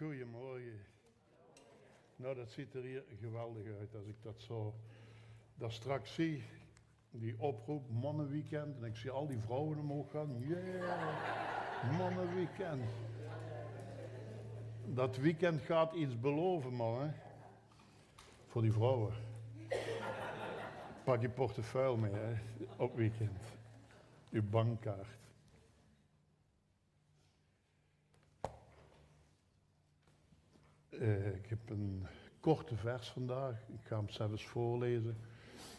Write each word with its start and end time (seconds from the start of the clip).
Goedemorgen. 0.00 0.80
Nou, 2.16 2.34
dat 2.34 2.50
ziet 2.50 2.74
er 2.74 2.82
hier 2.82 3.04
geweldig 3.20 3.66
uit 3.78 3.94
als 3.94 4.06
ik 4.06 4.22
dat 4.22 4.40
zo 4.40 4.74
dat 5.54 5.72
straks 5.72 6.14
zie. 6.14 6.42
Die 7.10 7.34
oproep, 7.38 7.90
mannenweekend. 7.90 8.76
En 8.76 8.84
ik 8.84 8.96
zie 8.96 9.10
al 9.10 9.26
die 9.26 9.38
vrouwen 9.38 9.78
omhoog 9.78 10.10
gaan. 10.10 10.38
Yeah, 10.38 11.98
mannenweekend. 11.98 12.90
Dat 14.86 15.16
weekend 15.16 15.60
gaat 15.60 15.94
iets 15.94 16.20
beloven, 16.20 16.72
man. 16.72 17.12
Voor 18.46 18.62
die 18.62 18.72
vrouwen. 18.72 19.12
Pak 21.04 21.20
je 21.20 21.28
portefeuille 21.28 21.96
mee? 21.96 22.36
Op 22.76 22.96
weekend. 22.96 23.40
Uw 24.30 24.42
bankkaart. 24.50 25.18
Uh, 31.00 31.26
ik 31.26 31.46
heb 31.48 31.58
een 31.70 32.06
korte 32.40 32.76
vers 32.76 33.08
vandaag. 33.08 33.54
Ik 33.68 33.86
ga 33.86 33.96
hem 33.96 34.08
zelfs 34.08 34.46
voorlezen. 34.46 35.16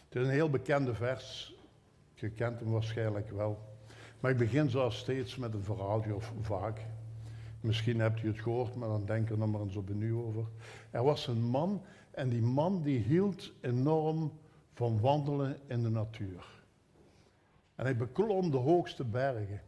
Het 0.09 0.15
is 0.15 0.25
een 0.25 0.33
heel 0.33 0.49
bekende 0.49 0.93
vers. 0.93 1.55
Je 2.13 2.29
kent 2.29 2.59
hem 2.59 2.71
waarschijnlijk 2.71 3.29
wel. 3.29 3.59
Maar 4.19 4.31
ik 4.31 4.37
begin 4.37 4.69
zoals 4.69 4.97
steeds 4.97 5.35
met 5.35 5.53
een 5.53 5.63
verhaaltje, 5.63 6.15
of 6.15 6.33
vaak. 6.41 6.85
Misschien 7.59 7.99
hebt 7.99 8.23
u 8.23 8.27
het 8.27 8.41
gehoord, 8.41 8.75
maar 8.75 8.87
dan 8.87 9.05
denk 9.05 9.29
er 9.29 9.37
nog 9.37 9.51
maar 9.51 9.61
eens 9.61 9.75
opnieuw 9.75 10.23
over. 10.23 10.45
Er 10.91 11.03
was 11.03 11.27
een 11.27 11.41
man 11.41 11.81
en 12.11 12.29
die 12.29 12.41
man 12.41 12.81
die 12.81 12.99
hield 12.99 13.51
enorm 13.61 14.31
van 14.73 14.99
wandelen 14.99 15.57
in 15.67 15.83
de 15.83 15.89
natuur. 15.89 16.45
En 17.75 17.85
hij 17.85 17.97
beklom 17.97 18.51
de 18.51 18.57
hoogste 18.57 19.03
bergen. 19.03 19.61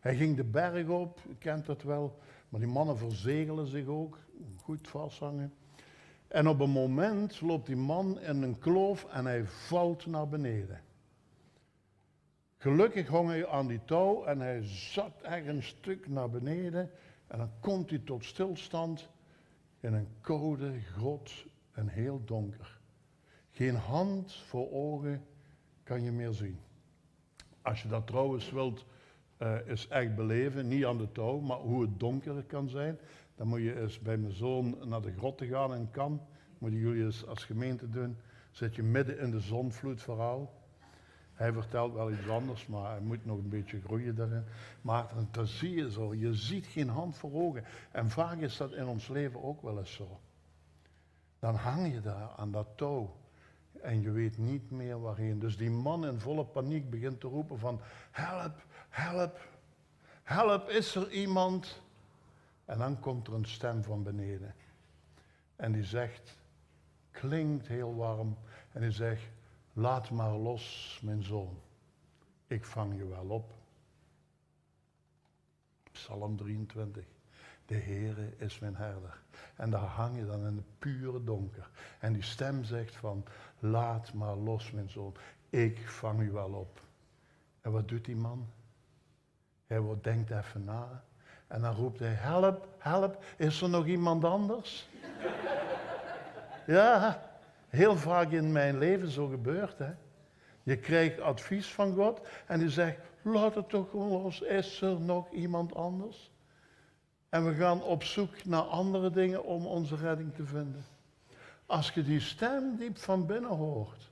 Hij 0.00 0.16
ging 0.16 0.36
de 0.36 0.44
berg 0.44 0.88
op, 0.88 1.20
u 1.28 1.34
kent 1.38 1.66
dat 1.66 1.82
wel, 1.82 2.18
maar 2.48 2.60
die 2.60 2.68
mannen 2.68 2.98
verzegelen 2.98 3.66
zich 3.66 3.86
ook, 3.86 4.18
goed 4.56 4.88
vasthangen. 4.88 5.54
En 6.28 6.48
op 6.48 6.60
een 6.60 6.70
moment 6.70 7.40
loopt 7.40 7.66
die 7.66 7.76
man 7.76 8.20
in 8.20 8.42
een 8.42 8.58
kloof 8.58 9.04
en 9.04 9.26
hij 9.26 9.44
valt 9.46 10.06
naar 10.06 10.28
beneden. 10.28 10.80
Gelukkig 12.56 13.08
hong 13.08 13.28
hij 13.28 13.46
aan 13.46 13.66
die 13.66 13.84
touw 13.84 14.24
en 14.24 14.40
hij 14.40 14.62
zat 14.62 15.22
echt 15.22 15.46
een 15.46 15.62
stuk 15.62 16.08
naar 16.08 16.30
beneden. 16.30 16.90
En 17.26 17.38
dan 17.38 17.50
komt 17.60 17.90
hij 17.90 17.98
tot 17.98 18.24
stilstand 18.24 19.08
in 19.80 19.92
een 19.92 20.08
koude 20.20 20.80
grot 20.80 21.44
en 21.72 21.88
heel 21.88 22.24
donker. 22.24 22.78
Geen 23.50 23.74
hand 23.74 24.34
voor 24.34 24.70
ogen 24.72 25.24
kan 25.82 26.02
je 26.02 26.10
meer 26.10 26.32
zien. 26.32 26.58
Als 27.62 27.82
je 27.82 27.88
dat 27.88 28.06
trouwens 28.06 28.50
wilt 28.50 28.84
uh, 29.38 29.66
is 29.66 29.88
echt 29.88 30.14
beleven, 30.14 30.68
niet 30.68 30.84
aan 30.84 30.98
de 30.98 31.12
touw, 31.12 31.38
maar 31.38 31.58
hoe 31.58 31.82
het 31.82 32.00
donker 32.00 32.42
kan 32.42 32.68
zijn. 32.68 32.98
Dan 33.38 33.46
moet 33.46 33.60
je 33.60 33.80
eens 33.80 33.98
bij 33.98 34.16
mijn 34.16 34.32
zoon 34.32 34.78
naar 34.84 35.00
de 35.00 35.12
grotten 35.12 35.46
gaan 35.46 35.74
en 35.74 35.90
kan. 35.90 36.20
Moeten 36.58 36.80
jullie 36.80 37.04
eens 37.04 37.26
als 37.26 37.44
gemeente 37.44 37.88
doen. 37.88 38.16
Zit 38.50 38.74
je 38.74 38.82
midden 38.82 39.18
in 39.18 39.30
de 39.30 39.40
zonvloedverhaal. 39.40 40.52
Hij 41.32 41.52
vertelt 41.52 41.92
wel 41.92 42.10
iets 42.12 42.28
anders, 42.28 42.66
maar 42.66 42.90
hij 42.90 43.00
moet 43.00 43.24
nog 43.24 43.38
een 43.38 43.48
beetje 43.48 43.80
groeien 43.80 44.14
daarin. 44.14 44.44
Maar 44.80 45.06
dan 45.30 45.46
zie 45.46 45.74
je 45.74 45.90
zo, 45.90 46.14
je 46.14 46.34
ziet 46.34 46.66
geen 46.66 46.88
hand 46.88 47.16
voor 47.16 47.32
ogen. 47.32 47.64
En 47.90 48.10
vaak 48.10 48.38
is 48.38 48.56
dat 48.56 48.72
in 48.72 48.86
ons 48.86 49.08
leven 49.08 49.42
ook 49.42 49.62
wel 49.62 49.78
eens 49.78 49.92
zo. 49.92 50.20
Dan 51.38 51.54
hang 51.54 51.92
je 51.92 52.00
daar 52.00 52.30
aan 52.36 52.52
dat 52.52 52.68
touw 52.76 53.16
en 53.82 54.00
je 54.00 54.10
weet 54.10 54.38
niet 54.38 54.70
meer 54.70 55.00
waarheen. 55.00 55.38
Dus 55.38 55.56
die 55.56 55.70
man 55.70 56.06
in 56.06 56.20
volle 56.20 56.44
paniek 56.44 56.90
begint 56.90 57.20
te 57.20 57.26
roepen 57.26 57.58
van 57.58 57.80
help, 58.10 58.64
help, 58.88 59.40
help, 60.22 60.68
is 60.68 60.94
er 60.94 61.10
iemand? 61.10 61.82
En 62.68 62.78
dan 62.78 63.00
komt 63.00 63.26
er 63.26 63.34
een 63.34 63.44
stem 63.44 63.82
van 63.82 64.02
beneden. 64.02 64.54
En 65.56 65.72
die 65.72 65.84
zegt, 65.84 66.38
klinkt 67.10 67.66
heel 67.66 67.96
warm, 67.96 68.36
en 68.72 68.80
die 68.80 68.90
zegt, 68.90 69.30
laat 69.72 70.10
maar 70.10 70.32
los, 70.32 70.98
mijn 71.02 71.22
zoon. 71.22 71.60
Ik 72.46 72.64
vang 72.64 72.96
je 72.96 73.06
wel 73.06 73.28
op. 73.28 73.54
Psalm 75.92 76.36
23. 76.36 77.04
De 77.66 77.76
Heere 77.76 78.36
is 78.36 78.58
mijn 78.58 78.76
herder. 78.76 79.20
En 79.56 79.70
daar 79.70 79.80
hang 79.80 80.16
je 80.16 80.26
dan 80.26 80.46
in 80.46 80.56
het 80.56 80.78
pure 80.78 81.24
donker. 81.24 81.70
En 81.98 82.12
die 82.12 82.22
stem 82.22 82.64
zegt 82.64 82.96
van, 82.96 83.24
laat 83.58 84.12
maar 84.12 84.36
los 84.36 84.70
mijn 84.70 84.90
zoon. 84.90 85.14
Ik 85.50 85.88
vang 85.88 86.20
u 86.20 86.30
wel 86.30 86.52
op. 86.52 86.82
En 87.60 87.72
wat 87.72 87.88
doet 87.88 88.04
die 88.04 88.16
man? 88.16 88.46
Hij 89.66 89.98
denkt 90.02 90.30
even 90.30 90.64
na. 90.64 91.06
En 91.48 91.60
dan 91.60 91.74
roept 91.74 91.98
hij, 91.98 92.12
help, 92.12 92.68
help, 92.78 93.24
is 93.36 93.60
er 93.60 93.68
nog 93.68 93.86
iemand 93.86 94.24
anders? 94.24 94.88
ja, 96.66 97.22
heel 97.68 97.96
vaak 97.96 98.30
in 98.30 98.52
mijn 98.52 98.78
leven 98.78 99.10
zo 99.10 99.26
gebeurt. 99.26 99.78
Hè? 99.78 99.90
Je 100.62 100.76
krijgt 100.76 101.20
advies 101.20 101.66
van 101.66 101.94
God 101.94 102.20
en 102.46 102.58
die 102.58 102.70
zegt, 102.70 102.98
laat 103.22 103.54
het 103.54 103.68
toch 103.68 103.90
gewoon 103.90 104.22
los, 104.22 104.40
is 104.40 104.80
er 104.80 105.00
nog 105.00 105.30
iemand 105.30 105.74
anders? 105.74 106.30
En 107.28 107.46
we 107.46 107.54
gaan 107.54 107.82
op 107.82 108.02
zoek 108.02 108.44
naar 108.44 108.62
andere 108.62 109.10
dingen 109.10 109.44
om 109.44 109.66
onze 109.66 109.96
redding 109.96 110.34
te 110.34 110.44
vinden. 110.44 110.84
Als 111.66 111.90
je 111.90 112.02
die 112.02 112.20
stem 112.20 112.76
diep 112.76 112.98
van 112.98 113.26
binnen 113.26 113.50
hoort, 113.50 114.10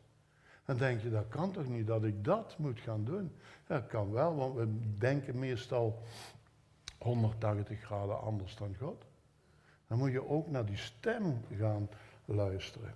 dan 0.64 0.76
denk 0.76 1.02
je, 1.02 1.10
dat 1.10 1.28
kan 1.28 1.52
toch 1.52 1.68
niet 1.68 1.86
dat 1.86 2.04
ik 2.04 2.24
dat 2.24 2.54
moet 2.58 2.80
gaan 2.80 3.04
doen? 3.04 3.32
Dat 3.66 3.86
kan 3.86 4.12
wel, 4.12 4.36
want 4.36 4.54
we 4.54 4.96
denken 4.98 5.38
meestal 5.38 6.02
180 6.98 7.80
graden 7.80 8.20
anders 8.20 8.56
dan 8.56 8.74
God. 8.78 9.04
Dan 9.86 9.98
moet 9.98 10.12
je 10.12 10.28
ook 10.28 10.50
naar 10.50 10.66
die 10.66 10.76
stem 10.76 11.40
gaan 11.58 11.88
luisteren. 12.24 12.94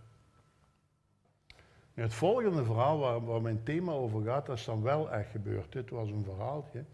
het 1.95 2.15
volgende 2.15 2.65
verhaal 2.65 2.99
waar, 2.99 3.25
waar, 3.25 3.43
mijn 3.43 3.63
thema 3.63 3.93
over 3.93 4.23
gaat, 4.23 4.47
dat 4.47 4.59
is 4.59 4.65
dan 4.65 4.83
wel 4.83 5.11
echt 5.11 5.31
gebeurd. 5.31 5.73
Dit 5.73 5.91
was 5.91 6.11
een 6.11 6.25
verhaaltje. 6.25 6.85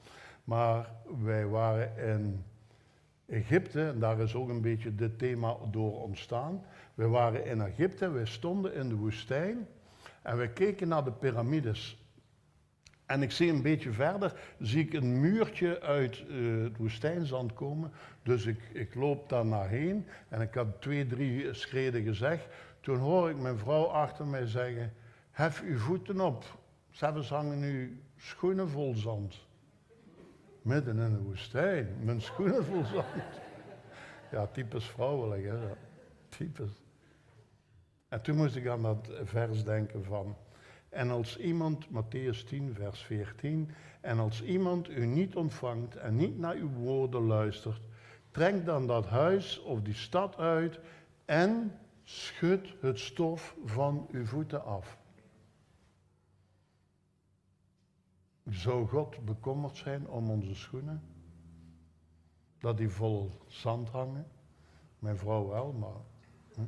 Maar 0.45 0.91
wij 1.25 1.47
waren 1.47 1.97
in 1.97 2.45
Egypte, 3.27 3.89
en 3.89 3.99
daar 3.99 4.21
is 4.21 4.34
ook 4.34 4.49
een 4.49 4.61
beetje 4.61 4.95
dit 4.95 5.19
thema 5.19 5.56
door 5.71 6.03
ontstaan. 6.03 6.65
We 6.95 7.09
waren 7.09 7.45
in 7.45 7.61
Egypte, 7.61 8.11
we 8.11 8.27
stonden 8.27 8.75
in 8.75 8.89
de 8.89 8.97
woestijn 8.97 9.69
en 10.22 10.39
we 10.39 10.49
keken 10.49 10.89
naar 10.89 11.05
de 11.05 11.12
piramides. 11.12 12.06
En 13.06 13.22
ik 13.22 13.31
zie 13.31 13.50
een 13.50 13.62
beetje 13.62 13.93
verder, 13.93 14.33
zie 14.59 14.84
ik 14.84 14.93
een 14.93 15.21
muurtje 15.21 15.81
uit 15.81 16.25
uh, 16.28 16.62
het 16.62 16.77
woestijnzand 16.77 17.53
komen. 17.53 17.93
Dus 18.22 18.47
ik, 18.47 18.61
ik 18.72 18.94
loop 18.94 19.28
daar 19.28 19.47
naar 19.47 19.69
heen 19.69 20.06
en 20.28 20.41
ik 20.41 20.55
had 20.55 20.81
twee, 20.81 21.06
drie 21.06 21.55
schreden 21.55 22.03
gezegd. 22.03 22.47
Toen 22.81 22.99
hoor 22.99 23.31
ik 23.31 23.37
mijn 23.37 23.59
vrouw 23.59 23.84
achter 23.84 24.27
mij 24.27 24.47
zeggen, 24.47 24.93
hef 25.31 25.62
uw 25.62 25.78
voeten 25.78 26.21
op. 26.21 26.45
Zelfs 26.91 27.28
hangen 27.28 27.61
nu 27.61 28.00
schoenen 28.16 28.69
vol 28.69 28.95
zand. 28.95 29.47
Midden 30.62 30.99
in 30.99 31.12
de 31.12 31.22
woestijn, 31.22 31.97
mijn 32.03 32.21
schoenen 32.21 32.65
vol 32.65 32.84
zand. 32.84 33.06
Ja, 34.31 34.47
typisch 34.47 34.87
vrouwelijk, 34.87 35.45
hè. 35.45 35.56
Typisch. 36.28 36.83
En 38.09 38.22
toen 38.22 38.37
moest 38.37 38.56
ik 38.56 38.66
aan 38.66 38.83
dat 38.83 39.11
vers 39.25 39.65
denken 39.65 40.05
van... 40.05 40.37
En 40.97 41.11
als 41.11 41.39
iemand, 41.39 41.87
Matthäus 41.91 42.45
10, 42.45 42.75
vers 42.75 43.03
14... 43.03 43.71
En 44.01 44.19
als 44.19 44.43
iemand 44.43 44.89
u 44.89 45.07
niet 45.07 45.37
ontvangt 45.37 45.97
en 45.97 46.17
niet 46.17 46.39
naar 46.39 46.55
uw 46.55 46.71
woorden 46.71 47.23
luistert... 47.23 47.81
Trek 48.31 48.65
dan 48.65 48.87
dat 48.87 49.07
huis 49.07 49.62
of 49.62 49.83
die 49.83 49.95
stad 49.95 50.37
uit 50.37 50.81
en 51.25 51.79
schud 52.03 52.75
het 52.81 52.99
stof 52.99 53.57
van 53.65 54.09
uw 54.11 54.27
voeten 54.27 54.65
af. 54.65 54.99
Zou 58.45 58.87
God 58.87 59.25
bekommerd 59.25 59.77
zijn 59.77 60.09
om 60.09 60.31
onze 60.31 60.54
schoenen? 60.54 61.03
Dat 62.59 62.77
die 62.77 62.89
vol 62.89 63.31
zand 63.47 63.89
hangen? 63.89 64.27
Mijn 64.99 65.16
vrouw 65.16 65.49
wel, 65.49 65.72
maar. 65.72 66.01
Hm? 66.54 66.60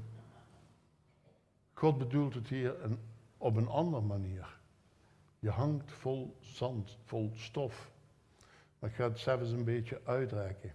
God 1.72 1.98
bedoelt 1.98 2.34
het 2.34 2.48
hier 2.48 2.84
een, 2.84 2.98
op 3.38 3.56
een 3.56 3.68
andere 3.68 4.02
manier. 4.02 4.56
Je 5.38 5.50
hangt 5.50 5.92
vol 5.92 6.36
zand, 6.40 6.98
vol 7.04 7.32
stof. 7.34 7.90
Maar 8.78 8.90
ik 8.90 8.96
ga 8.96 9.04
het 9.04 9.18
zelfs 9.18 9.50
een 9.50 9.64
beetje 9.64 10.00
uitreiken. 10.04 10.72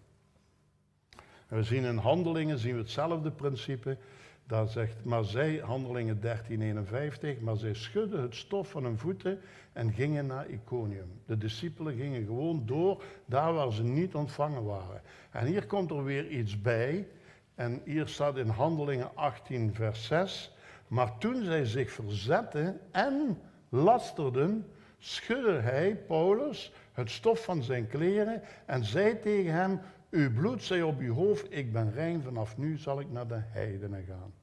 we 1.47 1.63
zien 1.63 1.83
in 1.83 1.97
handelingen 1.97 2.57
zien 2.57 2.73
we 2.73 2.79
hetzelfde 2.79 3.31
principe. 3.31 3.97
Daar 4.47 4.67
zegt, 4.67 5.03
maar 5.03 5.23
zij, 5.23 5.57
handelingen 5.57 6.21
1351, 6.21 7.39
maar 7.39 7.57
zij 7.57 7.73
schudden 7.73 8.21
het 8.21 8.35
stof 8.35 8.69
van 8.69 8.83
hun 8.83 8.97
voeten 8.97 9.39
en 9.73 9.93
gingen 9.93 10.25
naar 10.25 10.49
Iconium. 10.49 11.21
De 11.25 11.37
discipelen 11.37 11.95
gingen 11.95 12.25
gewoon 12.25 12.65
door 12.65 13.03
daar 13.25 13.53
waar 13.53 13.71
ze 13.71 13.83
niet 13.83 14.15
ontvangen 14.15 14.63
waren. 14.63 15.01
En 15.31 15.45
hier 15.45 15.65
komt 15.65 15.91
er 15.91 16.03
weer 16.03 16.29
iets 16.29 16.61
bij. 16.61 17.07
En 17.55 17.81
hier 17.85 18.07
staat 18.07 18.37
in 18.37 18.47
handelingen 18.47 19.15
18, 19.15 19.73
vers 19.73 20.05
6. 20.05 20.52
Maar 20.93 21.17
toen 21.17 21.43
zij 21.43 21.65
zich 21.65 21.91
verzetten 21.91 22.79
en 22.91 23.39
lasterden, 23.69 24.65
schudde 24.97 25.59
hij, 25.59 25.95
Paulus, 25.95 26.73
het 26.91 27.09
stof 27.09 27.43
van 27.43 27.63
zijn 27.63 27.87
kleren 27.87 28.41
en 28.65 28.85
zei 28.85 29.19
tegen 29.19 29.53
hem, 29.53 29.79
Uw 30.09 30.33
bloed 30.33 30.63
zij 30.63 30.81
op 30.81 30.99
uw 30.99 31.13
hoofd, 31.13 31.45
ik 31.49 31.71
ben 31.71 31.91
rein, 31.91 32.21
vanaf 32.21 32.57
nu 32.57 32.77
zal 32.77 32.99
ik 32.99 33.11
naar 33.11 33.27
de 33.27 33.41
heidenen 33.41 34.03
gaan. 34.03 34.33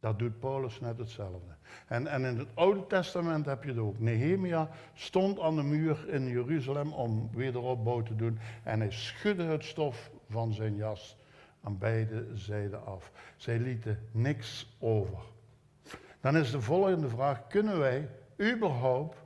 Dat 0.00 0.18
doet 0.18 0.38
Paulus 0.38 0.80
net 0.80 0.98
hetzelfde. 0.98 1.54
En, 1.86 2.06
en 2.06 2.24
in 2.24 2.38
het 2.38 2.48
Oude 2.54 2.86
Testament 2.86 3.46
heb 3.46 3.62
je 3.62 3.68
het 3.68 3.78
ook. 3.78 3.98
Nehemia 3.98 4.70
stond 4.94 5.40
aan 5.40 5.56
de 5.56 5.62
muur 5.62 6.08
in 6.08 6.28
Jeruzalem 6.28 6.92
om 6.92 7.30
wederopbouw 7.32 8.02
te 8.02 8.16
doen. 8.16 8.38
En 8.62 8.80
hij 8.80 8.90
schudde 8.90 9.42
het 9.42 9.64
stof 9.64 10.10
van 10.28 10.52
zijn 10.52 10.76
jas 10.76 11.16
aan 11.62 11.78
beide 11.78 12.26
zijden 12.34 12.86
af. 12.86 13.12
Zij 13.36 13.58
lieten 13.58 13.98
niks 14.10 14.76
over. 14.78 15.18
Dan 16.20 16.36
is 16.36 16.50
de 16.50 16.60
volgende 16.60 17.08
vraag: 17.08 17.46
kunnen 17.46 17.78
wij 17.78 18.08
überhaupt 18.40 19.16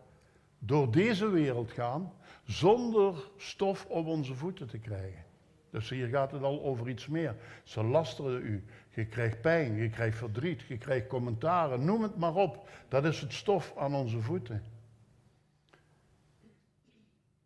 door 0.59 0.91
deze 0.91 1.29
wereld 1.29 1.71
gaan 1.71 2.13
zonder 2.45 3.31
stof 3.37 3.87
op 3.89 4.07
onze 4.07 4.35
voeten 4.35 4.69
te 4.69 4.79
krijgen? 4.79 5.25
Dus 5.71 5.89
hier 5.89 6.09
gaat 6.09 6.33
het 6.33 6.43
al 6.43 6.63
over 6.63 6.89
iets 6.89 7.07
meer. 7.07 7.37
Ze 7.63 7.83
lasteren 7.83 8.43
u. 8.43 8.65
Je 8.89 9.07
krijgt 9.07 9.41
pijn, 9.41 9.75
je 9.75 9.91
krijgt 9.91 10.19
verdriet, 10.19 10.63
je 10.63 10.79
krijgt 10.79 11.07
commentaren, 11.07 11.85
noem 11.85 12.03
het 12.03 12.17
maar 12.17 12.35
op. 12.35 12.69
Dat 12.89 13.05
is 13.05 13.21
het 13.21 13.33
stof 13.33 13.73
aan 13.77 13.95
onze 13.95 14.21
voeten. 14.21 14.63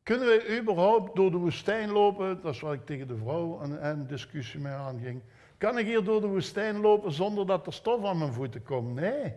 Kunnen 0.08 0.26
we 0.26 0.58
überhaupt 0.60 1.16
door 1.16 1.31
de 1.31 1.37
woestijn 1.37 1.90
lopen? 1.90 2.40
Dat 2.43 2.55
is 2.55 2.60
wat 2.60 2.72
ik 2.72 2.87
tegen 2.87 3.06
de 3.06 3.16
vrouw 3.16 3.60
een, 3.60 3.87
een 3.88 4.06
discussie 4.06 4.60
mee 4.60 4.72
aanging. 4.72 5.22
Kan 5.58 5.78
ik 5.78 5.87
hier 5.87 6.05
door 6.05 6.20
de 6.20 6.26
woestijn 6.26 6.81
lopen 6.81 7.12
zonder 7.12 7.46
dat 7.46 7.66
er 7.66 7.72
stof 7.72 8.05
aan 8.05 8.19
mijn 8.19 8.32
voeten 8.32 8.62
komt? 8.62 8.94
Nee. 8.94 9.34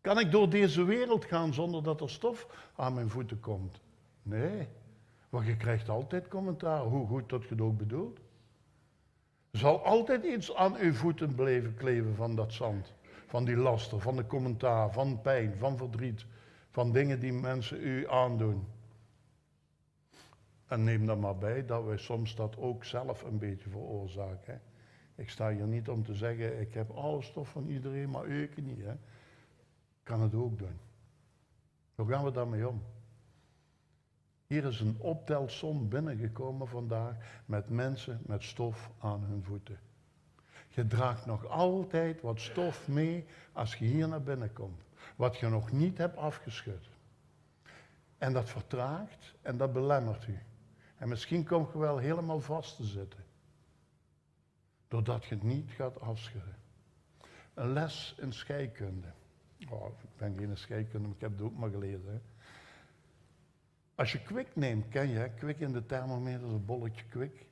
Kan 0.00 0.18
ik 0.18 0.30
door 0.30 0.48
deze 0.48 0.84
wereld 0.84 1.24
gaan 1.24 1.54
zonder 1.54 1.82
dat 1.82 2.00
er 2.00 2.10
stof 2.10 2.70
aan 2.76 2.94
mijn 2.94 3.08
voeten 3.08 3.40
komt? 3.40 3.80
Nee. 4.22 4.68
Want 5.28 5.46
je 5.46 5.56
krijgt 5.56 5.88
altijd 5.88 6.28
commentaar, 6.28 6.82
hoe 6.82 7.06
goed 7.06 7.28
dat 7.28 7.42
je 7.42 7.48
het 7.48 7.60
ook 7.60 7.78
bedoelt. 7.78 8.18
Er 9.50 9.58
zal 9.58 9.84
altijd 9.84 10.24
iets 10.24 10.54
aan 10.54 10.76
uw 10.76 10.92
voeten 10.92 11.34
blijven 11.34 11.74
kleven 11.74 12.14
van 12.14 12.34
dat 12.34 12.52
zand. 12.52 12.94
Van 13.26 13.44
die 13.44 13.56
laster, 13.56 14.00
van 14.00 14.16
de 14.16 14.26
commentaar, 14.26 14.92
van 14.92 15.20
pijn, 15.20 15.54
van 15.58 15.76
verdriet. 15.76 16.26
Van 16.78 16.92
dingen 16.92 17.20
die 17.20 17.32
mensen 17.32 17.86
u 17.86 18.08
aandoen. 18.08 18.66
En 20.66 20.84
neem 20.84 21.06
dan 21.06 21.20
maar 21.20 21.38
bij 21.38 21.66
dat 21.66 21.84
wij 21.84 21.96
soms 21.96 22.34
dat 22.34 22.56
ook 22.56 22.84
zelf 22.84 23.22
een 23.22 23.38
beetje 23.38 23.70
veroorzaken. 23.70 24.60
Ik 25.14 25.30
sta 25.30 25.50
hier 25.50 25.66
niet 25.66 25.88
om 25.88 26.04
te 26.04 26.14
zeggen, 26.14 26.60
ik 26.60 26.74
heb 26.74 26.90
alle 26.90 27.22
stof 27.22 27.48
van 27.48 27.68
iedereen, 27.68 28.10
maar 28.10 28.28
ik 28.28 28.62
niet. 28.62 28.84
Hè. 28.84 28.94
Kan 30.02 30.20
het 30.20 30.34
ook 30.34 30.58
doen. 30.58 30.78
Hoe 31.94 32.08
gaan 32.08 32.24
we 32.24 32.30
daarmee 32.30 32.68
om? 32.68 32.82
Hier 34.46 34.64
is 34.64 34.80
een 34.80 34.96
optelsom 34.98 35.88
binnengekomen 35.88 36.68
vandaag 36.68 37.42
met 37.46 37.68
mensen 37.68 38.20
met 38.26 38.42
stof 38.42 38.90
aan 38.98 39.24
hun 39.24 39.44
voeten. 39.44 39.78
Je 40.68 40.86
draagt 40.86 41.26
nog 41.26 41.46
altijd 41.46 42.20
wat 42.20 42.40
stof 42.40 42.88
mee 42.88 43.24
als 43.52 43.74
je 43.74 43.84
hier 43.84 44.08
naar 44.08 44.22
binnen 44.22 44.52
komt. 44.52 44.86
Wat 45.16 45.36
je 45.38 45.48
nog 45.48 45.72
niet 45.72 45.98
hebt 45.98 46.16
afgeschud. 46.16 46.88
En 48.18 48.32
dat 48.32 48.48
vertraagt 48.48 49.34
en 49.42 49.56
dat 49.56 49.72
belemmert 49.72 50.26
u. 50.26 50.38
En 50.96 51.08
misschien 51.08 51.44
kom 51.44 51.68
je 51.72 51.78
wel 51.78 51.98
helemaal 51.98 52.40
vast 52.40 52.76
te 52.76 52.84
zitten. 52.84 53.24
Doordat 54.88 55.24
je 55.24 55.34
het 55.34 55.44
niet 55.44 55.70
gaat 55.70 56.00
afschudden. 56.00 56.56
Een 57.54 57.72
les 57.72 58.14
in 58.18 58.32
scheikunde. 58.32 59.12
Oh, 59.70 59.86
ik 59.86 60.16
ben 60.16 60.38
geen 60.38 60.56
scheikunde, 60.56 61.06
maar 61.06 61.16
ik 61.16 61.20
heb 61.20 61.30
het 61.30 61.40
ook 61.40 61.56
maar 61.56 61.70
gelezen. 61.70 62.22
Als 63.94 64.12
je 64.12 64.22
kwik 64.22 64.56
neemt, 64.56 64.88
ken 64.88 65.08
je, 65.08 65.30
kwik 65.36 65.60
in 65.60 65.72
de 65.72 65.86
thermometer 65.86 66.46
is 66.46 66.52
een 66.52 66.64
bolletje 66.64 67.04
kwik. 67.04 67.46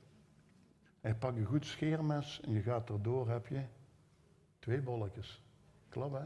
En 1.01 1.09
je 1.09 1.15
pakt 1.15 1.37
een 1.37 1.45
goed 1.45 1.65
scheermes 1.65 2.41
en 2.41 2.51
je 2.51 2.61
gaat 2.61 2.89
erdoor, 2.89 3.29
heb 3.29 3.47
je 3.47 3.63
twee 4.59 4.81
bolletjes. 4.81 5.41
Klopt 5.89 6.17
hè? 6.17 6.25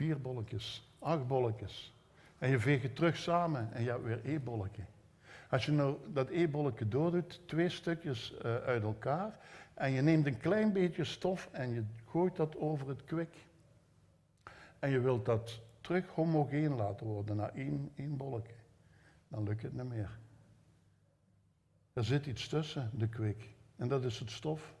Vier 0.00 0.20
bolletjes, 0.20 0.90
acht 0.98 1.26
bolletjes. 1.26 1.94
En 2.38 2.50
je 2.50 2.58
veegt 2.58 2.82
het 2.82 2.96
terug 2.96 3.16
samen 3.16 3.72
en 3.72 3.82
je 3.82 3.90
hebt 3.90 4.04
weer 4.04 4.24
één 4.24 4.44
bolletje. 4.44 4.82
Als 5.50 5.64
je 5.64 5.72
nou 5.72 5.96
dat 6.12 6.30
één 6.30 6.50
bolletje 6.50 6.88
doordoet, 6.88 7.40
twee 7.46 7.68
stukjes 7.68 8.34
uh, 8.34 8.56
uit 8.56 8.82
elkaar, 8.82 9.38
en 9.74 9.92
je 9.92 10.00
neemt 10.00 10.26
een 10.26 10.38
klein 10.38 10.72
beetje 10.72 11.04
stof 11.04 11.48
en 11.52 11.70
je 11.70 11.84
gooit 12.06 12.36
dat 12.36 12.56
over 12.56 12.88
het 12.88 13.04
kwik. 13.04 13.34
En 14.78 14.90
je 14.90 15.00
wilt 15.00 15.24
dat 15.24 15.60
terug 15.80 16.06
homogeen 16.06 16.74
laten 16.74 17.06
worden 17.06 17.36
naar 17.36 17.54
één, 17.54 17.90
één 17.94 18.16
bolletje 18.16 18.54
dan 19.28 19.44
lukt 19.44 19.62
het 19.62 19.72
niet 19.72 19.88
meer. 19.88 20.18
Er 21.92 22.04
zit 22.04 22.26
iets 22.26 22.48
tussen, 22.48 22.90
de 22.94 23.08
kwik, 23.08 23.54
en 23.76 23.88
dat 23.88 24.04
is 24.04 24.18
het 24.18 24.30
stof. 24.30 24.74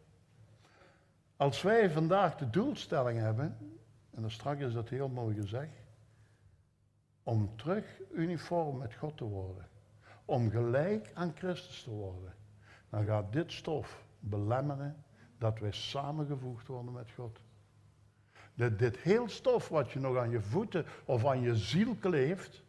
Als 1.36 1.62
wij 1.62 1.90
vandaag 1.90 2.36
de 2.36 2.50
doelstelling 2.50 3.18
hebben, 3.18 3.56
en 4.10 4.20
dan 4.20 4.30
straks 4.30 4.60
is 4.60 4.72
dat 4.72 4.88
heel 4.88 5.08
mooi 5.08 5.34
gezegd, 5.34 5.82
om 7.22 7.56
terug 7.56 8.00
uniform 8.12 8.78
met 8.78 8.94
God 8.94 9.16
te 9.16 9.24
worden, 9.24 9.68
om 10.24 10.50
gelijk 10.50 11.10
aan 11.14 11.32
Christus 11.36 11.82
te 11.82 11.90
worden, 11.90 12.34
dan 12.88 13.04
gaat 13.04 13.32
dit 13.32 13.52
stof 13.52 14.04
belemmeren 14.18 15.04
dat 15.38 15.58
wij 15.58 15.72
samengevoegd 15.72 16.66
worden 16.66 16.92
met 16.92 17.10
God. 17.10 17.40
Dat 18.54 18.78
dit 18.78 18.96
heel 18.96 19.28
stof 19.28 19.68
wat 19.68 19.90
je 19.90 20.00
nog 20.00 20.16
aan 20.16 20.30
je 20.30 20.40
voeten 20.40 20.84
of 21.04 21.26
aan 21.26 21.40
je 21.40 21.56
ziel 21.56 21.94
kleeft, 21.94 22.62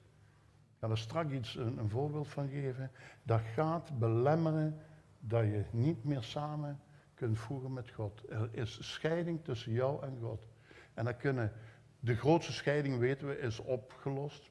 ga 0.79 0.89
er 0.89 0.97
straks 0.97 1.31
iets, 1.31 1.55
een 1.55 1.89
voorbeeld 1.89 2.27
van 2.27 2.49
geven. 2.49 2.91
Dat 3.23 3.41
gaat 3.41 3.99
belemmeren 3.99 4.81
dat 5.19 5.43
je 5.43 5.63
niet 5.71 6.03
meer 6.03 6.23
samen 6.23 6.79
kunt 7.13 7.39
voegen 7.39 7.73
met 7.73 7.89
God. 7.89 8.29
Er 8.29 8.49
is 8.51 8.91
scheiding 8.93 9.43
tussen 9.43 9.71
jou 9.71 10.03
en 10.03 10.17
God. 10.21 10.47
En 11.01 11.07
dat 11.07 11.17
kunnen, 11.17 11.51
de 11.99 12.15
grootste 12.15 12.51
scheiding 12.51 12.97
weten 12.97 13.27
we 13.27 13.39
is 13.39 13.59
opgelost 13.59 14.49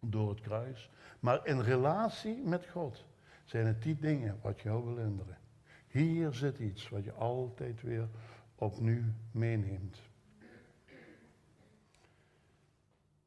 door 0.00 0.28
het 0.28 0.40
kruis. 0.40 0.90
Maar 1.20 1.46
in 1.46 1.60
relatie 1.60 2.42
met 2.44 2.66
God 2.66 3.04
zijn 3.44 3.66
het 3.66 3.82
die 3.82 3.98
dingen 3.98 4.38
wat 4.42 4.60
jou 4.60 4.84
wil 4.84 4.96
hinderen. 4.96 5.38
Hier 5.88 6.32
zit 6.32 6.58
iets 6.58 6.88
wat 6.88 7.04
je 7.04 7.12
altijd 7.12 7.82
weer 7.82 8.08
opnieuw 8.54 9.02
meeneemt. 9.30 9.98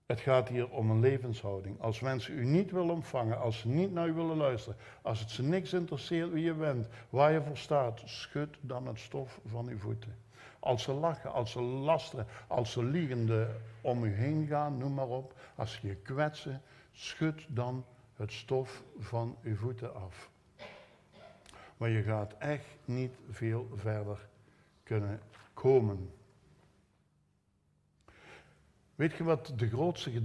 Het 0.06 0.20
gaat 0.20 0.48
hier 0.50 0.70
om 0.70 0.90
een 0.90 1.00
levenshouding. 1.00 1.82
Als 1.82 2.00
mensen 2.00 2.38
u 2.38 2.46
niet 2.46 2.72
willen 2.72 2.94
ontvangen, 2.94 3.40
als 3.40 3.60
ze 3.60 3.68
niet 3.68 3.92
naar 3.92 4.08
u 4.08 4.14
willen 4.14 4.38
luisteren, 4.38 4.80
als 5.02 5.20
het 5.20 5.30
ze 5.30 5.44
niks 5.44 5.74
interesseert 5.74 6.32
wie 6.32 6.44
je 6.44 6.54
bent, 6.54 6.88
waar 7.10 7.32
je 7.32 7.42
voor 7.42 7.58
staat, 7.58 8.02
schud 8.06 8.58
dan 8.62 8.88
het 8.88 9.00
stof 9.00 9.40
van 9.46 9.68
uw 9.68 9.80
voeten. 9.80 10.25
Als 10.66 10.84
ze 10.84 10.94
lachen, 10.94 11.32
als 11.34 11.52
ze 11.52 11.62
lasteren, 11.62 12.28
als 12.48 12.72
ze 12.72 12.84
liegende 12.84 13.56
om 13.82 14.04
u 14.04 14.14
heen 14.14 14.48
gaan, 14.48 14.78
noem 14.78 14.94
maar 14.94 15.08
op, 15.08 15.34
als 15.56 15.74
ze 15.74 15.88
je 15.88 15.96
kwetsen, 15.96 16.62
schud 16.92 17.46
dan 17.50 17.86
het 18.16 18.32
stof 18.32 18.84
van 18.98 19.38
uw 19.42 19.56
voeten 19.56 19.96
af. 19.96 20.30
Maar 21.78 21.90
je 21.90 22.04
gaat 22.04 22.38
echt 22.38 22.66
niet 22.86 23.14
veel 23.30 23.70
verder 23.76 24.28
kunnen 24.84 25.20
komen. 25.54 26.14
Weet 28.96 29.14
je 29.14 29.24
wat 29.24 29.54
de 29.56 29.70
grootste 29.70 30.22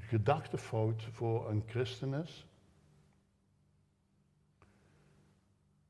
gedachtefout 0.00 1.08
voor 1.12 1.50
een 1.50 1.62
christen 1.66 2.14
is? 2.14 2.46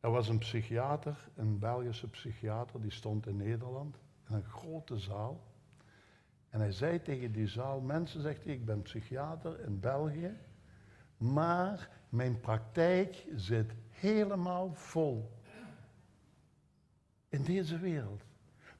Er 0.06 0.12
was 0.12 0.28
een 0.28 0.38
psychiater, 0.38 1.28
een 1.36 1.58
Belgische 1.58 2.08
psychiater, 2.08 2.80
die 2.80 2.90
stond 2.90 3.26
in 3.26 3.36
Nederland 3.36 3.96
in 4.28 4.34
een 4.34 4.44
grote 4.44 4.98
zaal. 4.98 5.44
En 6.50 6.60
hij 6.60 6.72
zei 6.72 7.02
tegen 7.02 7.32
die 7.32 7.46
zaal, 7.46 7.80
mensen, 7.80 8.20
zegt 8.20 8.44
hij, 8.44 8.52
ik 8.52 8.64
ben 8.64 8.82
psychiater 8.82 9.60
in 9.60 9.80
België, 9.80 10.36
maar 11.16 11.90
mijn 12.08 12.40
praktijk 12.40 13.26
zit 13.34 13.72
helemaal 13.90 14.74
vol. 14.74 15.30
In 17.28 17.42
deze 17.42 17.78
wereld. 17.78 18.22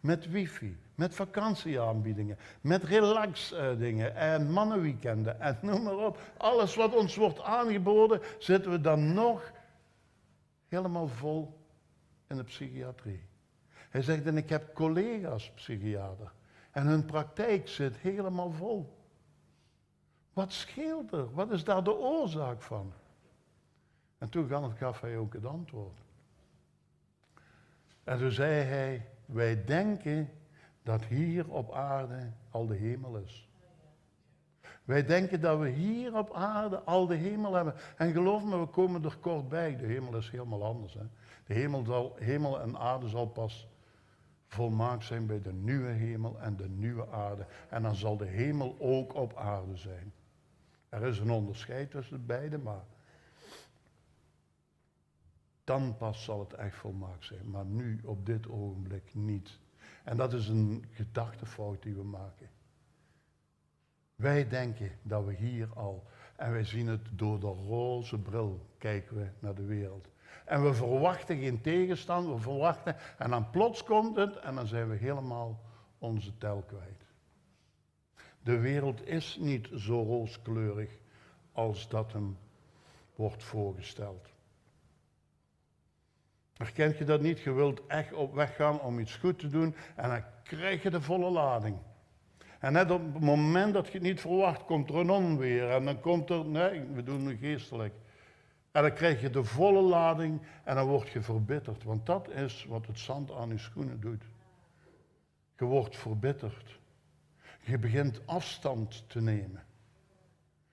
Met 0.01 0.31
wifi, 0.31 0.79
met 0.95 1.15
vakantieaanbiedingen, 1.15 2.39
met 2.61 2.85
relax-dingen 2.85 4.15
en 4.15 4.51
mannenweekenden 4.51 5.41
en 5.41 5.59
noem 5.63 5.83
maar 5.83 6.07
op. 6.07 6.19
Alles 6.37 6.75
wat 6.75 6.95
ons 6.95 7.17
wordt 7.17 7.41
aangeboden, 7.41 8.21
zitten 8.39 8.71
we 8.71 8.81
dan 8.81 9.15
nog 9.15 9.55
helemaal 10.69 11.09
vol 11.09 11.67
in 12.27 12.37
de 12.37 12.45
psychiatrie. 12.45 13.23
Hij 13.91 14.03
zegt, 14.03 14.27
en 14.27 14.37
ik 14.37 14.49
heb 14.49 14.75
collega's 14.75 15.51
psychiater 15.51 16.33
en 16.71 16.87
hun 16.87 17.05
praktijk 17.05 17.69
zit 17.69 17.97
helemaal 17.97 18.51
vol. 18.51 18.97
Wat 20.33 20.53
scheelt 20.53 21.13
er? 21.13 21.35
Wat 21.35 21.51
is 21.51 21.65
daar 21.65 21.85
de 21.85 21.95
oorzaak 21.95 22.63
van? 22.63 22.93
En 24.19 24.29
toen 24.29 24.73
gaf 24.77 25.01
hij 25.01 25.17
ook 25.17 25.33
het 25.33 25.45
antwoord. 25.45 25.99
En 28.05 28.19
toen 28.19 28.31
zei 28.31 28.63
hij, 28.63 29.09
wij 29.27 29.65
denken 29.65 30.31
dat 30.83 31.05
hier 31.05 31.51
op 31.51 31.73
aarde 31.73 32.33
al 32.51 32.67
de 32.67 32.75
hemel 32.77 33.17
is. 33.17 33.46
Wij 34.87 35.05
denken 35.05 35.41
dat 35.41 35.59
we 35.59 35.69
hier 35.69 36.17
op 36.17 36.33
aarde 36.33 36.81
al 36.81 37.07
de 37.07 37.15
hemel 37.15 37.55
hebben. 37.55 37.75
En 37.97 38.13
geloof 38.13 38.45
me, 38.45 38.59
we 38.59 38.67
komen 38.67 39.05
er 39.05 39.17
kort 39.17 39.49
bij. 39.49 39.77
De 39.77 39.87
hemel 39.87 40.17
is 40.17 40.31
helemaal 40.31 40.65
anders. 40.65 40.95
Hè? 40.95 41.05
De 41.47 41.55
hemel, 41.55 41.85
zal, 41.85 42.17
hemel 42.19 42.61
en 42.61 42.79
aarde 42.79 43.09
zal 43.09 43.27
pas 43.27 43.69
volmaakt 44.47 45.05
zijn 45.05 45.27
bij 45.27 45.41
de 45.41 45.53
nieuwe 45.53 45.91
hemel 45.91 46.41
en 46.41 46.57
de 46.57 46.69
nieuwe 46.69 47.11
aarde. 47.11 47.47
En 47.69 47.83
dan 47.83 47.95
zal 47.95 48.17
de 48.17 48.27
hemel 48.27 48.77
ook 48.79 49.15
op 49.15 49.37
aarde 49.37 49.77
zijn. 49.77 50.13
Er 50.89 51.03
is 51.03 51.19
een 51.19 51.31
onderscheid 51.31 51.91
tussen 51.91 52.27
beide, 52.27 52.59
maar 52.59 52.85
dan 55.65 55.97
pas 55.97 56.25
zal 56.25 56.41
het 56.41 56.53
echt 56.53 56.77
volmaakt 56.77 57.25
zijn. 57.25 57.51
Maar 57.51 57.65
nu, 57.65 58.01
op 58.05 58.27
dit 58.27 58.49
ogenblik, 58.49 59.15
niet. 59.15 59.59
En 60.05 60.17
dat 60.17 60.33
is 60.33 60.49
een 60.49 60.85
gedachtefout 60.91 61.83
die 61.83 61.95
we 61.95 62.05
maken. 62.05 62.49
Wij 64.17 64.49
denken 64.49 64.91
dat 65.03 65.25
we 65.25 65.35
hier 65.35 65.69
al, 65.75 66.07
en 66.37 66.53
wij 66.53 66.65
zien 66.65 66.87
het 66.87 67.09
door 67.11 67.41
de 67.41 67.47
roze 67.47 68.19
bril, 68.19 68.67
kijken 68.79 69.17
we 69.17 69.29
naar 69.39 69.55
de 69.55 69.65
wereld. 69.65 70.09
En 70.45 70.63
we 70.63 70.75
verwachten 70.75 71.39
geen 71.39 71.61
tegenstand, 71.61 72.27
we 72.27 72.39
verwachten, 72.39 72.97
en 73.19 73.31
dan 73.31 73.51
plots 73.51 73.85
komt 73.85 74.17
het 74.17 74.37
en 74.37 74.55
dan 74.55 74.67
zijn 74.67 74.89
we 74.89 74.97
helemaal 74.97 75.61
onze 75.99 76.39
tel 76.39 76.63
kwijt. 76.67 77.05
De 78.43 78.59
wereld 78.59 79.07
is 79.07 79.37
niet 79.41 79.69
zo 79.75 80.03
rooskleurig 80.03 80.99
als 81.53 81.89
dat 81.89 82.13
hem 82.13 82.39
wordt 83.15 83.45
voorgesteld. 83.45 84.29
Herkent 86.57 86.99
je 86.99 87.05
dat 87.05 87.21
niet? 87.21 87.41
Je 87.41 87.53
wilt 87.53 87.87
echt 87.87 88.13
op 88.13 88.35
weg 88.35 88.57
gaan 88.57 88.81
om 88.81 88.99
iets 88.99 89.17
goed 89.17 89.39
te 89.39 89.49
doen 89.49 89.75
en 89.97 90.09
dan 90.09 90.23
krijg 90.43 90.83
je 90.83 90.91
de 90.91 91.01
volle 91.01 91.31
lading. 91.31 91.79
En 92.67 92.73
net 92.73 92.91
op 92.91 93.15
het 93.15 93.23
moment 93.23 93.75
dat 93.75 93.87
je 93.87 93.93
het 93.93 94.03
niet 94.03 94.21
verwacht, 94.21 94.65
komt 94.65 94.89
er 94.89 94.97
een 94.97 95.11
onweer. 95.11 95.71
En 95.71 95.85
dan 95.85 96.01
komt 96.01 96.31
er, 96.31 96.45
nee, 96.45 96.81
we 96.81 97.03
doen 97.03 97.27
het 97.27 97.39
geestelijk. 97.39 97.95
En 98.71 98.83
dan 98.83 98.93
krijg 98.93 99.21
je 99.21 99.31
de 99.31 99.45
volle 99.45 99.81
lading 99.81 100.41
en 100.65 100.75
dan 100.75 100.87
word 100.87 101.09
je 101.09 101.23
verbitterd. 101.23 101.85
Want 101.85 102.07
dat 102.07 102.31
is 102.31 102.65
wat 102.69 102.87
het 102.87 102.99
zand 102.99 103.33
aan 103.33 103.49
je 103.49 103.59
schoenen 103.59 104.01
doet. 104.01 104.25
Je 105.59 105.65
wordt 105.65 105.97
verbitterd. 105.97 106.79
Je 107.61 107.79
begint 107.79 108.27
afstand 108.27 109.09
te 109.09 109.21
nemen. 109.21 109.65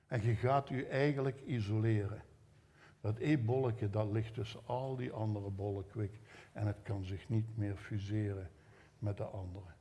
En 0.07 0.23
je 0.23 0.35
gaat 0.35 0.69
je 0.69 0.85
eigenlijk 0.85 1.41
isoleren. 1.45 2.23
Dat 3.01 3.17
één 3.17 3.45
bolletje, 3.45 3.89
dat 3.89 4.11
ligt 4.11 4.33
tussen 4.33 4.61
al 4.65 4.95
die 4.95 5.11
andere 5.11 5.49
bollen 5.49 5.87
kwik. 5.87 6.19
En 6.53 6.67
het 6.67 6.81
kan 6.83 7.03
zich 7.03 7.29
niet 7.29 7.57
meer 7.57 7.75
fuseren 7.75 8.49
met 8.99 9.17
de 9.17 9.25
andere. 9.25 9.73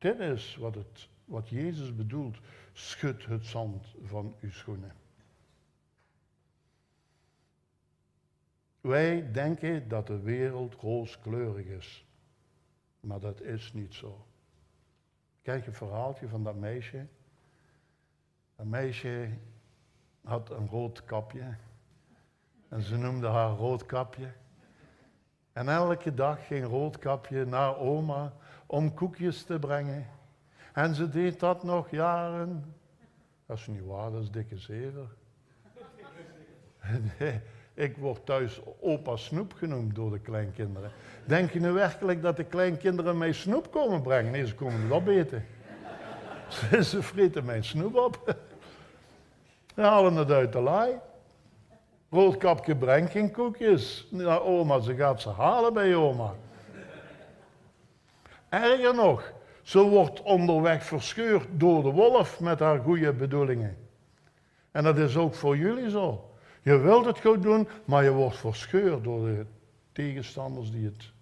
Dit 0.00 0.18
is 0.18 0.56
wat, 0.56 0.74
het, 0.74 1.08
wat 1.24 1.48
Jezus 1.48 1.96
bedoelt. 1.96 2.38
Schud 2.72 3.26
het 3.26 3.46
zand 3.46 3.94
van 4.02 4.34
uw 4.40 4.50
schoenen. 4.50 4.92
Wij 8.80 9.32
denken 9.32 9.88
dat 9.88 10.06
de 10.06 10.20
wereld 10.20 10.74
rooskleurig 10.74 11.66
is. 11.66 12.06
Maar 13.00 13.20
dat 13.20 13.40
is 13.40 13.72
niet 13.72 13.94
zo. 13.94 14.26
Kijk 15.42 15.66
een 15.66 15.74
verhaaltje 15.74 16.28
van 16.28 16.44
dat 16.44 16.56
meisje. 16.56 17.06
Dat 18.56 18.66
meisje 18.66 19.28
had 20.22 20.50
een 20.50 20.68
rood 20.68 21.04
kapje. 21.04 21.56
En 22.68 22.82
ze 22.82 22.96
noemde 22.96 23.26
haar 23.26 23.50
roodkapje. 23.56 24.32
En 25.52 25.68
elke 25.68 26.14
dag 26.14 26.46
ging 26.46 26.66
roodkapje 26.66 27.44
naar 27.44 27.76
oma 27.76 28.32
om 28.70 28.94
koekjes 28.94 29.42
te 29.42 29.58
brengen. 29.58 30.06
En 30.72 30.94
ze 30.94 31.08
deed 31.08 31.40
dat 31.40 31.62
nog 31.62 31.90
jaren. 31.90 32.74
Dat 33.46 33.56
is 33.56 33.66
niet 33.66 33.84
waar, 33.84 34.10
dat 34.10 34.22
is 34.22 34.30
dikke 34.30 34.58
zever. 34.58 35.08
ik 37.74 37.96
word 37.96 38.26
thuis 38.26 38.60
opa 38.80 39.16
Snoep 39.16 39.52
genoemd 39.52 39.94
door 39.94 40.10
de 40.10 40.18
kleinkinderen. 40.18 40.90
Denk 41.24 41.50
je 41.50 41.60
nu 41.60 41.70
werkelijk 41.70 42.22
dat 42.22 42.36
de 42.36 42.44
kleinkinderen 42.44 43.18
mij 43.18 43.32
snoep 43.32 43.70
komen 43.70 44.02
brengen? 44.02 44.32
Nee, 44.32 44.46
ze 44.46 44.54
komen 44.54 44.80
het 44.80 44.92
opeten. 44.92 45.44
ze 46.90 47.02
vreten 47.02 47.44
mijn 47.44 47.64
snoep 47.64 47.96
op. 47.96 48.18
Ze 49.74 49.80
halen 49.80 50.14
het 50.14 50.30
uit 50.30 50.52
de 50.52 50.60
laai. 50.60 50.94
Roodkapje 52.10 52.76
brengt 52.76 53.10
geen 53.10 53.30
koekjes 53.30 54.06
naar 54.10 54.42
oma, 54.42 54.80
ze 54.80 54.94
gaat 54.94 55.20
ze 55.20 55.28
halen 55.28 55.72
bij 55.72 55.94
oma. 55.94 56.34
Erger 58.50 58.94
nog, 58.94 59.32
ze 59.62 59.78
wordt 59.78 60.22
onderweg 60.22 60.84
verscheurd 60.84 61.46
door 61.50 61.82
de 61.82 61.90
wolf 61.90 62.40
met 62.40 62.58
haar 62.58 62.78
goede 62.78 63.12
bedoelingen. 63.12 63.76
En 64.70 64.84
dat 64.84 64.98
is 64.98 65.16
ook 65.16 65.34
voor 65.34 65.56
jullie 65.56 65.90
zo. 65.90 66.34
Je 66.62 66.78
wilt 66.78 67.04
het 67.04 67.20
goed 67.20 67.42
doen, 67.42 67.68
maar 67.84 68.04
je 68.04 68.12
wordt 68.12 68.36
verscheurd 68.36 69.04
door 69.04 69.26
de 69.26 69.46
tegenstanders 69.92 70.70
die 70.70 70.84
het 70.84 71.12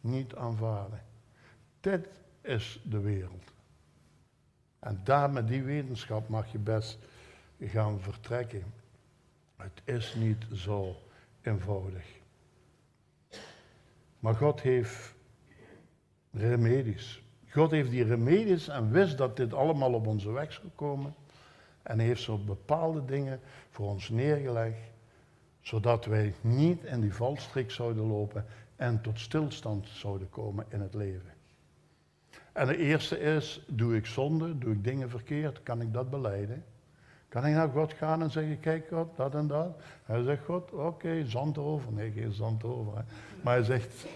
niet 0.00 0.34
aanvaarden. 0.34 1.02
Dit 1.80 2.08
is 2.40 2.80
de 2.84 3.00
wereld. 3.00 3.52
En 4.78 5.00
daar 5.04 5.30
met 5.30 5.48
die 5.48 5.62
wetenschap 5.62 6.28
mag 6.28 6.52
je 6.52 6.58
best 6.58 6.98
gaan 7.60 8.00
vertrekken. 8.00 8.64
Het 9.56 9.82
is 9.84 10.14
niet 10.14 10.44
zo 10.52 10.96
eenvoudig. 11.42 12.04
Maar 14.18 14.34
God 14.34 14.60
heeft 14.60 15.13
remedies. 16.36 17.22
God 17.48 17.70
heeft 17.70 17.90
die 17.90 18.04
remedies 18.04 18.68
en 18.68 18.90
wist 18.90 19.18
dat 19.18 19.36
dit 19.36 19.54
allemaal 19.54 19.92
op 19.92 20.06
onze 20.06 20.32
weg 20.32 20.52
zou 20.52 20.66
komen. 20.74 21.14
En 21.82 21.98
heeft 21.98 22.22
zo 22.22 22.38
bepaalde 22.38 23.04
dingen 23.04 23.40
voor 23.70 23.88
ons 23.88 24.08
neergelegd, 24.08 24.78
zodat 25.60 26.04
wij 26.04 26.34
niet 26.40 26.84
in 26.84 27.00
die 27.00 27.14
valstrik 27.14 27.70
zouden 27.70 28.06
lopen 28.06 28.44
en 28.76 29.00
tot 29.00 29.20
stilstand 29.20 29.88
zouden 29.88 30.30
komen 30.30 30.64
in 30.68 30.80
het 30.80 30.94
leven. 30.94 31.32
En 32.52 32.66
de 32.66 32.76
eerste 32.76 33.18
is, 33.18 33.64
doe 33.66 33.96
ik 33.96 34.06
zonde, 34.06 34.58
doe 34.58 34.72
ik 34.72 34.84
dingen 34.84 35.10
verkeerd, 35.10 35.62
kan 35.62 35.80
ik 35.80 35.92
dat 35.92 36.10
beleiden? 36.10 36.64
Kan 37.28 37.46
ik 37.46 37.54
naar 37.54 37.68
God 37.68 37.92
gaan 37.92 38.22
en 38.22 38.30
zeggen, 38.30 38.60
kijk 38.60 38.88
God, 38.88 39.16
dat 39.16 39.34
en 39.34 39.46
dat? 39.46 39.80
Hij 40.04 40.22
zegt, 40.22 40.44
God, 40.44 40.72
oké, 40.72 41.26
zand 41.26 41.56
erover. 41.56 41.92
Nee, 41.92 42.10
geen 42.10 42.32
zand 42.32 42.62
erover. 42.62 43.04
Maar 43.42 43.54
hij 43.54 43.64
zegt, 43.64 44.06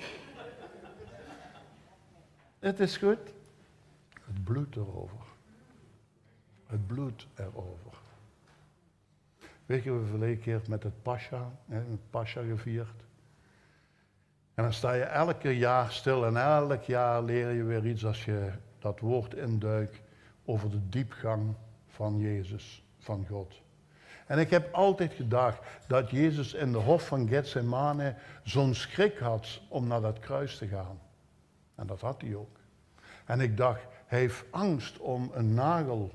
het 2.58 2.80
is 2.80 2.96
goed. 2.96 3.18
Het 4.24 4.44
bloed 4.44 4.76
erover. 4.76 5.26
Het 6.66 6.86
bloed 6.86 7.26
erover. 7.34 7.98
Weet 9.66 9.82
je, 9.82 9.92
we 9.92 10.06
verleden 10.06 10.40
keer 10.40 10.60
met 10.68 10.82
het 10.82 11.02
Pascha, 11.02 11.52
het 11.68 12.10
Pascha 12.10 12.42
gevierd. 12.42 13.04
En 14.54 14.62
dan 14.62 14.72
sta 14.72 14.92
je 14.92 15.02
elke 15.02 15.58
jaar 15.58 15.92
stil 15.92 16.26
en 16.26 16.36
elk 16.36 16.82
jaar 16.82 17.22
leer 17.22 17.50
je 17.50 17.62
weer 17.62 17.86
iets 17.86 18.04
als 18.04 18.24
je 18.24 18.52
dat 18.78 19.00
woord 19.00 19.34
induikt 19.34 20.00
over 20.44 20.70
de 20.70 20.88
diepgang 20.88 21.54
van 21.86 22.18
Jezus 22.18 22.84
van 22.98 23.26
God. 23.28 23.54
En 24.26 24.38
ik 24.38 24.50
heb 24.50 24.74
altijd 24.74 25.12
gedacht 25.12 25.60
dat 25.86 26.10
Jezus 26.10 26.54
in 26.54 26.72
de 26.72 26.78
hof 26.78 27.06
van 27.06 27.28
Gethsemane 27.28 28.14
zo'n 28.42 28.74
schrik 28.74 29.18
had 29.18 29.60
om 29.68 29.86
naar 29.86 30.00
dat 30.00 30.18
kruis 30.18 30.58
te 30.58 30.66
gaan. 30.66 31.00
En 31.78 31.86
dat 31.86 32.00
had 32.00 32.20
hij 32.20 32.34
ook. 32.34 32.56
En 33.24 33.40
ik 33.40 33.56
dacht, 33.56 33.82
hij 34.06 34.18
heeft 34.18 34.44
angst 34.50 34.98
om 34.98 35.30
een 35.32 35.54
nagel 35.54 36.10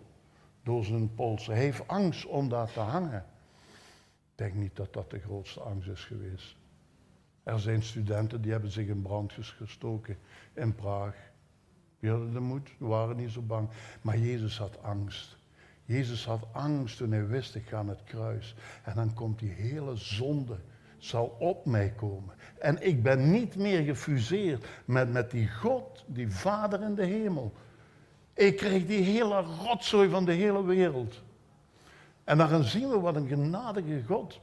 door 0.63 0.83
zijn 0.85 1.15
polsen. 1.15 1.53
Hij 1.53 1.63
heeft 1.63 1.87
angst 1.87 2.25
om 2.25 2.49
daar 2.49 2.71
te 2.71 2.79
hangen. 2.79 3.25
Ik 4.31 4.39
denk 4.39 4.53
niet 4.53 4.75
dat 4.75 4.93
dat 4.93 5.09
de 5.09 5.19
grootste 5.19 5.59
angst 5.59 5.87
is 5.87 6.05
geweest. 6.05 6.55
Er 7.43 7.59
zijn 7.59 7.83
studenten 7.83 8.41
die 8.41 8.51
hebben 8.51 8.71
zich 8.71 8.87
in 8.87 9.01
brand 9.01 9.33
gestoken 9.33 10.17
in 10.53 10.75
Praag. 10.75 11.15
Die 11.99 12.09
hadden 12.09 12.33
de 12.33 12.39
moed, 12.39 12.69
waren 12.77 13.15
niet 13.15 13.31
zo 13.31 13.41
bang. 13.41 13.69
Maar 14.01 14.17
Jezus 14.17 14.57
had 14.57 14.83
angst. 14.83 15.37
Jezus 15.85 16.25
had 16.25 16.47
angst 16.51 16.97
toen 16.97 17.11
hij 17.11 17.27
wist, 17.27 17.55
ik 17.55 17.67
ga 17.67 17.83
naar 17.83 17.95
het 17.95 18.03
kruis. 18.03 18.55
En 18.83 18.95
dan 18.95 19.13
komt 19.13 19.39
die 19.39 19.51
hele 19.51 19.95
zonde, 19.95 20.59
zal 21.05 21.35
op 21.39 21.65
mij 21.65 21.89
komen. 21.89 22.35
En 22.59 22.87
ik 22.87 23.03
ben 23.03 23.31
niet 23.31 23.55
meer 23.55 23.83
gefuseerd 23.83 24.65
met, 24.85 25.11
met 25.11 25.31
die 25.31 25.49
God, 25.49 26.03
die 26.07 26.31
Vader 26.31 26.81
in 26.81 26.95
de 26.95 27.05
hemel. 27.05 27.53
Ik 28.33 28.57
kreeg 28.57 28.85
die 28.85 29.03
hele 29.03 29.41
rotzooi 29.41 30.09
van 30.09 30.25
de 30.25 30.31
hele 30.31 30.65
wereld. 30.65 31.21
En 32.23 32.37
dan 32.37 32.63
zien 32.63 32.89
we 32.89 32.99
wat 32.99 33.15
een 33.15 33.27
genadige 33.27 34.03
God. 34.07 34.39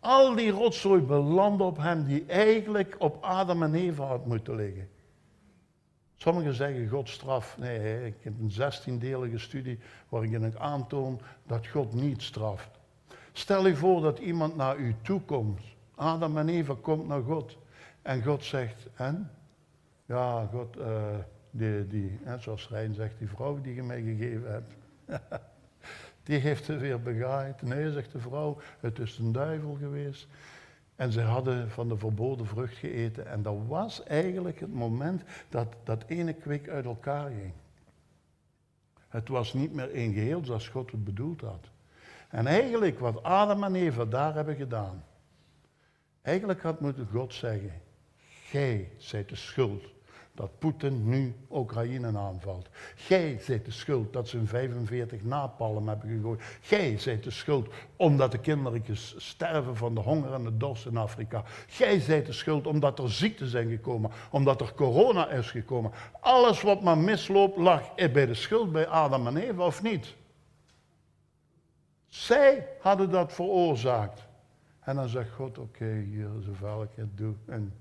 Al 0.00 0.34
die 0.34 0.50
rotzooi 0.50 1.02
belandde 1.02 1.64
op 1.64 1.76
hem 1.76 2.04
die 2.04 2.24
eigenlijk 2.26 2.96
op 2.98 3.22
Adam 3.22 3.62
en 3.62 3.74
Eva 3.74 4.04
had 4.04 4.26
moeten 4.26 4.54
liggen. 4.54 4.88
Sommigen 6.16 6.54
zeggen 6.54 6.88
God 6.88 7.08
straf. 7.08 7.58
Nee, 7.58 8.06
ik 8.06 8.14
heb 8.20 8.40
een 8.40 8.50
zestiendelige 8.50 9.38
studie 9.38 9.78
waarin 10.08 10.44
ik 10.44 10.56
aantoon 10.56 11.20
dat 11.46 11.66
God 11.66 11.94
niet 11.94 12.22
straft. 12.22 12.80
Stel 13.32 13.66
je 13.66 13.76
voor 13.76 14.00
dat 14.00 14.18
iemand 14.18 14.56
naar 14.56 14.76
u 14.76 14.94
toe 15.02 15.20
komt. 15.20 15.60
Adam 15.94 16.38
en 16.38 16.48
Eva 16.48 16.74
komt 16.80 17.06
naar 17.06 17.22
God. 17.22 17.58
En 18.02 18.22
God 18.22 18.44
zegt, 18.44 18.86
en? 18.94 19.30
Ja, 20.06 20.48
God, 20.52 20.76
uh, 20.76 21.02
die, 21.50 21.86
die 21.86 22.18
zoals 22.38 22.68
Rijn 22.68 22.94
zegt, 22.94 23.18
die 23.18 23.28
vrouw 23.28 23.60
die 23.60 23.74
je 23.74 23.82
mij 23.82 24.02
gegeven 24.02 24.52
hebt. 24.52 24.74
die 26.24 26.38
heeft 26.38 26.64
ze 26.64 26.76
weer 26.76 27.02
begaaid. 27.02 27.62
Nee, 27.62 27.92
zegt 27.92 28.12
de 28.12 28.18
vrouw, 28.18 28.58
het 28.80 28.98
is 28.98 29.18
een 29.18 29.32
duivel 29.32 29.76
geweest. 29.80 30.26
En 30.96 31.12
ze 31.12 31.20
hadden 31.20 31.70
van 31.70 31.88
de 31.88 31.96
verboden 31.96 32.46
vrucht 32.46 32.76
gegeten. 32.76 33.26
En 33.26 33.42
dat 33.42 33.56
was 33.66 34.02
eigenlijk 34.02 34.60
het 34.60 34.74
moment 34.74 35.22
dat 35.48 35.74
dat 35.84 36.04
ene 36.06 36.32
kwik 36.32 36.68
uit 36.68 36.84
elkaar 36.84 37.30
ging. 37.30 37.52
Het 39.08 39.28
was 39.28 39.52
niet 39.52 39.72
meer 39.72 39.90
één 39.90 40.12
geheel 40.12 40.44
zoals 40.44 40.68
God 40.68 40.90
het 40.90 41.04
bedoeld 41.04 41.40
had. 41.40 41.70
En 42.32 42.46
eigenlijk 42.46 42.98
wat 42.98 43.22
Adam 43.22 43.64
en 43.64 43.74
Eva 43.74 44.04
daar 44.04 44.34
hebben 44.34 44.56
gedaan. 44.56 45.04
Eigenlijk 46.22 46.62
had 46.62 46.80
moeten 46.80 47.08
God 47.12 47.34
zeggen, 47.34 47.72
gij 48.44 48.92
zijt 48.96 49.28
de 49.28 49.36
schuld 49.36 49.84
dat 50.34 50.58
Poetin 50.58 51.08
nu 51.08 51.34
Oekraïne 51.50 52.18
aanvalt. 52.18 52.68
Gij 52.94 53.38
zijt 53.40 53.64
de 53.64 53.70
schuld 53.70 54.12
dat 54.12 54.28
ze 54.28 54.38
een 54.38 54.46
45 54.46 55.22
napalm 55.22 55.88
hebben 55.88 56.08
gegooid. 56.08 56.40
Gij 56.60 56.98
zijt 56.98 57.24
de 57.24 57.30
schuld 57.30 57.68
omdat 57.96 58.32
de 58.32 58.38
kinderen 58.38 58.82
sterven 59.16 59.76
van 59.76 59.94
de 59.94 60.00
honger 60.00 60.32
en 60.32 60.44
de 60.44 60.56
dorst 60.56 60.86
in 60.86 60.96
Afrika. 60.96 61.44
Gij 61.66 62.00
zijt 62.00 62.26
de 62.26 62.32
schuld 62.32 62.66
omdat 62.66 62.98
er 62.98 63.10
ziekten 63.10 63.48
zijn 63.48 63.70
gekomen, 63.70 64.10
omdat 64.30 64.60
er 64.60 64.74
corona 64.74 65.30
is 65.30 65.50
gekomen. 65.50 65.92
Alles 66.20 66.62
wat 66.62 66.82
maar 66.82 66.98
misloopt 66.98 67.58
lag 67.58 67.94
bij 67.94 68.26
de 68.26 68.34
schuld 68.34 68.72
bij 68.72 68.86
Adam 68.86 69.26
en 69.26 69.36
Eva 69.36 69.66
of 69.66 69.82
niet? 69.82 70.14
Zij 72.12 72.68
hadden 72.80 73.10
dat 73.10 73.32
veroorzaakt. 73.32 74.26
En 74.80 74.96
dan 74.96 75.08
zegt 75.08 75.30
God, 75.30 75.58
oké, 75.58 75.92
hier 75.92 76.28
is 76.38 76.46
een 76.46 76.54
velkje, 76.54 77.08
doe. 77.14 77.34
En 77.46 77.72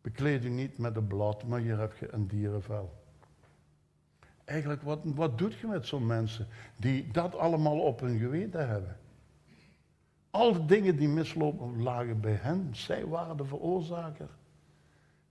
Bekleed 0.00 0.44
u 0.44 0.48
niet 0.48 0.78
met 0.78 0.96
een 0.96 1.06
blad, 1.06 1.44
maar 1.44 1.60
hier 1.60 1.78
heb 1.78 1.96
je 1.96 2.12
een 2.12 2.26
dierenvel. 2.26 2.98
Eigenlijk, 4.44 4.82
wat, 4.82 5.00
wat 5.04 5.38
doet 5.38 5.54
je 5.54 5.66
met 5.66 5.86
zo'n 5.86 6.06
mensen 6.06 6.46
die 6.76 7.10
dat 7.10 7.34
allemaal 7.34 7.80
op 7.80 8.00
hun 8.00 8.18
geweten 8.18 8.68
hebben? 8.68 8.96
Al 10.30 10.52
de 10.52 10.64
dingen 10.64 10.96
die 10.96 11.08
mislopen 11.08 11.82
lagen 11.82 12.20
bij 12.20 12.38
hen. 12.40 12.68
Zij 12.72 13.06
waren 13.06 13.36
de 13.36 13.44
veroorzaker. 13.44 14.28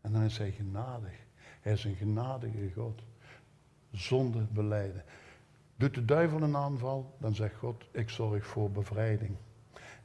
En 0.01 0.11
dan 0.11 0.21
is 0.21 0.37
hij 0.37 0.51
genadig. 0.51 1.13
Hij 1.61 1.73
is 1.73 1.83
een 1.83 1.95
genadige 1.95 2.71
God. 2.75 3.01
Zonde 3.91 4.45
beleiden. 4.51 5.03
Doet 5.79 5.93
de 5.93 6.05
duivel 6.05 6.41
een 6.41 6.55
aanval, 6.55 7.15
dan 7.19 7.35
zegt 7.35 7.55
God, 7.55 7.85
ik 7.91 8.09
zorg 8.09 8.45
voor 8.45 8.71
bevrijding. 8.71 9.35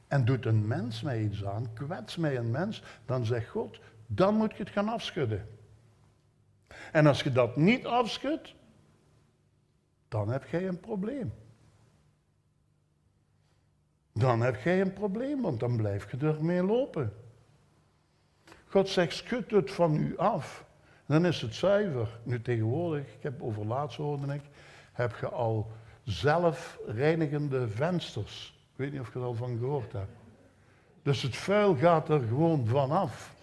En 0.07 0.25
doet 0.25 0.45
een 0.45 0.67
mens 0.67 1.01
mij 1.01 1.21
iets 1.21 1.45
aan, 1.45 1.73
kwets 1.73 2.15
mij 2.15 2.37
een 2.37 2.51
mens, 2.51 2.83
dan 3.05 3.25
zegt 3.25 3.49
God, 3.49 3.79
dan 4.07 4.35
moet 4.35 4.51
je 4.51 4.63
het 4.63 4.71
gaan 4.71 4.87
afschudden. 4.87 5.47
En 6.91 7.07
als 7.07 7.23
je 7.23 7.31
dat 7.31 7.55
niet 7.55 7.85
afschudt, 7.85 8.55
dan 10.07 10.29
heb 10.29 10.45
jij 10.45 10.67
een 10.67 10.79
probleem. 10.79 11.33
Dan 14.13 14.41
heb 14.41 14.55
jij 14.61 14.81
een 14.81 14.93
probleem, 14.93 15.41
want 15.41 15.59
dan 15.59 15.77
blijf 15.77 16.11
je 16.11 16.17
ermee 16.17 16.63
lopen. 16.63 17.13
God 18.67 18.89
zegt, 18.89 19.13
schud 19.13 19.51
het 19.51 19.71
van 19.71 19.95
u 19.95 20.17
af. 20.17 20.65
Dan 21.05 21.25
is 21.25 21.41
het 21.41 21.55
zuiver. 21.55 22.19
Nu 22.23 22.41
tegenwoordig, 22.41 23.13
ik 23.13 23.23
heb 23.23 23.41
over 23.41 23.65
laatst 23.65 23.97
hoorde 23.97 24.33
ik, 24.33 24.41
heb 24.95 25.15
je 25.19 25.29
al 25.29 25.71
zelfreinigende 26.03 27.67
vensters. 27.67 28.53
Ik 28.71 28.75
weet 28.75 28.91
niet 28.91 29.01
of 29.01 29.13
je 29.13 29.19
er 29.19 29.25
al 29.25 29.33
van 29.33 29.57
gehoord 29.57 29.91
hebt. 29.91 30.11
Dus 31.01 31.21
het 31.21 31.35
vuil 31.35 31.75
gaat 31.75 32.09
er 32.09 32.21
gewoon 32.21 32.67
vanaf. 32.67 33.33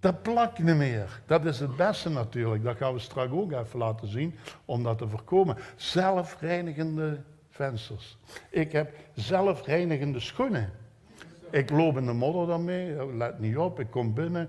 Dat 0.00 0.22
plakt 0.22 0.58
niet 0.58 0.76
meer. 0.76 1.20
Dat 1.26 1.44
is 1.44 1.60
het 1.60 1.76
beste 1.76 2.10
natuurlijk. 2.10 2.62
Dat 2.62 2.76
gaan 2.76 2.92
we 2.92 2.98
straks 2.98 3.32
ook 3.32 3.52
even 3.52 3.78
laten 3.78 4.08
zien 4.08 4.38
om 4.64 4.82
dat 4.82 4.98
te 4.98 5.08
voorkomen. 5.08 5.56
Zelfreinigende 5.76 7.20
vensters. 7.50 8.18
Ik 8.50 8.72
heb 8.72 8.94
zelfreinigende 9.14 10.20
schoenen. 10.20 10.72
Ik 11.50 11.70
loop 11.70 11.96
in 11.96 12.06
de 12.06 12.12
modder 12.12 12.46
daarmee, 12.46 13.14
let 13.16 13.38
niet 13.38 13.56
op, 13.56 13.80
ik 13.80 13.90
kom 13.90 14.14
binnen, 14.14 14.48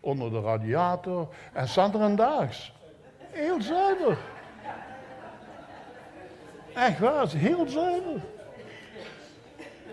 onder 0.00 0.30
de 0.30 0.40
radiator 0.40 1.28
en 1.52 1.68
staat 1.68 1.94
er 1.94 2.00
een 2.00 2.16
daags. 2.16 2.72
Heel 3.30 3.62
zuiver. 3.62 4.18
Echt 6.74 6.98
waar, 6.98 7.28
heel 7.28 7.68
zuiver. 7.68 8.20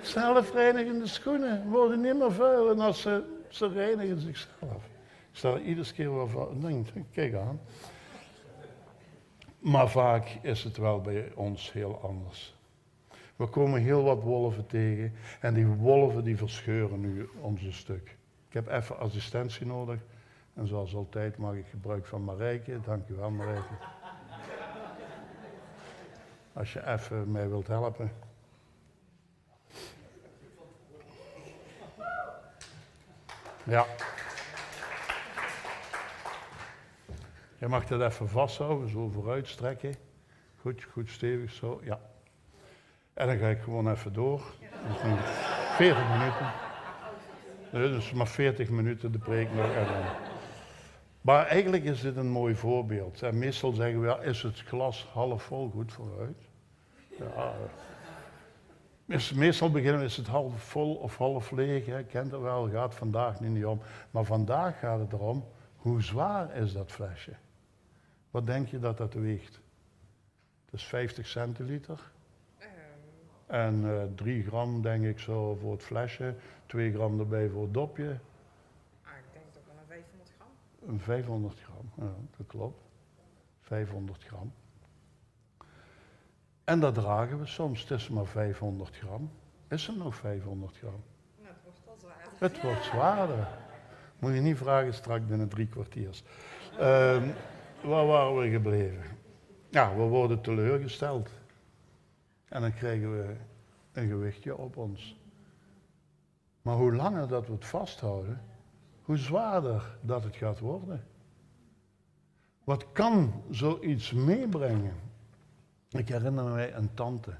Zelfreinigende 0.01 1.07
schoenen 1.07 1.69
worden 1.69 2.01
niet 2.01 2.17
meer 2.17 2.31
vuil 2.31 2.69
en 2.69 2.79
als 2.79 3.01
ze 3.01 3.35
ze 3.49 3.67
reinigen 3.67 4.19
zichzelf. 4.19 4.85
Ik 5.31 5.43
sta 5.43 5.51
er 5.51 5.61
iedere 5.61 5.93
keer 5.93 6.15
wel 6.15 6.27
van, 6.27 6.59
denk, 6.59 6.87
kijk 7.11 7.33
aan. 7.35 7.59
Maar 9.59 9.89
vaak 9.89 10.37
is 10.41 10.63
het 10.63 10.77
wel 10.77 11.01
bij 11.01 11.31
ons 11.35 11.71
heel 11.73 11.99
anders. 12.01 12.55
We 13.35 13.47
komen 13.47 13.81
heel 13.81 14.03
wat 14.03 14.23
wolven 14.23 14.67
tegen 14.67 15.13
en 15.39 15.53
die 15.53 15.65
wolven 15.65 16.23
die 16.23 16.37
verscheuren 16.37 16.99
nu 16.99 17.29
onze 17.41 17.71
stuk. 17.71 18.17
Ik 18.47 18.53
heb 18.53 18.67
even 18.67 18.99
assistentie 18.99 19.65
nodig 19.65 19.99
en 20.57 20.67
zoals 20.67 20.95
altijd 20.95 21.37
maak 21.37 21.53
ik 21.53 21.67
gebruik 21.67 22.05
van 22.05 22.23
Marijke. 22.23 22.79
Dank 22.81 23.07
u 23.07 23.15
wel 23.15 23.29
Marijke. 23.29 23.73
Als 26.53 26.73
je 26.73 26.87
even 26.87 27.31
mij 27.31 27.49
wilt 27.49 27.67
helpen. 27.67 28.11
Ja. 33.63 33.85
Je 37.57 37.67
mag 37.67 37.85
dat 37.85 38.01
even 38.01 38.29
vasthouden, 38.29 38.89
zo 38.89 39.09
vooruit 39.09 39.47
strekken. 39.47 39.95
Goed, 40.61 40.83
goed 40.83 41.09
stevig 41.09 41.51
zo, 41.51 41.79
ja. 41.83 41.99
En 43.13 43.27
dan 43.27 43.37
ga 43.37 43.47
ik 43.47 43.61
gewoon 43.61 43.91
even 43.91 44.13
door. 44.13 44.41
Dus 44.87 44.97
40 45.75 46.09
minuten. 46.09 46.51
Dus 47.71 48.11
maar 48.11 48.27
40 48.27 48.69
minuten 48.69 49.11
de 49.11 49.19
preek 49.19 49.53
nog. 49.53 49.65
Maar 51.27 51.45
eigenlijk 51.45 51.83
is 51.83 52.01
dit 52.01 52.15
een 52.15 52.29
mooi 52.29 52.55
voorbeeld. 52.55 53.21
En 53.21 53.37
meestal 53.37 53.71
zeggen 53.71 54.01
we, 54.01 54.07
ja, 54.07 54.19
is 54.19 54.41
het 54.41 54.59
glas 54.59 55.05
half 55.13 55.43
vol 55.43 55.69
goed 55.69 55.93
vooruit? 55.93 56.37
Ja, 57.17 57.53
Meestal 59.35 59.71
beginnen 59.71 59.99
we 59.99 60.05
is 60.05 60.17
het 60.17 60.27
half 60.27 60.63
vol 60.63 60.95
of 60.95 61.17
half 61.17 61.51
leeg. 61.51 61.85
Hè. 61.85 62.03
Kent 62.03 62.31
het 62.31 62.41
wel, 62.41 62.69
gaat 62.69 62.95
vandaag 62.95 63.39
niet 63.39 63.65
om. 63.65 63.81
Maar 64.11 64.23
vandaag 64.23 64.79
gaat 64.79 64.99
het 64.99 65.13
erom, 65.13 65.45
hoe 65.75 66.01
zwaar 66.01 66.55
is 66.55 66.73
dat 66.73 66.91
flesje? 66.91 67.33
Wat 68.31 68.45
denk 68.45 68.67
je 68.67 68.79
dat 68.79 68.97
dat 68.97 69.13
weegt? 69.13 69.59
Het 70.65 70.73
is 70.73 70.83
50 70.83 71.27
centiliter. 71.27 72.11
Ehm. 72.57 72.69
En 73.45 73.83
uh, 73.83 74.01
eh, 74.01 74.09
3 74.15 74.43
gram 74.43 74.81
denk 74.81 75.05
ik 75.05 75.19
zo 75.19 75.57
voor 75.61 75.71
het 75.71 75.83
flesje, 75.83 76.35
2 76.65 76.93
gram 76.93 77.19
erbij 77.19 77.49
voor 77.49 77.63
het 77.63 77.73
dopje. 77.73 78.17
Ah, 79.03 79.11
ik 79.17 79.33
denk 79.33 79.45
toch 79.51 79.63
wel 79.67 79.75
een 79.81 79.87
500 79.87 80.31
gram. 80.37 80.47
Een 80.87 80.99
500 80.99 81.59
gram, 81.59 81.91
ja, 82.07 82.13
dat 82.37 82.47
klopt. 82.47 82.81
500 83.61 84.23
gram. 84.23 84.53
En 86.63 86.79
dat 86.79 86.93
dragen 86.93 87.39
we 87.39 87.45
soms. 87.45 87.81
Het 87.81 87.91
is 87.91 88.09
maar 88.09 88.25
500 88.25 88.95
gram. 88.95 89.31
Is 89.67 89.87
er 89.87 89.97
nog 89.97 90.15
500 90.15 90.77
gram? 90.77 91.03
Nou, 91.41 91.53
het 91.53 91.63
wordt 91.63 91.87
al 91.87 91.95
zwaarder. 91.99 92.39
Het 92.39 92.61
wordt 92.61 92.83
zwaarder. 92.83 93.47
Moet 94.19 94.33
je 94.33 94.39
niet 94.39 94.57
vragen 94.57 94.93
straks 94.93 95.25
binnen 95.25 95.47
drie 95.47 95.67
kwartiers. 95.67 96.23
Um, 96.73 97.33
waar 97.83 98.05
waren 98.05 98.37
we 98.37 98.49
gebleven? 98.49 99.03
Ja, 99.69 99.95
we 99.95 100.01
worden 100.01 100.41
teleurgesteld. 100.41 101.29
En 102.45 102.61
dan 102.61 102.73
krijgen 102.73 103.11
we 103.11 103.35
een 103.91 104.07
gewichtje 104.07 104.57
op 104.57 104.77
ons. 104.77 105.19
Maar 106.61 106.75
hoe 106.75 106.95
langer 106.95 107.27
dat 107.27 107.47
we 107.47 107.53
het 107.53 107.65
vasthouden, 107.65 108.41
hoe 109.07 109.17
zwaarder 109.17 109.97
dat 110.01 110.23
het 110.23 110.35
gaat 110.35 110.59
worden. 110.59 111.03
Wat 112.63 112.91
kan 112.91 113.43
zoiets 113.49 114.11
meebrengen? 114.11 114.95
Ik 115.89 116.07
herinner 116.07 116.43
mij 116.43 116.73
een 116.73 116.93
tante. 116.93 117.33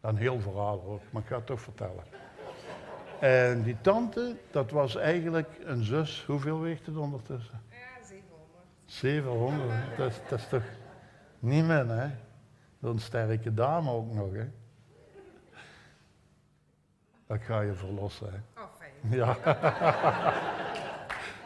Een 0.00 0.16
heel 0.16 0.40
verhaal 0.40 0.80
hoor, 0.80 1.00
maar 1.10 1.22
ik 1.22 1.28
ga 1.28 1.36
het 1.36 1.46
toch 1.46 1.60
vertellen. 1.60 2.04
En 3.20 3.62
die 3.62 3.80
tante, 3.80 4.36
dat 4.50 4.70
was 4.70 4.96
eigenlijk 4.96 5.58
een 5.64 5.84
zus. 5.84 6.24
Hoeveel 6.24 6.60
weegt 6.60 6.86
het 6.86 6.96
ondertussen? 6.96 7.60
Ja, 7.68 8.04
700. 8.04 8.64
700, 8.84 9.96
dat 9.96 10.10
is, 10.10 10.20
dat 10.28 10.38
is 10.38 10.48
toch 10.48 10.64
niet 11.38 11.64
meer, 11.64 11.88
hè? 11.88 12.10
Zo'n 12.80 12.98
sterke 12.98 13.54
dame 13.54 13.90
ook 13.90 14.12
nog, 14.12 14.32
hè? 14.32 14.48
Dat 17.26 17.40
ga 17.40 17.60
je 17.60 17.74
verlossen, 17.74 18.32
hè? 18.32 18.60
Ja. 19.10 19.36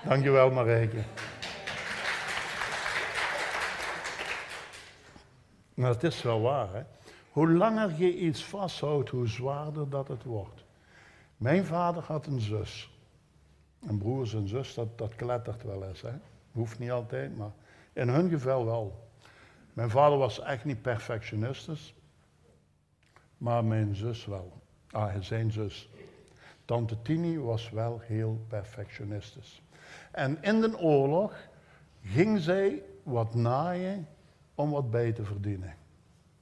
Dankjewel, 0.05 0.51
Marijke. 0.51 1.03
Maar 5.75 5.91
het 5.91 6.03
is 6.03 6.23
wel 6.23 6.41
waar, 6.41 6.73
hè? 6.73 6.83
Hoe 7.31 7.53
langer 7.53 7.95
je 7.97 8.19
iets 8.19 8.45
vasthoudt, 8.45 9.11
hoe 9.11 9.29
zwaarder 9.29 9.89
dat 9.89 10.09
het 10.09 10.25
wordt. 10.25 10.65
Mijn 11.37 11.65
vader 11.65 12.03
had 12.03 12.27
een 12.27 12.41
zus. 12.41 12.91
En 13.87 13.99
broers 13.99 14.35
en 14.35 14.49
zus, 14.49 14.75
dat, 14.75 14.99
dat 14.99 15.15
klettert 15.15 15.63
wel 15.63 15.85
eens, 15.85 16.03
hè? 16.03 16.13
Hoeft 16.53 16.79
niet 16.79 16.91
altijd, 16.91 17.37
maar 17.37 17.53
in 17.93 18.09
hun 18.09 18.29
geval 18.31 18.65
wel. 18.65 19.09
Mijn 19.73 19.91
vader 19.91 20.19
was 20.19 20.41
echt 20.41 20.65
niet 20.65 20.83
perfectionistisch, 20.83 21.95
maar 23.39 23.65
mijn 23.65 23.95
zus 23.95 24.27
wel. 24.27 24.53
Ah, 24.91 25.15
zijn 25.21 25.53
zus. 25.53 25.89
Tante 26.65 27.03
Tini 27.03 27.39
was 27.39 27.71
wel 27.71 28.01
heel 28.03 28.45
perfectionistisch. 28.49 29.63
En 30.11 30.39
in 30.41 30.61
de 30.61 30.79
oorlog 30.79 31.49
ging 32.03 32.41
zij 32.41 32.83
wat 33.03 33.35
naaien 33.35 34.09
om 34.55 34.71
wat 34.71 34.91
bij 34.91 35.13
te 35.13 35.25
verdienen. 35.25 35.75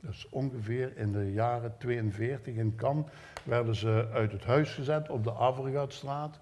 Dus 0.01 0.29
ongeveer 0.29 0.97
in 0.97 1.13
de 1.13 1.33
jaren 1.33 1.75
42 1.79 2.55
in 2.55 2.75
Cannes 2.77 3.07
werden 3.45 3.75
ze 3.75 4.09
uit 4.13 4.33
het 4.33 4.45
huis 4.45 4.75
gezet 4.75 5.11
op 5.11 5.25
de 5.25 5.35
Avergaatstraat 5.35 6.41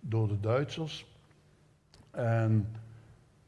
door 0.00 0.28
de 0.28 0.40
Duitsers. 0.40 1.06
En 2.10 2.72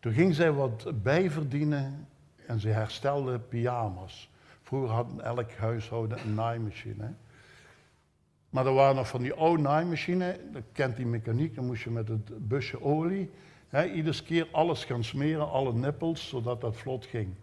toen 0.00 0.12
ging 0.12 0.34
zij 0.34 0.52
wat 0.52 1.02
bijverdienen 1.02 2.08
en 2.46 2.60
ze 2.60 2.68
herstelde 2.68 3.38
pyjama's. 3.38 4.30
Vroeger 4.62 4.90
had 4.90 5.06
elk 5.22 5.52
huishouden 5.52 6.18
een 6.20 6.34
naaimachine. 6.34 7.14
Maar 8.54 8.66
er 8.66 8.72
waren 8.74 8.96
nog 8.96 9.08
van 9.08 9.22
die 9.22 9.32
oude 9.32 9.62
naaimachine, 9.62 10.40
dat 10.52 10.62
kent 10.72 10.96
die 10.96 11.06
mechaniek, 11.06 11.54
dan 11.54 11.66
moest 11.66 11.82
je 11.82 11.90
met 11.90 12.08
het 12.08 12.48
busje 12.48 12.82
olie, 12.82 13.30
hè, 13.68 13.84
iedere 13.86 14.22
keer 14.22 14.48
alles 14.52 14.84
gaan 14.84 15.04
smeren, 15.04 15.50
alle 15.50 15.72
nippels, 15.72 16.28
zodat 16.28 16.60
dat 16.60 16.76
vlot 16.76 17.06
ging. 17.06 17.34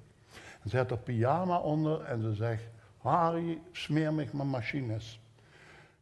Ze 0.68 0.78
had 0.78 0.92
er 0.92 0.98
pyjama 0.98 1.58
onder 1.58 2.02
en 2.02 2.22
ze 2.22 2.34
zegt, 2.34 2.64
Harry, 2.98 3.62
smeer 3.72 4.14
me 4.14 4.28
mijn 4.32 4.50
machines. 4.50 5.20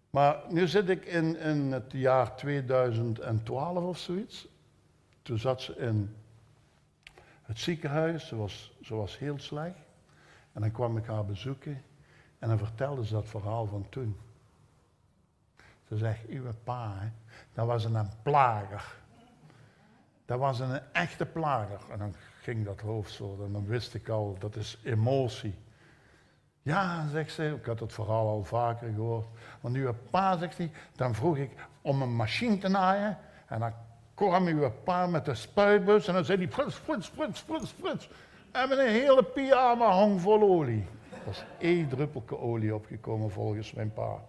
Maar 0.09 0.43
nu 0.49 0.67
zit 0.67 0.89
ik 0.89 1.05
in, 1.05 1.37
in 1.37 1.71
het 1.71 1.91
jaar 1.91 2.35
2012 2.35 3.83
of 3.83 3.97
zoiets. 3.97 4.47
Toen 5.21 5.37
zat 5.37 5.61
ze 5.61 5.75
in 5.75 6.15
het 7.41 7.59
ziekenhuis, 7.59 8.29
was, 8.29 8.77
ze 8.81 8.95
was 8.95 9.17
heel 9.19 9.39
slecht. 9.39 9.79
En 10.53 10.61
dan 10.61 10.71
kwam 10.71 10.97
ik 10.97 11.05
haar 11.05 11.25
bezoeken 11.25 11.81
en 12.39 12.49
dan 12.49 12.57
vertelde 12.57 13.05
ze 13.05 13.13
dat 13.13 13.27
verhaal 13.27 13.65
van 13.65 13.85
toen. 13.89 14.15
Ze 15.89 15.97
zegt, 15.97 16.27
uw 16.27 16.43
pa, 16.63 17.11
dat 17.53 17.65
was 17.65 17.83
een 17.83 18.09
plager. 18.23 18.95
Dat 20.25 20.39
was 20.39 20.59
een 20.59 20.79
echte 20.91 21.25
plager. 21.25 21.79
En 21.91 21.99
dan 21.99 22.15
ging 22.41 22.65
dat 22.65 22.79
hoofd 22.79 23.11
zo, 23.11 23.43
en 23.45 23.51
dan 23.51 23.65
wist 23.65 23.93
ik 23.93 24.09
al, 24.09 24.35
dat 24.39 24.55
is 24.55 24.79
emotie. 24.83 25.55
Ja, 26.61 27.07
zegt 27.07 27.31
ze, 27.31 27.55
ik 27.59 27.65
had 27.65 27.79
het 27.79 27.93
verhaal 27.93 28.27
al 28.27 28.43
vaker 28.43 28.93
gehoord. 28.93 29.27
Want 29.61 29.75
uw 29.75 29.93
pa, 30.09 30.37
zegt 30.37 30.57
hij, 30.57 30.71
dan 30.95 31.15
vroeg 31.15 31.37
ik 31.37 31.51
om 31.81 32.01
een 32.01 32.15
machine 32.15 32.57
te 32.57 32.67
naaien. 32.67 33.17
En 33.47 33.59
dan 33.59 33.73
kwam 34.13 34.45
uw 34.47 34.71
pa 34.83 35.07
met 35.07 35.25
de 35.25 35.35
spuitbus 35.35 36.07
en 36.07 36.13
dan 36.13 36.25
zei 36.25 36.37
hij, 36.37 36.47
frits, 36.47 36.75
frits, 36.75 37.07
frits, 37.07 37.39
frits, 37.39 37.71
frits. 37.71 38.09
En 38.51 38.69
met 38.69 38.77
een 38.77 38.87
hele 38.87 39.23
pyjama 39.23 39.91
hang 39.91 40.21
vol 40.21 40.41
olie. 40.41 40.85
Er 41.11 41.17
was 41.25 41.43
één 41.57 41.89
druppelke 41.89 42.37
olie 42.37 42.75
opgekomen 42.75 43.31
volgens 43.31 43.73
mijn 43.73 43.93
pa. 43.93 44.19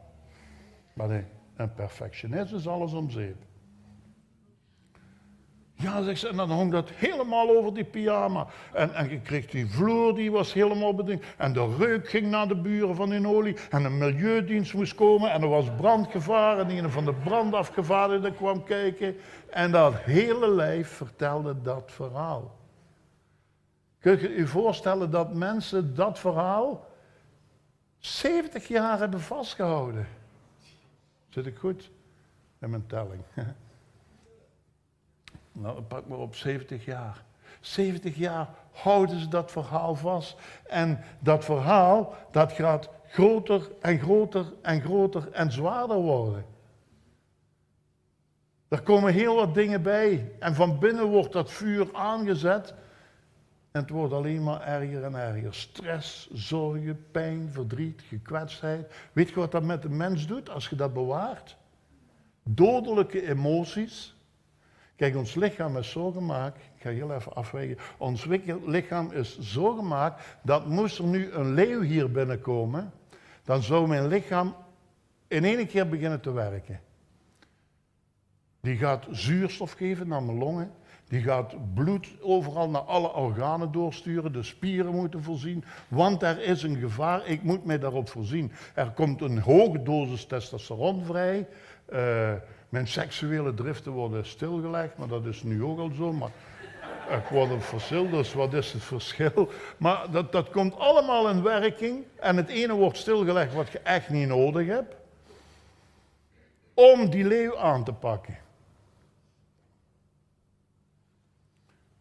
Maar 0.92 1.08
nee, 1.08 1.24
een 1.60 1.74
perfectionist 1.74 2.52
is 2.52 2.68
alles 2.68 2.92
om 2.92 3.10
zeep. 3.10 3.36
Ja, 5.80 6.02
zegt 6.02 6.20
ze, 6.20 6.28
en 6.28 6.36
dan 6.36 6.50
hong 6.50 6.70
dat 6.72 6.90
helemaal 6.90 7.56
over 7.56 7.74
die 7.74 7.84
pyjama. 7.84 8.46
En, 8.72 8.94
en 8.94 9.10
je 9.10 9.20
kreeg 9.20 9.46
die 9.46 9.70
vloer, 9.70 10.14
die 10.14 10.30
was 10.30 10.52
helemaal 10.52 10.94
bedingd. 10.94 11.24
En 11.36 11.52
de 11.52 11.76
reuk 11.78 12.08
ging 12.08 12.26
naar 12.26 12.48
de 12.48 12.56
buren 12.56 12.96
van 12.96 13.10
die 13.10 13.26
olie. 13.26 13.56
En 13.70 13.82
de 13.82 13.88
milieudienst 13.88 14.74
moest 14.74 14.94
komen. 14.94 15.30
En 15.30 15.42
er 15.42 15.48
was 15.48 15.66
brandgevaar. 15.76 16.58
En 16.58 16.70
een 16.70 16.90
van 16.90 17.04
de 17.04 17.14
brandafgevaardigden 17.14 18.34
kwam 18.34 18.64
kijken. 18.64 19.16
En 19.50 19.70
dat 19.70 19.94
hele 19.96 20.50
lijf 20.50 20.88
vertelde 20.88 21.62
dat 21.62 21.92
verhaal. 21.92 22.58
Kun 23.98 24.20
je 24.20 24.28
je 24.28 24.46
voorstellen 24.46 25.10
dat 25.10 25.34
mensen 25.34 25.94
dat 25.94 26.18
verhaal 26.18 26.86
70 27.98 28.68
jaar 28.68 28.98
hebben 28.98 29.20
vastgehouden? 29.20 30.06
Zit 31.30 31.46
ik 31.46 31.56
goed 31.56 31.90
in 32.58 32.70
mijn 32.70 32.86
telling? 32.86 33.22
Nou, 35.52 35.80
pak 35.80 36.06
maar 36.06 36.18
op 36.18 36.34
70 36.34 36.84
jaar. 36.84 37.24
70 37.60 38.16
jaar 38.16 38.48
houden 38.72 39.20
ze 39.20 39.28
dat 39.28 39.50
verhaal 39.50 39.94
vast. 39.94 40.36
En 40.66 41.04
dat 41.18 41.44
verhaal, 41.44 42.14
dat 42.30 42.52
gaat 42.52 42.88
groter 43.06 43.70
en 43.80 43.98
groter 43.98 44.52
en 44.62 44.80
groter 44.80 45.32
en 45.32 45.52
zwaarder 45.52 45.96
worden. 45.96 46.44
Er 48.68 48.82
komen 48.82 49.12
heel 49.12 49.34
wat 49.34 49.54
dingen 49.54 49.82
bij. 49.82 50.32
En 50.38 50.54
van 50.54 50.78
binnen 50.78 51.04
wordt 51.04 51.32
dat 51.32 51.50
vuur 51.50 51.88
aangezet. 51.92 52.74
En 53.70 53.80
het 53.80 53.90
wordt 53.90 54.12
alleen 54.12 54.42
maar 54.42 54.60
erger 54.60 55.04
en 55.04 55.14
erger. 55.14 55.54
Stress, 55.54 56.30
zorgen, 56.32 57.06
pijn, 57.10 57.50
verdriet, 57.52 58.02
gekwetstheid. 58.08 58.92
Weet 59.12 59.28
je 59.28 59.34
wat 59.34 59.52
dat 59.52 59.62
met 59.62 59.82
de 59.82 59.88
mens 59.88 60.26
doet 60.26 60.50
als 60.50 60.68
je 60.68 60.76
dat 60.76 60.92
bewaart? 60.92 61.56
Dodelijke 62.42 63.28
emoties 63.28 64.14
Kijk, 65.00 65.16
ons 65.16 65.34
lichaam 65.34 65.76
is 65.76 65.90
zo 65.90 66.10
gemaakt, 66.10 66.56
ik 66.56 66.82
ga 66.82 66.90
heel 66.90 67.14
even 67.14 67.34
afwegen, 67.34 67.76
ons 67.98 68.24
lichaam 68.64 69.12
is 69.12 69.38
zo 69.38 69.74
gemaakt 69.74 70.22
dat 70.42 70.66
moest 70.66 70.98
er 70.98 71.04
nu 71.04 71.30
een 71.32 71.54
leeuw 71.54 71.80
hier 71.80 72.10
binnenkomen, 72.10 72.92
dan 73.44 73.62
zou 73.62 73.88
mijn 73.88 74.06
lichaam 74.06 74.54
in 75.28 75.44
één 75.44 75.66
keer 75.66 75.88
beginnen 75.88 76.20
te 76.20 76.32
werken. 76.32 76.80
Die 78.60 78.76
gaat 78.76 79.06
zuurstof 79.10 79.72
geven 79.72 80.08
naar 80.08 80.22
mijn 80.22 80.38
longen, 80.38 80.70
die 81.08 81.22
gaat 81.22 81.74
bloed 81.74 82.08
overal 82.20 82.70
naar 82.70 82.80
alle 82.80 83.12
organen 83.12 83.72
doorsturen, 83.72 84.32
de 84.32 84.42
spieren 84.42 84.94
moeten 84.94 85.22
voorzien, 85.22 85.64
want 85.88 86.22
er 86.22 86.42
is 86.42 86.62
een 86.62 86.76
gevaar, 86.76 87.26
ik 87.26 87.42
moet 87.42 87.64
mij 87.64 87.78
daarop 87.78 88.08
voorzien. 88.08 88.52
Er 88.74 88.90
komt 88.90 89.20
een 89.20 89.38
hoge 89.38 89.82
dosis 89.82 90.24
testosteron 90.24 91.04
vrij. 91.04 91.46
Uh, 91.92 92.32
mijn 92.68 92.88
seksuele 92.88 93.54
driften 93.54 93.92
worden 93.92 94.26
stilgelegd, 94.26 94.96
maar 94.96 95.08
dat 95.08 95.26
is 95.26 95.42
nu 95.42 95.62
ook 95.62 95.78
al 95.78 95.90
zo. 95.96 96.12
Maar 96.12 96.30
ik 97.10 97.28
word 97.30 97.50
een 97.50 97.60
fossiel, 97.60 98.10
dus 98.10 98.32
wat 98.32 98.54
is 98.54 98.72
het 98.72 98.82
verschil? 98.82 99.48
Maar 99.76 100.10
dat, 100.10 100.32
dat 100.32 100.50
komt 100.50 100.78
allemaal 100.78 101.28
in 101.28 101.42
werking. 101.42 102.04
En 102.16 102.36
het 102.36 102.48
ene 102.48 102.72
wordt 102.72 102.96
stilgelegd 102.96 103.54
wat 103.54 103.70
je 103.70 103.78
echt 103.78 104.08
niet 104.08 104.28
nodig 104.28 104.66
hebt. 104.66 104.94
Om 106.74 107.10
die 107.10 107.24
leeuw 107.24 107.58
aan 107.58 107.84
te 107.84 107.92
pakken. 107.92 108.38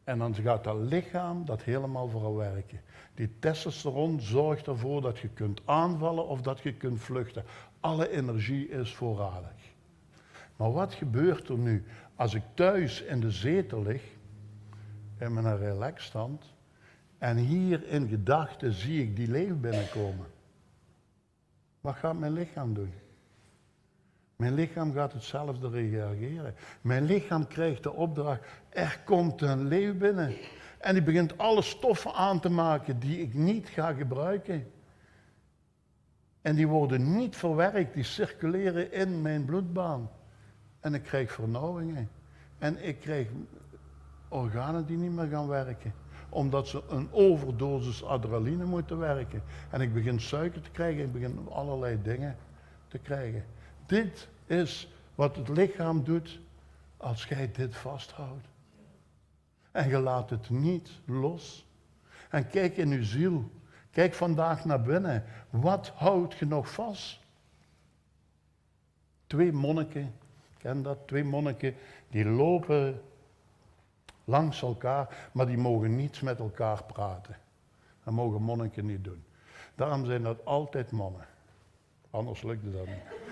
En 0.10 0.18
dan 0.18 0.36
gaat 0.36 0.64
dat 0.64 0.78
lichaam 0.78 1.46
dat 1.46 1.64
helemaal 1.64 2.10
voor 2.10 2.36
werken. 2.36 2.82
Die 3.14 3.32
testosteron 3.40 4.22
zorgt 4.22 4.68
ervoor 4.68 5.02
dat 5.02 5.20
je 5.20 5.28
kunt 5.28 5.62
aanvallen 5.66 6.28
of 6.28 6.42
dat 6.42 6.60
je 6.60 6.74
kunt 6.74 7.02
vluchten. 7.02 7.44
Alle 7.80 8.10
energie 8.10 8.70
is 8.70 8.96
voorradig. 8.96 9.74
Maar 10.56 10.72
wat 10.72 10.94
gebeurt 10.94 11.50
er 11.50 11.58
nu 11.58 11.84
als 12.16 12.34
ik 12.34 12.44
thuis 12.54 13.02
in 13.02 13.20
de 13.20 13.32
zetel 13.32 13.82
lig, 13.82 14.04
in 15.18 15.34
mijn 15.34 15.58
relaxstand, 15.58 16.54
en 17.18 17.38
hier 17.38 17.88
in 17.88 18.08
gedachten 18.08 18.74
zie 18.74 19.04
ik 19.04 19.16
die 19.16 19.28
leeuw 19.28 19.56
binnenkomen? 19.56 20.28
Wat 21.82 21.96
gaat 21.96 22.20
mijn 22.20 22.34
lichaam 22.34 22.74
doen? 22.74 22.94
Mijn 24.40 24.54
lichaam 24.54 24.94
gaat 24.94 25.14
hetzelfde 25.14 25.70
reageren. 25.70 26.56
Mijn 26.82 27.04
lichaam 27.04 27.48
krijgt 27.48 27.84
de 27.84 27.94
opdracht, 27.94 28.42
er 28.70 29.02
komt 29.06 29.42
een 29.42 29.68
leeuw 29.68 29.98
binnen. 29.98 30.36
En 30.78 30.94
die 30.94 31.04
begint 31.04 31.38
alle 31.38 31.62
stoffen 31.62 32.14
aan 32.14 32.40
te 32.40 32.50
maken 32.50 33.00
die 33.00 33.22
ik 33.22 33.34
niet 33.34 33.68
ga 33.68 33.94
gebruiken. 33.94 34.72
En 36.42 36.56
die 36.56 36.68
worden 36.68 37.16
niet 37.16 37.36
verwerkt, 37.36 37.94
die 37.94 38.04
circuleren 38.04 38.92
in 38.92 39.22
mijn 39.22 39.46
bloedbaan. 39.46 40.10
En 40.80 40.94
ik 40.94 41.04
krijg 41.04 41.32
vernauwingen. 41.32 42.10
En 42.60 42.88
ik 42.88 43.00
krijg 43.00 43.28
organen 44.28 44.86
die 44.86 44.98
niet 44.98 45.12
meer 45.12 45.28
gaan 45.28 45.48
werken. 45.48 45.94
Omdat 46.30 46.68
ze 46.68 46.82
een 46.90 47.08
overdosis 47.12 48.04
adrenaline 48.04 48.66
moeten 48.66 48.98
werken. 48.98 49.44
En 49.70 49.82
ik 49.82 49.94
begin 49.94 50.20
suiker 50.20 50.62
te 50.62 50.72
krijgen, 50.72 51.04
ik 51.04 51.12
begin 51.12 51.48
allerlei 51.50 52.02
dingen 52.02 52.36
te 52.88 52.98
krijgen. 52.98 53.44
Dit 53.90 54.28
is 54.46 54.92
wat 55.16 55.36
het 55.36 55.48
lichaam 55.48 56.04
doet 56.04 56.40
als 56.98 57.26
jij 57.26 57.52
dit 57.52 57.76
vasthoudt. 57.76 58.48
En 59.72 59.90
je 59.90 60.00
laat 60.00 60.30
het 60.30 60.50
niet 60.50 60.90
los. 61.06 61.66
En 62.30 62.48
kijk 62.48 62.78
in 62.78 62.92
uw 62.92 63.04
ziel. 63.04 63.52
Kijk 63.92 64.14
vandaag 64.14 64.66
naar 64.66 64.82
binnen. 64.82 65.24
Wat 65.50 65.88
houdt 65.88 66.34
je 66.38 66.46
nog 66.46 66.72
vast? 66.72 67.20
Twee 69.28 69.52
monniken 69.52 70.16
ken 70.58 70.82
dat? 70.84 71.08
Twee 71.08 71.24
monniken 71.24 71.76
die 72.10 72.26
lopen 72.26 73.02
langs 74.24 74.62
elkaar, 74.62 75.30
maar 75.32 75.46
die 75.46 75.58
mogen 75.58 75.96
niets 75.96 76.20
met 76.20 76.40
elkaar 76.40 76.84
praten. 76.84 77.38
Dat 78.04 78.14
mogen 78.14 78.42
monniken 78.42 78.86
niet 78.86 79.04
doen. 79.04 79.24
Daarom 79.76 80.06
zijn 80.06 80.24
dat 80.24 80.46
altijd 80.46 80.92
mannen. 80.92 81.28
Anders 82.10 82.42
lukt 82.42 82.64
het 82.64 82.74
dat 82.74 82.86
niet. 82.86 83.29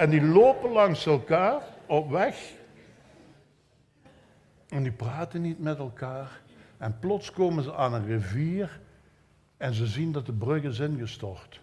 En 0.00 0.10
die 0.10 0.22
lopen 0.22 0.70
langs 0.70 1.06
elkaar 1.06 1.62
op 1.86 2.10
weg. 2.10 2.52
En 4.68 4.82
die 4.82 4.92
praten 4.92 5.42
niet 5.42 5.58
met 5.58 5.78
elkaar. 5.78 6.40
En 6.78 6.98
plots 6.98 7.32
komen 7.32 7.64
ze 7.64 7.74
aan 7.74 7.94
een 7.94 8.06
rivier 8.06 8.80
en 9.56 9.74
ze 9.74 9.86
zien 9.86 10.12
dat 10.12 10.26
de 10.26 10.32
brug 10.32 10.62
is 10.62 10.78
ingestort. 10.78 11.60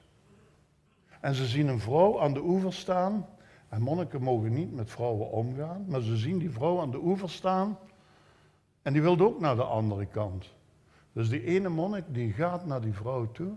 En 1.19 1.35
ze 1.35 1.45
zien 1.45 1.67
een 1.67 1.79
vrouw 1.79 2.21
aan 2.21 2.33
de 2.33 2.41
oever 2.43 2.73
staan. 2.73 3.27
En 3.69 3.81
monniken 3.81 4.21
mogen 4.21 4.53
niet 4.53 4.73
met 4.73 4.89
vrouwen 4.89 5.31
omgaan, 5.31 5.85
maar 5.87 6.01
ze 6.01 6.17
zien 6.17 6.37
die 6.37 6.51
vrouw 6.51 6.81
aan 6.81 6.91
de 6.91 7.01
oever 7.03 7.29
staan. 7.29 7.77
En 8.81 8.93
die 8.93 9.01
wilde 9.01 9.23
ook 9.23 9.39
naar 9.39 9.55
de 9.55 9.63
andere 9.63 10.05
kant. 10.05 10.53
Dus 11.13 11.29
die 11.29 11.43
ene 11.43 11.69
monnik 11.69 12.03
die 12.07 12.33
gaat 12.33 12.65
naar 12.65 12.81
die 12.81 12.93
vrouw 12.93 13.31
toe, 13.31 13.53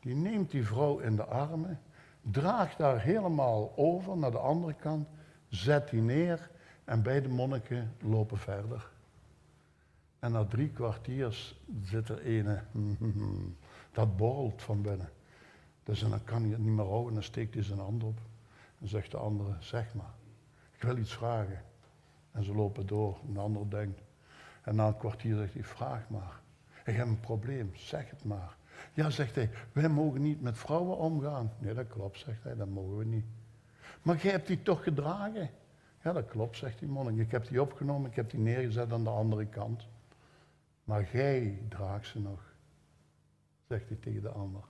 die 0.00 0.14
neemt 0.14 0.50
die 0.50 0.66
vrouw 0.66 0.98
in 0.98 1.16
de 1.16 1.24
armen, 1.24 1.80
draagt 2.30 2.78
haar 2.78 3.00
helemaal 3.00 3.72
over 3.76 4.16
naar 4.16 4.30
de 4.30 4.38
andere 4.38 4.74
kant, 4.74 5.08
zet 5.48 5.90
die 5.90 6.00
neer 6.00 6.50
en 6.84 7.02
beide 7.02 7.28
monniken 7.28 7.92
lopen 8.00 8.38
verder. 8.38 8.90
En 10.18 10.32
na 10.32 10.44
drie 10.44 10.70
kwartiers 10.70 11.60
zit 11.82 12.08
er 12.08 12.22
ene, 12.22 12.62
dat 13.92 14.16
borrelt 14.16 14.62
van 14.62 14.82
binnen. 14.82 15.08
Dus 15.82 16.02
en 16.02 16.10
dan 16.10 16.24
kan 16.24 16.42
hij 16.42 16.50
het 16.50 16.58
niet 16.58 16.72
meer 16.74 16.86
houden, 16.86 17.14
dan 17.14 17.22
steekt 17.22 17.54
hij 17.54 17.62
zijn 17.62 17.78
hand 17.78 18.02
op. 18.02 18.18
En 18.80 18.88
zegt 18.88 19.10
de 19.10 19.16
andere, 19.16 19.56
zeg 19.58 19.94
maar, 19.94 20.14
ik 20.72 20.82
wil 20.82 20.96
iets 20.96 21.14
vragen. 21.14 21.62
En 22.32 22.44
ze 22.44 22.54
lopen 22.54 22.86
door, 22.86 23.18
en 23.26 23.32
de 23.32 23.40
ander 23.40 23.70
denkt. 23.70 24.00
En 24.62 24.74
na 24.74 24.86
een 24.86 24.96
kwartier 24.96 25.36
zegt 25.36 25.54
hij, 25.54 25.64
vraag 25.64 26.08
maar. 26.08 26.40
Ik 26.84 26.96
heb 26.96 27.06
een 27.06 27.20
probleem, 27.20 27.70
zeg 27.74 28.10
het 28.10 28.24
maar. 28.24 28.56
Ja, 28.92 29.10
zegt 29.10 29.34
hij, 29.34 29.50
wij 29.72 29.88
mogen 29.88 30.22
niet 30.22 30.40
met 30.40 30.58
vrouwen 30.58 30.96
omgaan. 30.96 31.52
Nee, 31.58 31.74
dat 31.74 31.88
klopt, 31.88 32.18
zegt 32.18 32.42
hij, 32.42 32.56
dat 32.56 32.68
mogen 32.68 32.96
we 32.96 33.04
niet. 33.04 33.24
Maar 34.02 34.16
jij 34.16 34.30
hebt 34.30 34.46
die 34.46 34.62
toch 34.62 34.82
gedragen? 34.82 35.50
Ja, 36.02 36.12
dat 36.12 36.26
klopt, 36.26 36.56
zegt 36.56 36.78
die 36.78 36.88
monnik. 36.88 37.18
Ik 37.18 37.30
heb 37.30 37.46
die 37.48 37.62
opgenomen, 37.62 38.10
ik 38.10 38.16
heb 38.16 38.30
die 38.30 38.40
neergezet 38.40 38.92
aan 38.92 39.04
de 39.04 39.10
andere 39.10 39.46
kant. 39.46 39.88
Maar 40.84 41.08
jij 41.12 41.62
draagt 41.68 42.06
ze 42.06 42.20
nog, 42.20 42.54
zegt 43.68 43.88
hij 43.88 43.96
tegen 44.00 44.22
de 44.22 44.28
ander. 44.28 44.62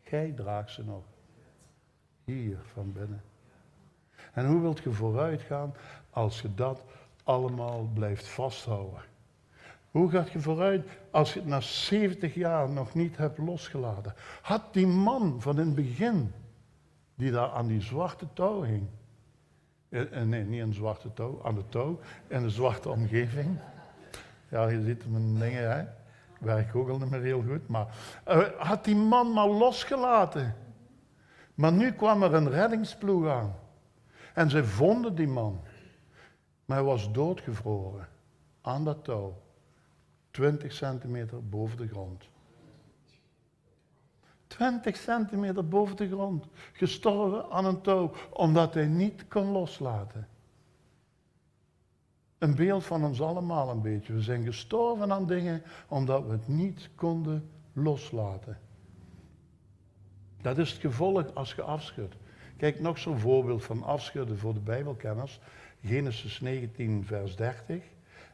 Gij 0.00 0.32
draagt 0.32 0.70
ze 0.70 0.84
nog. 0.84 1.04
Hier 2.24 2.58
van 2.62 2.92
binnen. 2.92 3.22
En 4.32 4.46
hoe 4.46 4.60
wilt 4.60 4.78
je 4.78 4.92
vooruit 4.92 5.42
gaan 5.42 5.74
als 6.10 6.40
je 6.40 6.54
dat 6.54 6.84
allemaal 7.24 7.90
blijft 7.94 8.28
vasthouden? 8.28 9.02
Hoe 9.90 10.10
gaat 10.10 10.30
je 10.30 10.40
vooruit 10.40 10.88
als 11.10 11.32
je 11.32 11.38
het 11.38 11.48
na 11.48 11.60
70 11.60 12.34
jaar 12.34 12.70
nog 12.70 12.94
niet 12.94 13.16
hebt 13.16 13.38
losgelaten? 13.38 14.14
Had 14.42 14.62
die 14.72 14.86
man 14.86 15.40
van 15.40 15.58
in 15.58 15.66
het 15.66 15.74
begin, 15.74 16.32
die 17.14 17.30
daar 17.30 17.50
aan 17.50 17.66
die 17.66 17.80
zwarte 17.80 18.26
touw 18.32 18.62
hing, 18.62 18.86
eh, 19.88 20.20
eh, 20.20 20.26
nee, 20.26 20.44
niet 20.44 20.62
een 20.62 20.74
zwarte 20.74 21.12
touw, 21.12 21.40
aan 21.44 21.54
de 21.54 21.68
touw, 21.68 22.00
in 22.26 22.42
de 22.42 22.50
zwarte 22.50 22.88
omgeving. 22.88 23.58
Ja, 24.48 24.68
je 24.68 24.82
ziet 24.82 25.10
mijn 25.10 25.38
dingen, 25.38 25.70
hè 25.70 25.84
werk 26.38 26.74
ook 26.74 26.88
al 26.88 26.98
niet 26.98 27.10
meer 27.10 27.22
heel 27.22 27.42
goed, 27.42 27.68
maar 27.68 27.86
uh, 28.28 28.46
had 28.58 28.84
die 28.84 28.96
man 28.96 29.32
maar 29.32 29.48
losgelaten. 29.48 30.54
Maar 31.54 31.72
nu 31.72 31.92
kwam 31.92 32.22
er 32.22 32.34
een 32.34 32.50
reddingsploeg 32.50 33.28
aan. 33.28 33.54
En 34.34 34.50
ze 34.50 34.64
vonden 34.64 35.14
die 35.14 35.28
man. 35.28 35.60
Maar 36.64 36.76
hij 36.76 36.86
was 36.86 37.12
doodgevroren 37.12 38.08
aan 38.60 38.84
dat 38.84 39.04
touw. 39.04 39.36
20 40.30 40.72
centimeter 40.72 41.48
boven 41.48 41.76
de 41.76 41.88
grond. 41.88 42.28
20 44.46 44.96
centimeter 44.96 45.68
boven 45.68 45.96
de 45.96 46.08
grond. 46.08 46.46
Gestorven 46.72 47.50
aan 47.50 47.64
een 47.64 47.80
touw, 47.80 48.10
omdat 48.30 48.74
hij 48.74 48.86
niet 48.86 49.28
kon 49.28 49.46
loslaten. 49.46 50.28
Een 52.38 52.54
beeld 52.54 52.84
van 52.84 53.04
ons 53.04 53.20
allemaal 53.20 53.70
een 53.70 53.82
beetje. 53.82 54.12
We 54.12 54.22
zijn 54.22 54.44
gestorven 54.44 55.12
aan 55.12 55.26
dingen 55.26 55.62
omdat 55.88 56.24
we 56.26 56.32
het 56.32 56.48
niet 56.48 56.90
konden 56.94 57.50
loslaten. 57.72 58.58
Dat 60.42 60.58
is 60.58 60.70
het 60.70 60.80
gevolg 60.80 61.34
als 61.34 61.54
je 61.54 61.62
afschudt. 61.62 62.14
Kijk, 62.56 62.80
nog 62.80 62.98
zo'n 62.98 63.18
voorbeeld 63.18 63.64
van 63.64 63.82
afschudden 63.82 64.38
voor 64.38 64.54
de 64.54 64.60
Bijbelkenners. 64.60 65.40
Genesis 65.82 66.40
19, 66.40 67.04
vers 67.04 67.36
30. 67.36 67.84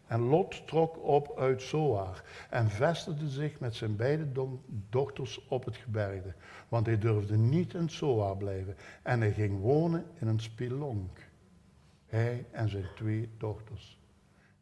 En 0.06 0.20
Lot 0.20 0.66
trok 0.66 1.04
op 1.04 1.38
uit 1.38 1.62
Zoar 1.62 2.24
en 2.50 2.70
vestigde 2.70 3.28
zich 3.28 3.60
met 3.60 3.74
zijn 3.74 3.96
beide 3.96 4.26
dochters 4.90 5.46
op 5.48 5.64
het 5.64 5.76
gebergte. 5.76 6.34
Want 6.68 6.86
hij 6.86 6.98
durfde 6.98 7.36
niet 7.36 7.74
in 7.74 7.90
Zoar 7.90 8.36
blijven. 8.36 8.76
En 9.02 9.20
hij 9.20 9.32
ging 9.32 9.60
wonen 9.60 10.04
in 10.20 10.26
een 10.26 10.40
spelonk. 10.40 11.18
Hij 12.06 12.46
en 12.50 12.68
zijn 12.68 12.86
twee 12.94 13.30
dochters. 13.38 13.98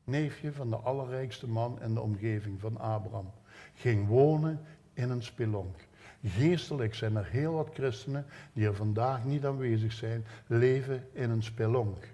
Neefje 0.04 0.52
van 0.52 0.70
de 0.70 0.76
allerrijkste 0.76 1.48
man 1.48 1.82
in 1.82 1.94
de 1.94 2.00
omgeving 2.00 2.60
van 2.60 2.78
Abraham. 2.78 3.30
Ging 3.74 4.08
wonen 4.08 4.60
in 4.94 5.10
een 5.10 5.22
spelonk. 5.22 5.76
Geestelijk 6.24 6.94
zijn 6.94 7.16
er 7.16 7.26
heel 7.26 7.52
wat 7.52 7.70
christenen 7.72 8.26
die 8.52 8.66
er 8.66 8.74
vandaag 8.74 9.24
niet 9.24 9.44
aanwezig 9.44 9.92
zijn, 9.92 10.24
leven 10.46 11.08
in 11.12 11.30
een 11.30 11.42
spelonk. 11.42 12.08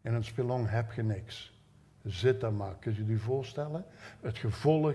In 0.00 0.14
een 0.14 0.24
spelonk 0.24 0.68
heb 0.70 0.92
je 0.92 1.02
niks. 1.02 1.55
Zit 2.06 2.40
daar 2.40 2.52
maar. 2.52 2.76
Kun 2.78 2.94
je 2.94 3.06
je 3.06 3.18
voorstellen? 3.18 3.84
Het 4.20 4.38
gevolg 4.38 4.94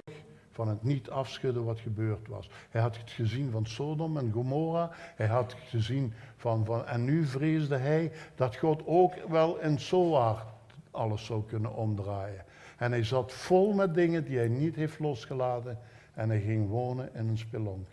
van 0.52 0.68
het 0.68 0.84
niet 0.84 1.10
afschudden 1.10 1.64
wat 1.64 1.80
gebeurd 1.80 2.28
was. 2.28 2.50
Hij 2.70 2.82
had 2.82 2.98
het 2.98 3.10
gezien 3.10 3.52
van 3.52 3.66
Sodom 3.66 4.18
en 4.18 4.32
Gomorra. 4.32 4.90
Hij 4.94 5.28
had 5.28 5.52
het 5.52 5.62
gezien 5.62 6.14
van, 6.36 6.66
van... 6.66 6.86
En 6.86 7.04
nu 7.04 7.26
vreesde 7.26 7.78
hij 7.78 8.12
dat 8.36 8.56
God 8.56 8.82
ook 8.86 9.14
wel 9.28 9.60
in 9.60 9.80
Zoar 9.80 10.46
alles 10.92 11.26
zou 11.26 11.44
kunnen 11.46 11.76
omdraaien. 11.76 12.46
En 12.78 12.92
hij 12.92 13.04
zat 13.04 13.32
vol 13.32 13.74
met 13.74 13.94
dingen 13.94 14.24
die 14.24 14.38
hij 14.38 14.48
niet 14.48 14.76
heeft 14.76 15.00
losgelaten. 15.00 15.80
En 16.14 16.30
hij 16.30 16.42
ging 16.42 16.70
wonen 16.70 17.14
in 17.14 17.28
een 17.28 17.38
spelonk. 17.38 17.88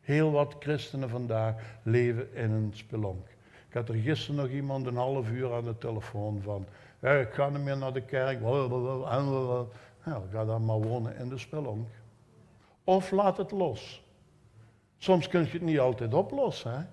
Heel 0.00 0.30
wat 0.30 0.56
christenen 0.58 1.08
vandaag 1.08 1.54
leven 1.82 2.34
in 2.34 2.50
een 2.50 2.70
spelonk. 2.74 3.26
Ik 3.68 3.74
had 3.74 3.88
er 3.88 3.94
gisteren 3.94 4.36
nog 4.36 4.48
iemand 4.48 4.86
een 4.86 4.96
half 4.96 5.30
uur 5.30 5.52
aan 5.52 5.64
de 5.64 5.78
telefoon 5.78 6.40
van. 6.42 6.66
Ik 7.10 7.32
ga 7.32 7.48
niet 7.48 7.62
meer 7.62 7.76
naar 7.76 7.92
de 7.92 8.04
kerk. 8.04 8.40
Nou, 8.40 10.28
ga 10.32 10.44
dan 10.44 10.64
maar 10.64 10.80
wonen 10.80 11.16
in 11.16 11.28
de 11.28 11.38
spelonk. 11.38 11.88
Of 12.84 13.10
laat 13.10 13.36
het 13.36 13.50
los. 13.50 14.02
Soms 14.96 15.28
kun 15.28 15.40
je 15.40 15.50
het 15.50 15.62
niet 15.62 15.78
altijd 15.78 16.14
oplossen. 16.14 16.72
Hè? 16.72 16.84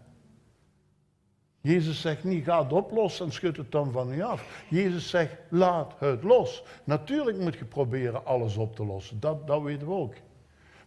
Jezus 1.61 2.01
zegt 2.01 2.23
niet, 2.23 2.43
ga 2.43 2.63
het 2.63 2.73
oplossen 2.73 3.25
en 3.25 3.31
schud 3.31 3.57
het 3.57 3.71
dan 3.71 3.91
van 3.91 4.13
u 4.13 4.21
af. 4.21 4.65
Jezus 4.69 5.09
zegt, 5.09 5.35
laat 5.49 5.99
het 5.99 6.23
los. 6.23 6.63
Natuurlijk 6.83 7.37
moet 7.37 7.55
je 7.55 7.65
proberen 7.65 8.25
alles 8.25 8.57
op 8.57 8.75
te 8.75 8.85
lossen, 8.85 9.19
dat, 9.19 9.47
dat 9.47 9.61
weten 9.61 9.87
we 9.87 9.93
ook. 9.93 10.13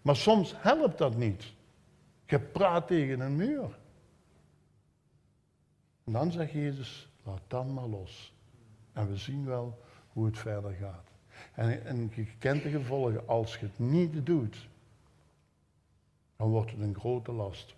Maar 0.02 0.16
soms 0.16 0.54
helpt 0.56 0.98
dat 0.98 1.16
niet. 1.16 1.52
Je 2.26 2.40
praat 2.40 2.86
tegen 2.86 3.20
een 3.20 3.36
muur. 3.36 3.78
En 6.04 6.12
dan 6.12 6.32
zegt 6.32 6.52
Jezus, 6.52 7.08
laat 7.24 7.42
dan 7.46 7.74
maar 7.74 7.86
los. 7.86 8.34
En 8.92 9.08
we 9.08 9.16
zien 9.16 9.44
wel 9.44 9.82
hoe 10.12 10.26
het 10.26 10.38
verder 10.38 10.72
gaat. 10.72 11.10
En, 11.54 11.84
en 11.84 12.10
je 12.14 12.26
kent 12.38 12.62
de 12.62 12.70
gevolgen, 12.70 13.28
als 13.28 13.56
je 13.56 13.66
het 13.66 13.78
niet 13.78 14.26
doet, 14.26 14.68
dan 16.36 16.48
wordt 16.48 16.70
het 16.70 16.80
een 16.80 16.98
grote 16.98 17.32
last. 17.32 17.74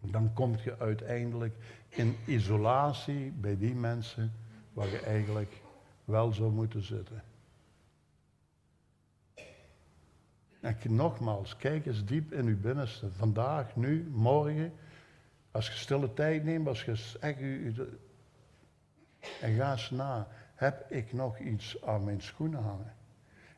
Dan 0.00 0.32
kom 0.32 0.56
je 0.64 0.78
uiteindelijk 0.78 1.54
in 1.88 2.16
isolatie 2.26 3.30
bij 3.30 3.56
die 3.58 3.74
mensen 3.74 4.32
waar 4.72 4.88
je 4.88 5.00
eigenlijk 5.00 5.62
wel 6.04 6.32
zou 6.32 6.52
moeten 6.52 6.82
zitten. 6.82 7.22
En 10.60 10.76
nogmaals, 10.88 11.56
kijk 11.56 11.86
eens 11.86 12.04
diep 12.04 12.32
in 12.32 12.46
uw 12.46 12.60
binnenste. 12.60 13.10
Vandaag, 13.10 13.76
nu, 13.76 14.08
morgen. 14.10 14.72
Als 15.50 15.66
je 15.66 15.72
stille 15.72 16.14
tijd 16.14 16.44
neemt, 16.44 16.68
als 16.68 16.84
je 16.84 17.16
echt... 17.20 17.38
En 19.40 19.54
ga 19.54 19.70
eens 19.70 19.90
na. 19.90 20.28
Heb 20.54 20.90
ik 20.90 21.12
nog 21.12 21.38
iets 21.38 21.84
aan 21.84 22.04
mijn 22.04 22.20
schoenen 22.20 22.62
hangen? 22.62 22.94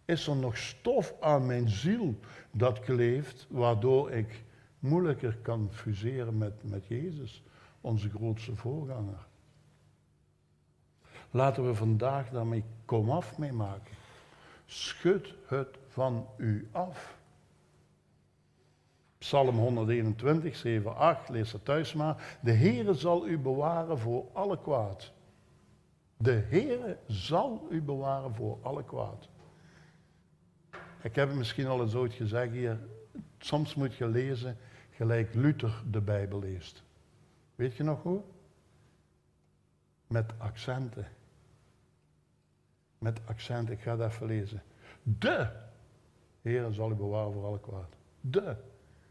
Is 0.04 0.26
er 0.26 0.36
nog 0.36 0.56
stof 0.56 1.14
aan 1.20 1.46
mijn 1.46 1.68
ziel 1.68 2.18
dat 2.50 2.80
kleeft, 2.80 3.46
waardoor 3.50 4.10
ik 4.10 4.44
moeilijker 4.78 5.36
kan 5.42 5.68
fuseren 5.72 6.38
met, 6.38 6.70
met 6.70 6.86
Jezus, 6.86 7.42
onze 7.80 8.10
grootste 8.10 8.56
voorganger. 8.56 9.26
Laten 11.30 11.66
we 11.66 11.74
vandaag 11.74 12.30
daarmee 12.30 12.64
komaf 12.84 13.38
mee 13.38 13.52
maken. 13.52 13.94
Schud 14.66 15.34
het 15.46 15.78
van 15.88 16.26
u 16.36 16.68
af. 16.72 17.18
Psalm 19.18 19.58
121, 19.58 20.56
7, 20.56 20.96
8, 20.96 21.28
lees 21.28 21.52
het 21.52 21.64
thuis 21.64 21.94
maar. 21.94 22.38
De 22.40 22.52
Heere 22.52 22.94
zal 22.94 23.26
u 23.26 23.38
bewaren 23.38 23.98
voor 23.98 24.24
alle 24.32 24.60
kwaad. 24.60 25.12
De 26.22 26.32
Heere 26.32 26.98
zal 27.06 27.66
u 27.70 27.82
bewaren 27.82 28.34
voor 28.34 28.58
alle 28.62 28.84
kwaad. 28.84 29.28
Ik 31.02 31.14
heb 31.14 31.28
het 31.28 31.36
misschien 31.36 31.66
al 31.66 31.80
eens 31.80 31.94
ooit 31.94 32.12
gezegd 32.12 32.52
hier. 32.52 32.78
Soms 33.38 33.74
moet 33.74 33.94
je 33.94 34.06
lezen 34.06 34.56
gelijk 34.90 35.34
Luther 35.34 35.82
de 35.90 36.00
Bijbel 36.00 36.38
leest. 36.38 36.82
Weet 37.54 37.76
je 37.76 37.82
nog 37.82 38.02
hoe? 38.02 38.22
Met 40.06 40.32
accenten. 40.38 41.08
Met 42.98 43.20
accent, 43.24 43.70
ik 43.70 43.80
ga 43.80 43.96
het 43.96 44.12
even 44.12 44.26
lezen. 44.26 44.62
De 45.02 45.50
Heer 46.42 46.72
zal 46.72 46.90
u 46.90 46.94
bewaren 46.94 47.32
voor 47.32 47.44
alle 47.44 47.60
kwaad. 47.60 47.94
De. 48.20 48.56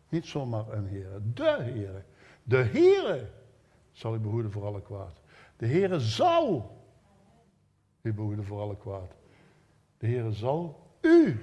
Niet 0.10 0.26
zomaar 0.26 0.72
een 0.72 0.88
Heer. 0.88 1.22
De 1.34 1.58
Heer. 1.62 2.06
De 2.44 2.62
Heer 2.62 3.30
zal 3.92 4.16
u 4.16 4.20
behoeden 4.20 4.52
voor 4.52 4.66
alle 4.66 4.82
kwaad. 4.82 5.22
De 5.58 5.66
Heer 5.66 6.00
zal 6.00 6.78
u 8.02 8.14
behoeden 8.14 8.46
voor 8.46 8.62
alle 8.62 8.78
kwaad. 8.78 9.16
De 9.98 10.08
Heer 10.08 10.32
zal 10.32 10.88
u 11.02 11.40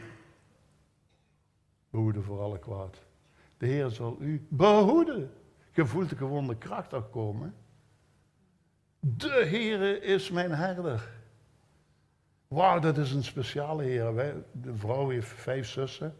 behoeden 1.90 2.22
voor 2.22 2.40
alle 2.40 2.58
kwaad. 2.58 2.96
De 3.58 3.66
Heer 3.66 3.90
zal 3.90 4.16
u 4.20 4.46
behoeden. 4.48 5.30
Je 5.72 5.86
voelt 5.86 6.08
de 6.08 6.16
gewonde 6.16 6.56
kracht 6.56 6.92
afkomen. 6.92 7.54
De 9.00 9.44
Heer 9.48 10.02
is 10.02 10.30
mijn 10.30 10.50
herder. 10.50 11.08
Wauw, 12.48 12.78
dat 12.78 12.98
is 12.98 13.12
een 13.12 13.24
speciale 13.24 13.82
Heer. 13.82 14.34
De 14.52 14.74
vrouw 14.74 15.08
heeft 15.08 15.28
vijf 15.28 15.66
zussen. 15.66 16.14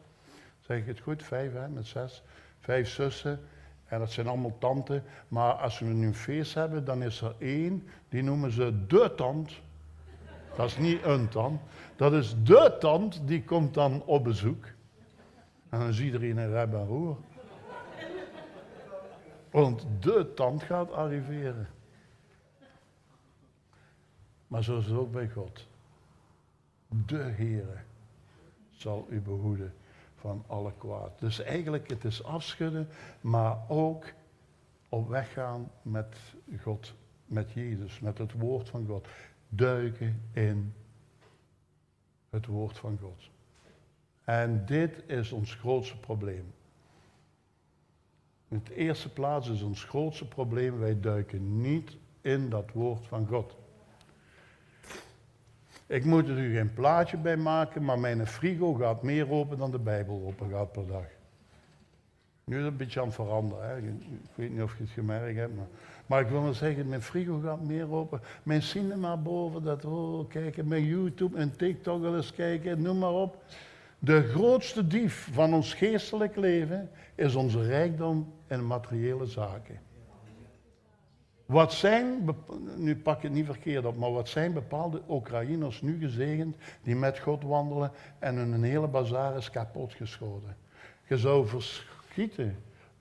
Zeg 0.61 0.79
ik 0.79 0.87
het 0.87 1.01
goed? 1.01 1.23
Vijf, 1.23 1.53
hè, 1.53 1.69
met 1.69 1.87
zes. 1.87 2.23
Vijf 2.59 2.89
zussen. 2.89 3.41
En 3.85 3.99
dat 3.99 4.13
zijn 4.13 4.27
allemaal 4.27 4.59
tanten. 4.59 5.03
Maar 5.29 5.53
als 5.53 5.79
we 5.79 5.87
nu 5.87 6.07
een 6.07 6.15
feest 6.15 6.55
hebben, 6.55 6.85
dan 6.85 7.03
is 7.03 7.21
er 7.21 7.35
één, 7.39 7.89
die 8.09 8.23
noemen 8.23 8.51
ze 8.51 8.87
de 8.87 9.13
tand. 9.17 9.61
Dat 10.57 10.67
is 10.67 10.77
niet 10.77 11.03
een 11.03 11.29
tand. 11.29 11.61
Dat 11.97 12.13
is 12.13 12.35
de 12.43 12.77
tand, 12.81 13.21
die 13.25 13.45
komt 13.45 13.75
dan 13.75 14.03
op 14.05 14.25
bezoek. 14.25 14.65
En 15.69 15.79
dan 15.79 15.93
ziet 15.93 16.05
iedereen 16.05 16.37
een 16.37 16.51
reb 16.51 16.75
en 16.75 16.87
roer. 16.87 17.17
Want 19.51 19.87
de 20.01 20.33
tand 20.35 20.63
gaat 20.63 20.93
arriveren. 20.93 21.69
Maar 24.47 24.65
zo 24.65 24.79
is 24.79 24.87
het 24.87 24.97
ook 24.97 25.13
bij 25.13 25.29
God. 25.29 25.67
De 26.89 27.17
Heere 27.17 27.77
zal 28.71 29.07
u 29.11 29.21
behoeden 29.21 29.75
van 30.17 30.45
alle 30.47 30.73
kwaad. 30.79 31.19
Dus 31.19 31.41
eigenlijk, 31.41 31.89
het 31.89 32.05
is 32.05 32.25
afschudden, 32.25 32.89
maar 33.21 33.59
ook 33.69 34.05
op 34.89 35.09
weg 35.09 35.33
gaan 35.33 35.71
met 35.83 36.17
God, 36.63 36.95
met 37.27 37.53
Jezus, 37.53 38.01
met 38.01 38.19
het 38.19 38.33
woord 38.33 38.69
van 38.69 38.87
God. 38.87 39.07
Duiken 39.49 40.23
in 40.33 40.75
het 42.31 42.47
woord 42.47 42.79
van 42.79 42.99
God. 43.01 43.31
En 44.25 44.67
dit 44.67 45.03
is 45.07 45.33
ons 45.33 45.55
grootste 45.55 45.99
probleem. 46.01 46.55
In 48.49 48.61
de 48.65 48.75
eerste 48.75 49.13
plaats 49.13 49.49
is 49.49 49.63
ons 49.63 49.85
grootste 49.85 50.29
probleem, 50.29 50.79
wij 50.79 51.01
duiken 51.01 51.61
niet 51.61 51.97
in 52.21 52.49
dat 52.49 52.73
woord 52.73 53.07
van 53.07 53.27
God. 53.27 53.57
Ik 55.87 56.05
moet 56.05 56.29
er 56.29 56.39
u 56.39 56.55
geen 56.55 56.73
plaatje 56.73 57.17
bij 57.17 57.37
maken, 57.37 57.85
maar 57.85 57.99
mijn 57.99 58.27
frigo 58.27 58.75
gaat 58.75 59.03
meer 59.03 59.31
open 59.31 59.59
dan 59.59 59.71
de 59.71 59.79
Bijbel 59.79 60.23
open 60.27 60.51
gaat 60.51 60.73
per 60.73 60.87
dag. 60.87 61.07
Nu 62.45 62.57
is 62.57 62.63
het 62.63 62.73
een 62.73 62.79
beetje 62.79 63.01
aan 63.01 63.07
het 63.07 63.15
veranderen. 63.15 63.69
Hè. 63.69 63.77
Ik 63.77 63.95
weet 64.35 64.51
niet 64.51 64.63
of 64.63 64.77
je 64.77 64.83
het 64.83 64.93
gemerkt 64.93 65.37
hebt, 65.37 65.57
maar, 65.57 65.67
maar 66.07 66.21
ik 66.21 66.29
wil 66.29 66.41
maar 66.41 66.55
zeggen, 66.55 66.89
mijn 66.89 67.03
frigo 67.03 67.41
gaat 67.45 67.61
meer 67.61 67.93
open. 67.93 68.21
Mijn 68.43 68.63
cinema 68.63 69.17
boven, 69.17 69.63
dat 69.63 69.85
oh, 69.85 70.29
kijken, 70.29 70.69
mijn 70.69 70.85
YouTube 70.85 71.39
en 71.39 71.57
TikTok 71.57 72.01
wel 72.01 72.17
eens 72.17 72.33
kijken, 72.33 72.83
noem 72.83 72.99
maar 72.99 73.13
op. 73.13 73.43
De 73.99 74.23
grootste 74.23 74.87
dief 74.87 75.29
van 75.33 75.55
ons 75.55 75.75
geestelijk 75.75 76.37
leven 76.37 76.91
is 77.15 77.35
onze 77.35 77.67
rijkdom 77.67 78.33
en 78.47 78.67
materiële 78.67 79.27
zaken. 79.27 79.81
Wat 81.47 81.73
zijn, 81.73 82.29
nu 82.77 82.97
pak 82.97 83.17
ik 83.17 83.23
het 83.23 83.33
niet 83.33 83.47
verkeerd 83.47 83.85
op, 83.85 83.97
maar 83.97 84.13
wat 84.13 84.29
zijn 84.29 84.53
bepaalde 84.53 85.03
Oekraïners 85.09 85.81
nu 85.81 85.99
gezegend 85.99 86.57
die 86.83 86.97
met 86.97 87.19
God 87.19 87.43
wandelen 87.43 87.91
en 88.19 88.37
hun 88.37 88.63
hele 88.63 88.89
bazaar 88.89 89.37
is 89.37 89.51
kapotgeschoten? 89.51 90.57
Je 91.09 91.19
zou 91.19 91.47
verschieten 91.47 92.57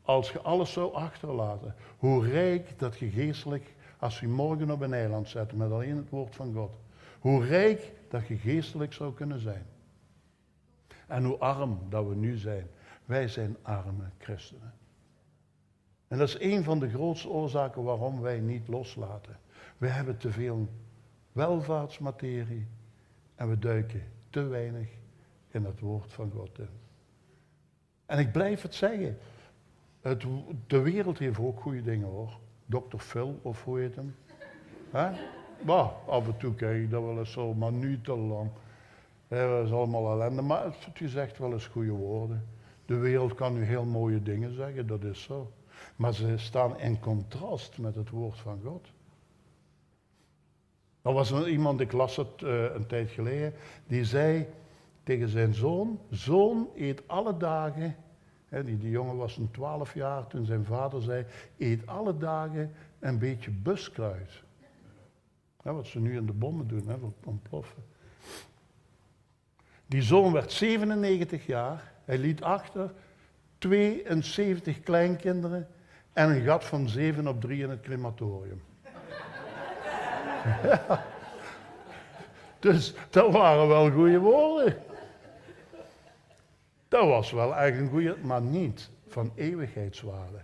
als 0.05 0.31
je 0.31 0.41
alles 0.41 0.71
zou 0.71 0.93
achterlaten. 0.93 1.75
Hoe 1.97 2.27
rijk 2.27 2.79
dat 2.79 2.97
je 2.97 3.09
geestelijk, 3.09 3.73
als 3.99 4.19
je 4.19 4.27
morgen 4.27 4.71
op 4.71 4.81
een 4.81 4.93
eiland 4.93 5.29
zet 5.29 5.53
met 5.53 5.71
alleen 5.71 5.97
het 5.97 6.09
woord 6.09 6.35
van 6.35 6.53
God. 6.53 6.71
Hoe 7.19 7.45
rijk 7.45 7.91
dat 8.09 8.27
je 8.27 8.37
geestelijk 8.37 8.93
zou 8.93 9.13
kunnen 9.13 9.39
zijn. 9.39 9.65
En 11.07 11.23
hoe 11.23 11.37
arm 11.37 11.79
dat 11.89 12.07
we 12.07 12.15
nu 12.15 12.37
zijn. 12.37 12.67
Wij 13.05 13.27
zijn 13.27 13.57
arme 13.61 14.09
christenen. 14.17 14.73
En 16.07 16.17
dat 16.17 16.27
is 16.27 16.39
een 16.39 16.63
van 16.63 16.79
de 16.79 16.89
grootste 16.89 17.29
oorzaken 17.29 17.83
waarom 17.83 18.21
wij 18.21 18.39
niet 18.39 18.67
loslaten. 18.67 19.39
We 19.77 19.87
hebben 19.87 20.17
te 20.17 20.31
veel 20.31 20.69
welvaartsmaterie 21.31 22.67
en 23.35 23.49
we 23.49 23.59
duiken 23.59 24.03
te 24.29 24.43
weinig 24.43 24.87
in 25.47 25.65
het 25.65 25.79
woord 25.79 26.13
van 26.13 26.31
God 26.31 26.59
in. 26.59 26.69
En 28.05 28.19
ik 28.19 28.31
blijf 28.31 28.61
het 28.61 28.75
zeggen. 28.75 29.17
De 30.67 30.81
wereld 30.81 31.17
heeft 31.17 31.39
ook 31.39 31.61
goede 31.61 31.81
dingen 31.81 32.07
hoor. 32.07 32.37
Dr. 32.65 32.97
Phil, 32.97 33.39
of 33.41 33.63
hoe 33.63 33.79
heet 33.79 33.95
hem? 33.95 34.15
Af 36.07 36.27
en 36.27 36.37
toe 36.37 36.53
kijk 36.53 36.83
ik 36.83 36.89
dat 36.89 37.03
wel 37.03 37.17
eens 37.17 37.31
zo, 37.31 37.53
maar 37.53 37.71
niet 37.71 38.03
te 38.03 38.17
lang. 38.17 38.49
dat 39.27 39.65
is 39.65 39.71
allemaal 39.71 40.11
ellende, 40.11 40.41
maar 40.41 40.63
het 40.63 41.11
zegt 41.11 41.37
wel 41.37 41.51
eens 41.51 41.67
goede 41.67 41.91
woorden. 41.91 42.45
De 42.85 42.97
wereld 42.97 43.33
kan 43.35 43.53
nu 43.53 43.63
heel 43.63 43.85
mooie 43.85 44.23
dingen 44.23 44.55
zeggen, 44.55 44.87
dat 44.87 45.03
is 45.03 45.23
zo. 45.23 45.51
Maar 45.95 46.13
ze 46.13 46.37
staan 46.37 46.79
in 46.79 46.99
contrast 46.99 47.77
met 47.77 47.95
het 47.95 48.09
woord 48.09 48.39
van 48.39 48.59
God. 48.63 48.87
Er 51.01 51.13
was 51.13 51.45
iemand, 51.45 51.79
ik 51.79 51.91
las 51.91 52.15
het 52.15 52.41
uh, 52.41 52.63
een 52.73 52.85
tijd 52.85 53.09
geleden, 53.09 53.53
die 53.87 54.05
zei 54.05 54.47
tegen 55.03 55.29
zijn 55.29 55.53
zoon, 55.53 55.99
zoon 56.09 56.67
eet 56.75 57.07
alle 57.07 57.37
dagen, 57.37 57.95
die, 58.49 58.89
jongen 58.89 59.17
was 59.17 59.38
een 59.38 59.51
twaalf 59.51 59.93
jaar 59.93 60.27
toen 60.27 60.45
zijn 60.45 60.65
vader 60.65 61.01
zei, 61.01 61.25
eet 61.58 61.88
alle 61.88 62.17
dagen 62.17 62.71
een 62.99 63.19
beetje 63.19 63.51
buskruid. 63.51 64.43
Wat 65.62 65.88
ze 65.88 65.99
nu 65.99 66.17
in 66.17 66.25
de 66.25 66.34
bommen 66.34 66.67
doen, 66.67 66.88
hè, 66.88 66.95
ontploffen. 67.23 67.84
Die 69.86 70.01
zoon 70.01 70.31
werd 70.31 70.51
97 70.51 71.45
jaar, 71.45 71.93
hij 72.05 72.17
liet 72.17 72.43
achter 72.43 72.91
72 73.58 74.79
kleinkinderen 74.79 75.67
en 76.13 76.29
een 76.29 76.43
gat 76.43 76.65
van 76.65 76.89
7 76.89 77.27
op 77.27 77.41
3 77.41 77.63
in 77.63 77.69
het 77.69 77.81
crematorium. 77.81 78.62
Dus 82.60 82.93
dat 83.10 83.31
waren 83.31 83.67
wel 83.67 83.91
goede 83.91 84.19
woorden. 84.19 84.77
Dat 86.95 87.08
was 87.08 87.31
wel 87.31 87.55
eigenlijk 87.55 87.93
een 87.93 87.99
goede, 87.99 88.27
maar 88.27 88.41
niet 88.41 88.89
van 89.08 89.31
eeuwigheidswaarde. 89.36 90.41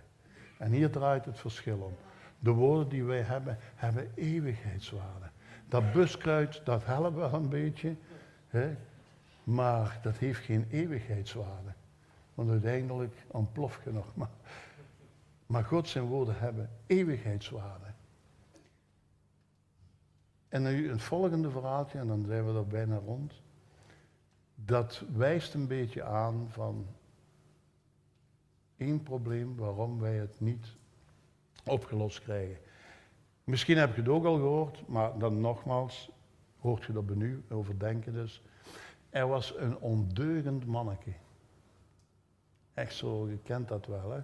En 0.58 0.72
hier 0.72 0.90
draait 0.90 1.24
het 1.24 1.38
verschil 1.38 1.78
om. 1.78 1.94
De 2.38 2.50
woorden 2.50 2.88
die 2.88 3.04
wij 3.04 3.20
hebben, 3.20 3.58
hebben 3.74 4.10
eeuwigheidswaarde. 4.14 5.26
Dat 5.68 5.92
buskruid, 5.92 6.60
dat 6.64 6.84
helpt 6.84 7.16
wel 7.16 7.32
een 7.32 7.48
beetje, 7.48 7.96
hè? 8.46 8.76
maar 9.44 9.98
dat 10.02 10.16
heeft 10.16 10.40
geen 10.40 10.66
eeuwigheidswaarde. 10.70 11.72
Want 12.34 12.50
uiteindelijk 12.50 13.14
ontplof 13.26 13.80
je 13.84 13.92
nog 13.92 14.06
maar. 14.14 14.30
Maar 15.46 15.64
God 15.64 15.88
zijn 15.88 16.04
woorden 16.04 16.38
hebben 16.38 16.70
eeuwigheidswaarde. 16.86 17.86
En 20.48 20.62
nu 20.62 20.90
het 20.90 21.02
volgende 21.02 21.50
verhaaltje, 21.50 21.98
en 21.98 22.06
dan 22.06 22.24
zijn 22.26 22.52
we 22.52 22.58
er 22.58 22.66
bijna 22.66 22.96
rond. 22.96 23.41
Dat 24.64 25.04
wijst 25.12 25.54
een 25.54 25.66
beetje 25.66 26.02
aan 26.02 26.46
van 26.48 26.86
één 28.76 29.02
probleem 29.02 29.56
waarom 29.56 30.00
wij 30.00 30.16
het 30.16 30.40
niet 30.40 30.66
opgelost 31.64 32.22
krijgen. 32.22 32.56
Misschien 33.44 33.76
heb 33.76 33.94
je 33.94 34.00
het 34.00 34.10
ook 34.10 34.24
al 34.24 34.36
gehoord, 34.36 34.88
maar 34.88 35.18
dan 35.18 35.40
nogmaals, 35.40 36.10
hoort 36.58 36.84
je 36.84 36.92
dat 36.92 37.14
nu, 37.14 37.44
overdenken 37.48 38.12
dus. 38.12 38.42
Er 39.10 39.28
was 39.28 39.56
een 39.56 39.78
ondeugend 39.78 40.66
manneke. 40.66 41.12
Echt 42.74 42.94
zo, 42.94 43.28
je 43.28 43.38
kent 43.38 43.68
dat 43.68 43.86
wel, 43.86 44.10
hè? 44.10 44.20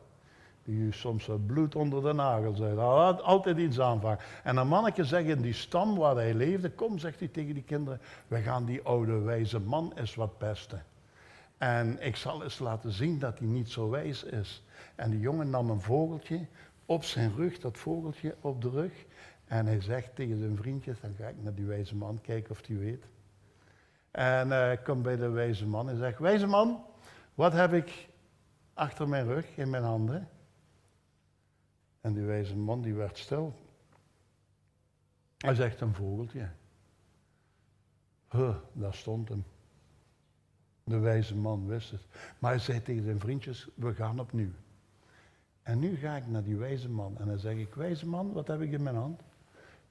Die 0.69 0.93
soms 0.93 1.29
bloed 1.47 1.75
onder 1.75 2.03
de 2.03 2.12
nagels 2.12 2.59
heeft. 2.59 2.77
Had 2.77 3.23
altijd 3.23 3.59
iets 3.59 3.81
aanvangen. 3.81 4.19
En 4.43 4.57
een 4.57 4.69
mannetje 4.69 5.05
zegt 5.05 5.29
in 5.29 5.41
die 5.41 5.53
stam 5.53 5.97
waar 5.97 6.14
hij 6.14 6.35
leefde, 6.35 6.71
kom, 6.71 6.99
zegt 6.99 7.19
hij 7.19 7.29
tegen 7.29 7.55
die 7.55 7.62
kinderen, 7.62 8.01
we 8.27 8.41
gaan 8.41 8.64
die 8.64 8.83
oude 8.83 9.19
wijze 9.19 9.61
man 9.61 9.93
eens 9.97 10.14
wat 10.14 10.39
pesten. 10.39 10.85
En 11.59 12.07
ik 12.07 12.16
zal 12.16 12.43
eens 12.43 12.59
laten 12.59 12.93
zien 12.93 13.19
dat 13.19 13.39
hij 13.39 13.49
niet 13.49 13.71
zo 13.71 13.91
wijs 13.91 14.25
is. 14.25 14.64
En 14.95 15.11
die 15.11 15.21
jongen 15.21 15.51
nam 15.51 15.71
een 15.71 15.81
vogeltje 15.81 16.47
op 16.87 17.05
zijn 17.05 17.35
rug, 17.37 17.59
dat 17.59 17.79
vogeltje 17.79 18.37
op 18.41 18.62
de 18.62 18.71
rug. 18.71 18.93
En 19.45 19.66
hij 19.66 19.81
zegt 19.81 20.14
tegen 20.14 20.39
zijn 20.39 20.57
vriendjes, 20.57 21.01
dan 21.01 21.14
ga 21.19 21.27
ik 21.29 21.43
naar 21.43 21.55
die 21.55 21.66
wijze 21.66 21.97
man 21.97 22.21
kijken 22.21 22.51
of 22.51 22.66
hij 22.66 22.77
weet. 22.77 23.05
En 24.11 24.49
uh, 24.49 24.71
komt 24.85 25.03
bij 25.03 25.16
de 25.16 25.29
wijze 25.29 25.66
man 25.66 25.89
en 25.89 25.97
zegt, 25.97 26.19
wijze 26.19 26.47
man, 26.47 26.85
wat 27.35 27.53
heb 27.53 27.73
ik 27.73 28.09
achter 28.75 29.09
mijn 29.09 29.27
rug 29.27 29.57
in 29.57 29.71
mijn 29.71 29.83
handen? 29.83 30.29
En 32.01 32.12
die 32.12 32.22
wijze 32.22 32.57
man 32.57 32.82
die 32.82 32.94
werd 32.94 33.18
stil. 33.18 33.55
Hij 35.38 35.55
zegt 35.55 35.80
een 35.80 35.94
vogeltje. 35.94 36.49
Huh, 38.30 38.57
daar 38.72 38.94
stond 38.94 39.28
hem. 39.28 39.44
De 40.84 40.99
wijze 40.99 41.36
man 41.36 41.66
wist 41.66 41.90
het. 41.90 42.01
Maar 42.38 42.51
hij 42.51 42.61
zei 42.61 42.82
tegen 42.82 43.05
zijn 43.05 43.20
vriendjes, 43.20 43.68
we 43.74 43.94
gaan 43.94 44.20
opnieuw. 44.20 44.53
En 45.62 45.78
nu 45.78 45.96
ga 45.96 46.16
ik 46.16 46.26
naar 46.26 46.42
die 46.42 46.57
wijze 46.57 46.88
man 46.88 47.18
en 47.18 47.26
dan 47.26 47.38
zeg 47.38 47.57
ik, 47.57 47.74
wijze 47.74 48.07
man, 48.07 48.32
wat 48.32 48.46
heb 48.46 48.61
ik 48.61 48.72
in 48.72 48.82
mijn 48.82 48.96
hand? 48.96 49.20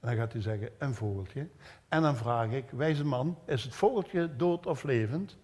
En 0.00 0.08
dan 0.08 0.16
gaat 0.16 0.32
hij 0.32 0.42
zeggen, 0.42 0.70
een 0.78 0.94
vogeltje. 0.94 1.48
En 1.88 2.02
dan 2.02 2.16
vraag 2.16 2.50
ik, 2.50 2.70
wijze 2.70 3.04
man, 3.04 3.38
is 3.46 3.64
het 3.64 3.74
vogeltje 3.74 4.36
dood 4.36 4.66
of 4.66 4.82
levend? 4.82 5.36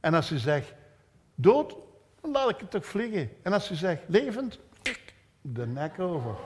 En 0.00 0.14
als 0.14 0.28
hij 0.28 0.38
zegt, 0.38 0.74
dood, 1.34 1.76
dan 2.20 2.30
laat 2.30 2.50
ik 2.50 2.58
het 2.58 2.70
toch 2.70 2.86
vliegen. 2.86 3.30
En 3.42 3.52
als 3.52 3.68
hij 3.68 3.76
zegt, 3.76 4.02
levend, 4.06 4.60
de 5.46 5.66
nek 5.66 5.98
over. 5.98 6.36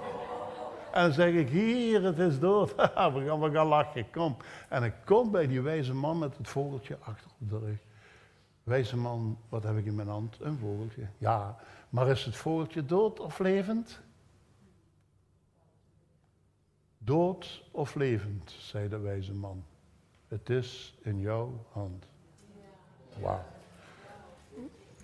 En 0.92 1.12
zeg 1.12 1.32
ik, 1.32 1.48
hier, 1.48 2.02
het 2.02 2.18
is 2.18 2.38
dood. 2.38 2.74
we, 2.76 2.90
gaan, 2.94 3.40
we 3.40 3.50
gaan 3.50 3.66
lachen, 3.66 4.10
kom. 4.10 4.36
En 4.68 4.82
ik 4.82 4.94
kom 5.04 5.30
bij 5.30 5.46
die 5.46 5.60
wijze 5.60 5.94
man 5.94 6.18
met 6.18 6.36
het 6.36 6.48
vogeltje 6.48 6.98
achter 7.00 7.30
op 7.40 7.50
de 7.50 7.58
rug. 7.58 7.78
Wijze 8.62 8.96
man, 8.96 9.38
wat 9.48 9.62
heb 9.62 9.76
ik 9.76 9.86
in 9.86 9.94
mijn 9.94 10.08
hand? 10.08 10.36
Een 10.40 10.58
vogeltje. 10.58 11.06
Ja, 11.18 11.56
maar 11.88 12.08
is 12.08 12.24
het 12.24 12.36
vogeltje 12.36 12.84
dood 12.84 13.20
of 13.20 13.38
levend? 13.38 14.00
Dood 16.98 17.64
of 17.70 17.94
levend, 17.94 18.50
zei 18.58 18.88
de 18.88 18.98
wijze 18.98 19.34
man. 19.34 19.64
Het 20.28 20.50
is 20.50 20.98
in 21.02 21.20
jouw 21.20 21.66
hand. 21.72 22.06
Wauw. 23.20 23.44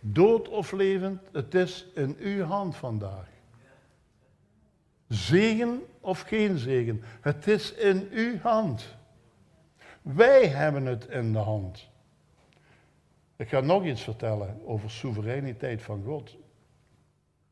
Dood 0.01 0.49
of 0.49 0.73
levend, 0.73 1.21
het 1.33 1.55
is 1.55 1.87
in 1.95 2.17
uw 2.19 2.43
hand 2.43 2.77
vandaag. 2.77 3.34
Zegen 5.09 5.83
of 6.01 6.21
geen 6.21 6.59
zegen, 6.59 7.03
het 7.21 7.47
is 7.47 7.73
in 7.73 8.09
uw 8.11 8.39
hand. 8.39 8.97
Wij 10.03 10.47
hebben 10.47 10.87
het 10.87 11.07
in 11.07 11.33
de 11.33 11.39
hand. 11.39 11.89
Ik 13.37 13.49
ga 13.49 13.61
nog 13.61 13.85
iets 13.85 14.03
vertellen 14.03 14.61
over 14.67 14.91
soevereiniteit 14.91 15.83
van 15.83 16.03
God. 16.05 16.37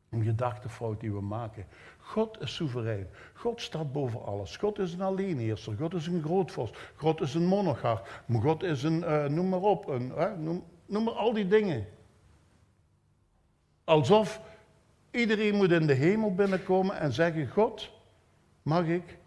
Een 0.09 0.23
gedachtefout 0.23 0.99
die 0.99 1.13
we 1.13 1.21
maken. 1.21 1.65
God 1.97 2.41
is 2.41 2.55
soeverein. 2.55 3.07
God 3.33 3.61
staat 3.61 3.91
boven 3.91 4.25
alles. 4.25 4.57
God 4.57 4.79
is 4.79 4.93
een 4.93 5.01
alleenheerser. 5.01 5.75
God 5.77 5.93
is 5.93 6.07
een 6.07 6.23
grootvorst. 6.23 6.77
God 6.95 7.21
is 7.21 7.33
een 7.33 7.45
monarch. 7.45 8.23
God 8.31 8.63
is 8.63 8.83
een, 8.83 8.99
uh, 8.99 9.25
noem 9.25 9.49
maar 9.49 9.61
op, 9.61 9.87
een, 9.87 10.13
noem, 10.43 10.63
noem 10.85 11.03
maar 11.03 11.13
al 11.13 11.33
die 11.33 11.47
dingen. 11.47 11.85
Alsof 13.83 14.41
iedereen 15.13 15.55
moet 15.55 15.71
in 15.71 15.87
de 15.87 15.93
hemel 15.93 16.35
binnenkomen 16.35 16.99
en 16.99 17.13
zeggen, 17.13 17.47
God, 17.47 17.91
mag 18.61 18.85
ik 18.85 19.17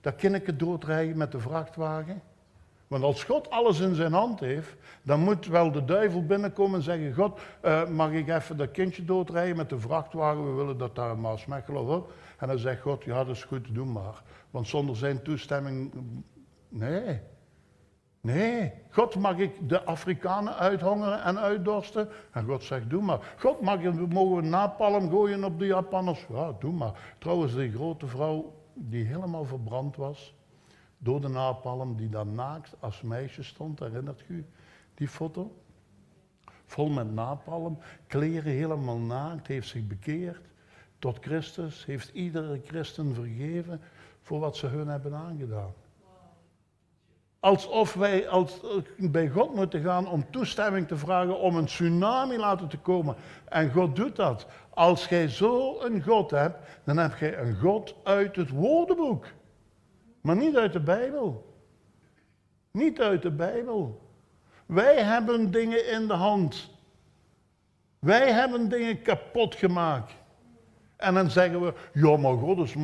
dat 0.00 0.16
kindje 0.16 0.56
doodrijden 0.56 1.16
met 1.16 1.32
de 1.32 1.40
vrachtwagen? 1.40 2.22
Want 2.86 3.04
als 3.04 3.24
God 3.24 3.50
alles 3.50 3.80
in 3.80 3.94
zijn 3.94 4.12
hand 4.12 4.40
heeft, 4.40 4.76
dan 5.02 5.20
moet 5.20 5.46
wel 5.46 5.72
de 5.72 5.84
duivel 5.84 6.26
binnenkomen 6.26 6.78
en 6.78 6.82
zeggen: 6.84 7.14
God, 7.14 7.40
uh, 7.64 7.88
mag 7.88 8.10
ik 8.10 8.28
even 8.28 8.56
dat 8.56 8.70
kindje 8.70 9.04
doodrijden 9.04 9.56
met 9.56 9.68
de 9.68 9.78
vrachtwagen? 9.78 10.44
We 10.44 10.52
willen 10.52 10.78
dat 10.78 10.94
daar 10.94 11.10
een 11.10 11.20
Maasmechelen 11.20 11.86
op. 11.86 12.12
En 12.38 12.48
dan 12.48 12.58
zegt 12.58 12.80
God: 12.80 13.04
Ja, 13.04 13.24
dat 13.24 13.36
is 13.36 13.44
goed, 13.44 13.74
doe 13.74 13.86
maar. 13.86 14.22
Want 14.50 14.68
zonder 14.68 14.96
zijn 14.96 15.22
toestemming. 15.22 15.92
Nee. 16.68 17.20
Nee. 18.22 18.72
God, 18.90 19.16
mag 19.16 19.38
ik 19.38 19.68
de 19.68 19.84
Afrikanen 19.84 20.56
uithongeren 20.56 21.22
en 21.22 21.38
uitdorsten? 21.38 22.08
En 22.30 22.44
God 22.44 22.62
zegt: 22.62 22.90
Doe 22.90 23.02
maar. 23.02 23.34
God, 23.38 23.60
mag 23.60 23.82
mogen 24.08 24.36
we 24.36 24.48
napalm 24.48 25.10
gooien 25.10 25.44
op 25.44 25.58
de 25.58 25.66
Japanners? 25.66 26.26
Ja, 26.28 26.52
doe 26.58 26.72
maar. 26.72 27.14
Trouwens, 27.18 27.54
die 27.54 27.72
grote 27.72 28.06
vrouw 28.06 28.54
die 28.74 29.04
helemaal 29.04 29.44
verbrand 29.44 29.96
was 29.96 30.34
door 30.98 31.20
de 31.20 31.28
napalm 31.28 31.96
die 31.96 32.08
daar 32.08 32.26
naakt 32.26 32.74
als 32.80 33.02
meisje 33.02 33.42
stond, 33.42 33.78
herinnert 33.78 34.24
u 34.28 34.46
die 34.94 35.08
foto? 35.08 35.56
Vol 36.66 36.88
met 36.88 37.12
napalm, 37.12 37.78
kleren 38.06 38.52
helemaal 38.52 38.98
naakt, 38.98 39.46
heeft 39.46 39.68
zich 39.68 39.86
bekeerd 39.86 40.48
tot 40.98 41.18
Christus, 41.20 41.84
heeft 41.84 42.08
iedere 42.08 42.60
christen 42.64 43.14
vergeven 43.14 43.80
voor 44.22 44.40
wat 44.40 44.56
ze 44.56 44.66
hun 44.66 44.88
hebben 44.88 45.14
aangedaan. 45.14 45.72
Alsof 47.42 47.94
wij 47.94 48.28
als, 48.28 48.60
bij 48.96 49.28
God 49.28 49.54
moeten 49.54 49.82
gaan 49.82 50.08
om 50.08 50.30
toestemming 50.30 50.88
te 50.88 50.96
vragen 50.96 51.38
om 51.38 51.56
een 51.56 51.64
tsunami 51.64 52.36
laten 52.36 52.68
te 52.68 52.78
komen. 52.78 53.16
En 53.44 53.72
God 53.72 53.96
doet 53.96 54.16
dat. 54.16 54.46
Als 54.70 55.08
jij 55.08 55.28
zo 55.28 55.80
een 55.80 56.02
God 56.02 56.30
hebt, 56.30 56.58
dan 56.84 56.96
heb 56.96 57.18
jij 57.18 57.38
een 57.38 57.56
God 57.56 57.94
uit 58.02 58.36
het 58.36 58.50
woordenboek. 58.50 59.26
Maar 60.20 60.36
niet 60.36 60.56
uit 60.56 60.72
de 60.72 60.80
Bijbel. 60.80 61.54
Niet 62.70 63.00
uit 63.00 63.22
de 63.22 63.30
Bijbel. 63.30 64.00
Wij 64.66 65.02
hebben 65.02 65.50
dingen 65.50 65.90
in 65.92 66.08
de 66.08 66.14
hand. 66.14 66.70
Wij 67.98 68.32
hebben 68.32 68.68
dingen 68.68 69.02
kapot 69.02 69.54
gemaakt. 69.54 70.12
En 70.96 71.14
dan 71.14 71.30
zeggen 71.30 71.60
we, 71.60 71.74
ja 71.92 72.16
maar 72.16 72.36
God 72.36 72.58
is 72.58 72.74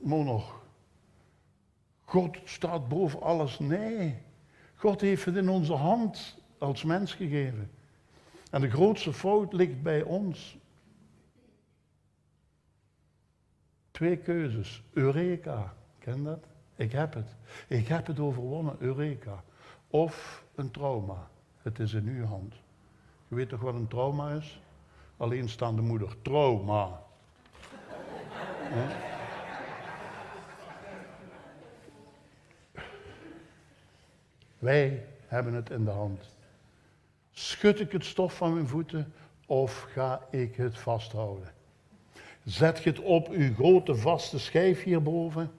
nog. 0.00 0.61
God 2.12 2.38
staat 2.44 2.88
boven 2.88 3.22
alles. 3.22 3.58
Nee, 3.58 4.22
God 4.74 5.00
heeft 5.00 5.24
het 5.24 5.36
in 5.36 5.48
onze 5.48 5.72
hand 5.72 6.38
als 6.58 6.82
mens 6.84 7.14
gegeven. 7.14 7.70
En 8.50 8.60
de 8.60 8.70
grootste 8.70 9.12
fout 9.12 9.52
ligt 9.52 9.82
bij 9.82 10.02
ons. 10.02 10.58
Twee 13.90 14.16
keuzes. 14.16 14.82
Eureka. 14.90 15.74
Ken 15.98 16.24
dat? 16.24 16.44
Ik 16.76 16.92
heb 16.92 17.14
het. 17.14 17.36
Ik 17.68 17.88
heb 17.88 18.06
het 18.06 18.20
overwonnen, 18.20 18.76
Eureka. 18.78 19.44
Of 19.88 20.44
een 20.54 20.70
trauma. 20.70 21.28
Het 21.58 21.78
is 21.78 21.92
in 21.92 22.06
uw 22.06 22.24
hand. 22.24 22.54
Je 23.28 23.34
weet 23.34 23.48
toch 23.48 23.60
wat 23.60 23.74
een 23.74 23.88
trauma 23.88 24.30
is? 24.30 24.60
Alleenstaande 25.16 25.82
moeder. 25.82 26.22
Trauma. 26.22 27.02
Wij 34.62 35.04
hebben 35.26 35.54
het 35.54 35.70
in 35.70 35.84
de 35.84 35.90
hand. 35.90 36.36
Schud 37.30 37.80
ik 37.80 37.92
het 37.92 38.04
stof 38.04 38.36
van 38.36 38.54
mijn 38.54 38.68
voeten 38.68 39.12
of 39.46 39.86
ga 39.92 40.20
ik 40.30 40.56
het 40.56 40.78
vasthouden? 40.78 41.48
Zet 42.44 42.82
je 42.82 42.90
het 42.90 43.00
op 43.00 43.28
uw 43.28 43.54
grote 43.54 43.94
vaste 43.94 44.38
schijf 44.38 44.82
hierboven 44.82 45.50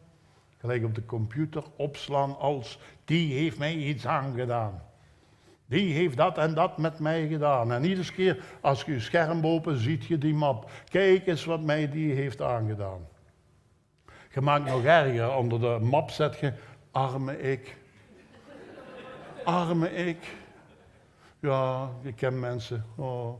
gelijk 0.57 0.83
op 0.83 0.95
de 0.95 1.05
computer 1.05 1.63
opslaan 1.75 2.37
als 2.39 2.79
die 3.05 3.33
heeft 3.33 3.57
mij 3.57 3.75
iets 3.75 4.07
aangedaan. 4.07 4.83
Die 5.65 5.93
heeft 5.93 6.17
dat 6.17 6.37
en 6.37 6.53
dat 6.53 6.77
met 6.77 6.99
mij 6.99 7.27
gedaan. 7.27 7.71
En 7.71 7.83
iedere 7.83 8.11
keer 8.11 8.43
als 8.61 8.83
je 8.83 8.91
je 8.91 8.99
scherm 8.99 9.45
open 9.45 9.77
ziet 9.77 10.05
je 10.05 10.17
die 10.17 10.33
map. 10.33 10.71
Kijk 10.89 11.27
eens 11.27 11.45
wat 11.45 11.61
mij 11.61 11.89
die 11.89 12.13
heeft 12.13 12.41
aangedaan. 12.41 13.07
Je 14.33 14.41
maakt 14.41 14.65
nog 14.65 14.83
erger. 14.83 15.35
Onder 15.35 15.59
de 15.59 15.85
map 15.85 16.09
zet 16.09 16.39
je 16.39 16.53
arme 16.91 17.41
ik. 17.41 17.81
Arme 19.43 19.91
ik. 19.91 20.35
Ja, 21.39 21.89
ik 22.01 22.15
ken 22.15 22.39
mensen. 22.39 22.85
Oh, 22.95 23.33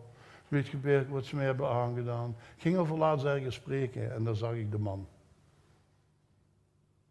weet 0.48 0.68
je 0.68 1.06
wat 1.10 1.26
ze 1.26 1.36
mij 1.36 1.46
hebben 1.46 1.70
aangedaan. 1.70 2.36
Ik 2.56 2.62
ging 2.62 2.78
over 2.78 2.98
laatst 2.98 3.26
ergens 3.26 3.56
spreken 3.56 4.14
en 4.14 4.24
daar 4.24 4.36
zag 4.36 4.54
ik 4.54 4.72
de 4.72 4.80
man 4.80 5.08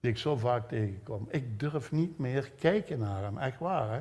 die 0.03 0.11
ik 0.11 0.19
zo 0.19 0.37
vaak 0.37 0.69
tegenkom. 0.69 1.29
Ik 1.31 1.61
durf 1.61 1.93
niet 1.93 2.19
meer 2.19 2.51
kijken 2.59 2.99
naar 2.99 3.23
hem, 3.23 3.39
echt 3.39 3.59
waar. 3.59 3.93
Hè? 3.93 4.01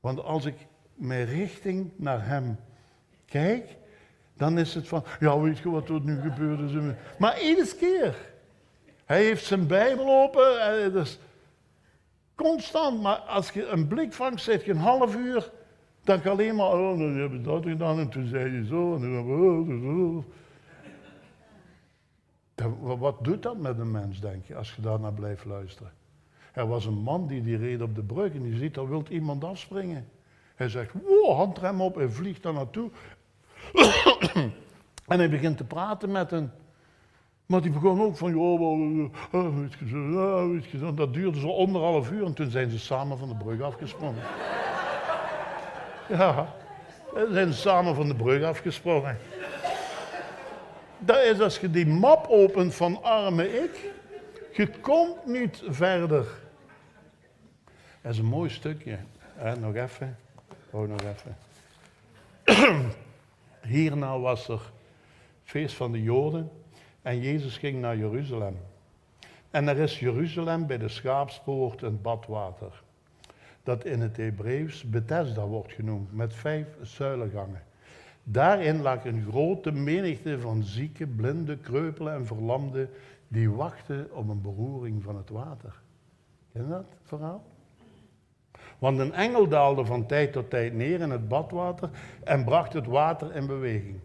Want 0.00 0.22
als 0.22 0.44
ik 0.44 0.66
mijn 0.94 1.24
richting 1.24 1.90
naar 1.96 2.26
hem 2.26 2.58
kijk, 3.26 3.76
dan 4.34 4.58
is 4.58 4.74
het 4.74 4.88
van, 4.88 5.04
ja 5.20 5.40
weet 5.40 5.58
je 5.58 5.70
wat 5.70 5.88
er 5.88 6.00
nu 6.00 6.20
gebeurd 6.20 6.70
is. 6.70 6.94
Maar 7.18 7.40
iedere 7.40 7.76
keer. 7.76 8.16
Hij 9.04 9.24
heeft 9.24 9.44
zijn 9.44 9.66
Bijbel 9.66 10.22
open, 10.22 10.92
dus 10.92 11.18
constant. 12.36 13.02
Maar 13.02 13.16
als 13.16 13.50
je 13.50 13.66
een 13.66 13.88
blik 13.88 14.12
vangt, 14.12 14.40
zit 14.40 14.64
je 14.64 14.70
een 14.70 14.76
half 14.76 15.16
uur, 15.16 15.50
dan 16.04 16.20
kan 16.20 16.32
alleen 16.32 16.56
maar, 16.56 16.72
oh, 16.72 16.98
dan 16.98 17.16
heb 17.16 17.32
je 17.32 17.40
dat 17.40 17.62
gedaan 17.64 17.98
en 17.98 18.08
toen 18.08 18.26
zei 18.26 18.52
je 18.52 18.66
zo. 18.66 18.94
En 18.94 20.24
dan, 22.54 22.98
wat 22.98 23.24
doet 23.24 23.42
dat 23.42 23.58
met 23.58 23.78
een 23.78 23.90
mens, 23.90 24.20
denk 24.20 24.44
je, 24.44 24.56
als 24.56 24.74
je 24.74 24.82
daarnaar 24.82 25.12
blijft 25.12 25.44
luisteren? 25.44 25.92
Er 26.52 26.66
was 26.66 26.84
een 26.84 27.02
man 27.02 27.26
die, 27.26 27.42
die 27.42 27.56
reed 27.56 27.82
op 27.82 27.94
de 27.94 28.02
brug 28.02 28.34
en 28.34 28.42
die 28.42 28.56
ziet, 28.56 28.74
daar 28.74 28.88
wil 28.88 29.04
iemand 29.08 29.44
afspringen. 29.44 30.08
Hij 30.54 30.68
zegt, 30.68 30.92
wow, 30.92 31.36
handrem 31.36 31.80
op 31.80 31.98
en 31.98 32.12
vliegt 32.12 32.42
daar 32.42 32.52
naartoe. 32.52 32.90
en 35.06 35.18
hij 35.18 35.30
begint 35.30 35.56
te 35.56 35.64
praten 35.64 36.10
met 36.10 36.30
hen. 36.30 36.52
Maar 37.46 37.62
die 37.62 37.70
begon 37.70 38.02
ook 38.02 38.16
van, 38.16 38.30
joh, 38.30 38.60
oh, 38.60 39.10
oh, 39.32 40.50
weet 40.50 40.64
je, 40.70 40.94
dat 40.94 41.14
duurde 41.14 41.40
zo 41.40 41.56
anderhalf 41.56 42.10
uur 42.10 42.24
en 42.24 42.34
toen 42.34 42.50
zijn 42.50 42.70
ze 42.70 42.78
samen 42.78 43.18
van 43.18 43.28
de 43.28 43.36
brug 43.36 43.60
afgesprongen. 43.60 44.22
ja, 46.08 46.54
ze 47.14 47.28
zijn 47.32 47.52
samen 47.52 47.94
van 47.94 48.08
de 48.08 48.14
brug 48.14 48.42
afgesprongen 48.42 49.18
dat 50.98 51.22
is 51.22 51.40
als 51.40 51.58
je 51.58 51.70
die 51.70 51.86
map 51.86 52.26
opent 52.26 52.74
van 52.74 53.02
arme 53.02 53.62
ik, 53.62 53.90
je 54.52 54.70
komt 54.80 55.26
niet 55.26 55.62
verder. 55.66 56.26
Dat 58.02 58.12
is 58.12 58.18
een 58.18 58.24
mooi 58.24 58.50
stukje. 58.50 58.98
Nog 59.60 59.74
even. 59.74 60.18
Oh, 60.70 60.88
nog 60.88 61.00
even. 61.00 61.36
Hierna 63.72 64.18
was 64.18 64.48
er 64.48 64.60
feest 65.44 65.74
van 65.74 65.92
de 65.92 66.02
Joden 66.02 66.50
en 67.06 67.20
Jezus 67.20 67.56
ging 67.56 67.80
naar 67.80 67.96
Jeruzalem. 67.96 68.56
En 69.50 69.68
er 69.68 69.78
is 69.78 69.98
Jeruzalem 69.98 70.66
bij 70.66 70.78
de 70.78 70.88
schaapspoort 70.88 71.82
een 71.82 72.00
badwater. 72.02 72.82
Dat 73.62 73.84
in 73.84 74.00
het 74.00 74.16
Hebreeuws 74.16 74.82
Bethesda 74.82 75.46
wordt 75.46 75.72
genoemd, 75.72 76.12
met 76.12 76.34
vijf 76.34 76.66
zuilengangen. 76.82 77.62
Daarin 78.22 78.82
lag 78.82 79.04
een 79.04 79.26
grote 79.30 79.72
menigte 79.72 80.40
van 80.40 80.62
zieken, 80.62 81.14
blinden, 81.14 81.60
kreupelen 81.60 82.14
en 82.14 82.26
verlamden 82.26 82.90
die 83.28 83.50
wachten 83.50 84.08
op 84.12 84.28
een 84.28 84.42
beroering 84.42 85.02
van 85.02 85.16
het 85.16 85.28
water. 85.28 85.80
Ken 86.52 86.62
je 86.62 86.68
dat 86.68 86.86
verhaal? 87.02 87.44
Want 88.78 88.98
een 88.98 89.12
engel 89.12 89.48
daalde 89.48 89.84
van 89.84 90.06
tijd 90.06 90.32
tot 90.32 90.50
tijd 90.50 90.74
neer 90.74 91.00
in 91.00 91.10
het 91.10 91.28
badwater 91.28 91.90
en 92.24 92.44
bracht 92.44 92.72
het 92.72 92.86
water 92.86 93.34
in 93.34 93.46
beweging. 93.46 94.00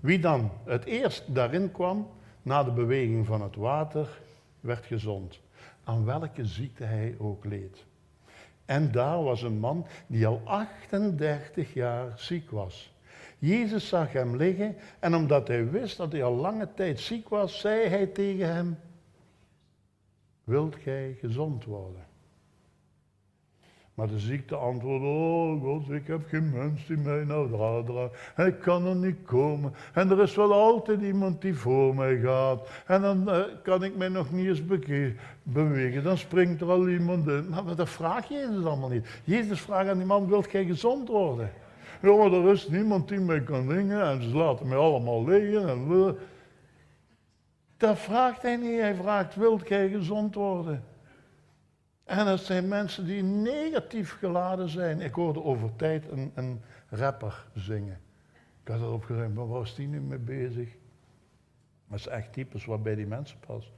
Wie 0.00 0.18
dan 0.18 0.50
het 0.64 0.84
eerst 0.84 1.34
daarin 1.34 1.70
kwam, 1.72 2.06
na 2.48 2.64
de 2.64 2.70
beweging 2.70 3.26
van 3.26 3.42
het 3.42 3.56
water, 3.56 4.20
werd 4.60 4.84
gezond, 4.84 5.40
aan 5.84 6.04
welke 6.04 6.44
ziekte 6.44 6.84
hij 6.84 7.14
ook 7.18 7.44
leed. 7.44 7.84
En 8.64 8.92
daar 8.92 9.22
was 9.22 9.42
een 9.42 9.58
man 9.58 9.86
die 10.06 10.26
al 10.26 10.40
38 10.44 11.74
jaar 11.74 12.12
ziek 12.18 12.50
was. 12.50 12.92
Jezus 13.38 13.88
zag 13.88 14.12
hem 14.12 14.36
liggen 14.36 14.76
en 14.98 15.14
omdat 15.14 15.48
hij 15.48 15.70
wist 15.70 15.96
dat 15.96 16.12
hij 16.12 16.22
al 16.24 16.34
lange 16.34 16.74
tijd 16.74 17.00
ziek 17.00 17.28
was, 17.28 17.60
zei 17.60 17.88
hij 17.88 18.06
tegen 18.06 18.54
hem, 18.54 18.78
wilt 20.44 20.76
gij 20.76 21.16
gezond 21.20 21.64
worden? 21.64 22.07
Maar 23.98 24.08
de 24.08 24.18
ziekte 24.18 24.56
antwoordde, 24.56 25.06
oh 25.06 25.62
God, 25.62 25.90
ik 25.90 26.06
heb 26.06 26.20
geen 26.28 26.50
mens 26.50 26.86
die 26.86 26.96
mij 26.96 27.24
nou 27.24 27.50
draagt. 27.50 28.12
Hij 28.34 28.52
kan 28.52 28.86
er 28.86 28.96
niet 28.96 29.16
komen. 29.24 29.74
En 29.92 30.10
er 30.10 30.22
is 30.22 30.34
wel 30.34 30.52
altijd 30.52 31.00
iemand 31.00 31.42
die 31.42 31.54
voor 31.54 31.94
mij 31.94 32.18
gaat. 32.18 32.68
En 32.86 33.00
dan 33.02 33.28
uh, 33.28 33.42
kan 33.62 33.84
ik 33.84 33.96
mij 33.96 34.08
nog 34.08 34.32
niet 34.32 34.46
eens 34.46 34.62
bewegen. 35.42 36.02
Dan 36.02 36.18
springt 36.18 36.60
er 36.60 36.70
al 36.70 36.88
iemand 36.88 37.28
in. 37.28 37.48
Maar 37.48 37.76
dat 37.76 37.88
vraagt 37.88 38.28
Jezus 38.28 38.64
allemaal 38.64 38.88
niet. 38.88 39.20
Jezus 39.24 39.60
vraagt 39.60 39.88
aan 39.88 39.98
die 39.98 40.06
man, 40.06 40.28
wilt 40.28 40.46
gij 40.46 40.64
gezond 40.64 41.08
worden? 41.08 41.50
Ja, 42.02 42.14
maar 42.14 42.32
er 42.32 42.52
is 42.52 42.68
niemand 42.68 43.08
die 43.08 43.20
mij 43.20 43.40
kan 43.40 43.68
dingen. 43.68 44.02
En 44.02 44.22
ze 44.22 44.28
laten 44.28 44.68
mij 44.68 44.78
allemaal 44.78 45.24
liggen. 45.24 45.68
En... 45.68 46.16
Dat 47.76 47.98
vraagt 47.98 48.42
hij 48.42 48.56
niet. 48.56 48.80
Hij 48.80 48.94
vraagt, 48.94 49.34
wilt 49.34 49.66
gij 49.66 49.88
gezond 49.88 50.34
worden? 50.34 50.84
En 52.08 52.24
dat 52.24 52.40
zijn 52.40 52.68
mensen 52.68 53.06
die 53.06 53.22
negatief 53.22 54.18
geladen 54.18 54.68
zijn. 54.68 55.00
Ik 55.00 55.14
hoorde 55.14 55.42
over 55.42 55.76
tijd 55.76 56.04
een, 56.34 56.60
rapper 56.88 57.46
zingen. 57.54 57.98
Ik 58.62 58.68
had 58.72 58.80
erop 58.80 59.04
gezegd, 59.04 59.34
maar 59.34 59.48
waar 59.48 59.62
is 59.62 59.74
die 59.74 59.88
nu 59.88 60.00
mee 60.00 60.18
bezig? 60.18 60.68
Dat 61.88 61.98
is 61.98 62.06
echt 62.06 62.32
typisch 62.32 62.64
wat 62.64 62.82
bij 62.82 62.94
die 62.94 63.06
mensen 63.06 63.38
past. 63.46 63.70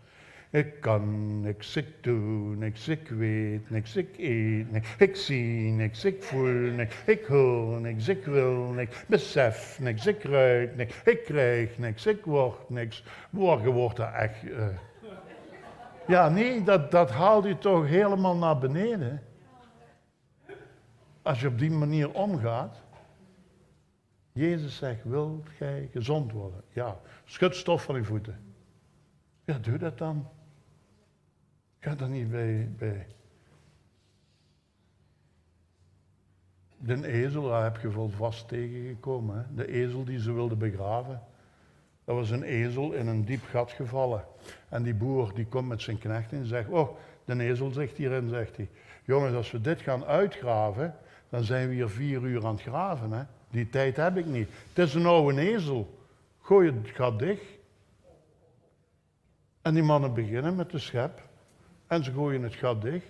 Ik 0.50 0.80
kan 0.80 1.40
niks, 1.40 1.76
ik 1.76 1.86
doe 2.00 2.56
niks, 2.56 2.88
ik 2.88 3.08
weet 3.08 3.70
niks, 3.70 3.96
ik 3.96 4.18
eet 4.18 4.72
niks, 4.72 4.96
ik 4.98 5.16
zie 5.16 5.70
niks, 5.70 6.04
ik 6.04 6.22
voel 6.22 6.70
niks, 6.70 6.94
ik 7.06 7.24
hoor 7.24 7.80
niks, 7.80 8.08
ik 8.08 8.24
wil 8.24 8.56
niks, 8.56 9.04
besef 9.06 9.78
niks, 9.80 10.06
ik 10.06 10.22
ruik 10.22 10.76
niks, 10.76 10.94
ik 11.04 11.24
krijg 11.24 11.78
niks, 11.78 12.06
ik 12.06 12.24
word 12.24 12.70
niks. 12.70 13.04
Je 13.30 13.70
wordt 13.70 13.98
er 13.98 14.12
echt... 14.12 14.44
Uh, 14.44 14.66
ja, 16.10 16.28
nee, 16.28 16.62
dat, 16.62 16.90
dat 16.90 17.10
haalt 17.10 17.44
je 17.44 17.58
toch 17.58 17.86
helemaal 17.86 18.36
naar 18.36 18.58
beneden. 18.58 19.22
Als 21.22 21.40
je 21.40 21.48
op 21.48 21.58
die 21.58 21.70
manier 21.70 22.12
omgaat. 22.12 22.82
Jezus 24.32 24.76
zegt, 24.76 25.04
wilt 25.04 25.48
gij 25.48 25.88
gezond 25.92 26.32
worden? 26.32 26.62
Ja, 26.68 27.00
schud 27.24 27.56
stof 27.56 27.82
van 27.82 27.96
je 27.96 28.04
voeten. 28.04 28.54
Ja, 29.44 29.58
doe 29.58 29.78
dat 29.78 29.98
dan. 29.98 30.28
Ga 31.78 31.96
er 31.98 32.08
niet 32.08 32.30
bij, 32.30 32.70
bij. 32.78 33.06
De 36.76 37.06
ezel, 37.06 37.42
daar 37.42 37.62
heb 37.62 37.80
je 37.80 37.90
vol 37.90 38.08
vast 38.08 38.48
tegengekomen. 38.48 39.36
Hè? 39.36 39.54
De 39.54 39.66
ezel 39.66 40.04
die 40.04 40.18
ze 40.18 40.32
wilde 40.32 40.56
begraven. 40.56 41.22
Dat 42.10 42.18
was 42.18 42.30
een 42.30 42.42
ezel 42.42 42.92
in 42.92 43.06
een 43.06 43.24
diep 43.24 43.44
gat 43.50 43.70
gevallen. 43.70 44.24
En 44.68 44.82
die 44.82 44.94
boer 44.94 45.34
die 45.34 45.46
komt 45.46 45.68
met 45.68 45.82
zijn 45.82 45.98
knecht 45.98 46.32
en 46.32 46.46
zegt, 46.46 46.68
oh, 46.68 46.96
de 47.24 47.42
ezel 47.42 47.70
zegt 47.70 47.96
hierin, 47.96 48.28
zegt 48.28 48.56
hij. 48.56 48.68
Jongens, 49.04 49.34
als 49.34 49.50
we 49.50 49.60
dit 49.60 49.80
gaan 49.80 50.04
uitgraven, 50.04 50.94
dan 51.28 51.44
zijn 51.44 51.68
we 51.68 51.74
hier 51.74 51.88
vier 51.88 52.22
uur 52.22 52.46
aan 52.46 52.54
het 52.54 52.62
graven. 52.62 53.12
Hè? 53.12 53.22
Die 53.50 53.68
tijd 53.68 53.96
heb 53.96 54.16
ik 54.16 54.26
niet. 54.26 54.48
Het 54.72 54.86
is 54.86 54.94
een 54.94 55.06
oude 55.06 55.40
ezel. 55.40 55.98
Gooi 56.40 56.72
het 56.72 56.90
gat 56.90 57.18
dicht. 57.18 57.44
En 59.62 59.74
die 59.74 59.82
mannen 59.82 60.14
beginnen 60.14 60.54
met 60.54 60.70
de 60.70 60.78
schep. 60.78 61.22
En 61.86 62.04
ze 62.04 62.12
gooien 62.12 62.42
het 62.42 62.54
gat 62.54 62.82
dicht. 62.82 63.06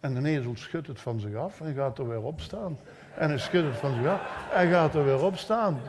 En 0.00 0.22
de 0.22 0.28
ezel 0.28 0.56
schudt 0.56 0.86
het 0.86 1.00
van 1.00 1.20
zich 1.20 1.34
af 1.34 1.60
en 1.60 1.74
gaat 1.74 1.98
er 1.98 2.08
weer 2.08 2.22
op 2.22 2.40
staan. 2.40 2.78
En 3.16 3.28
hij 3.28 3.38
schudt 3.38 3.66
het 3.66 3.76
van 3.76 3.94
zich 3.94 4.06
af 4.06 4.50
en 4.52 4.70
gaat 4.70 4.94
er 4.94 5.04
weer 5.04 5.24
op 5.24 5.36
staan. 5.36 5.80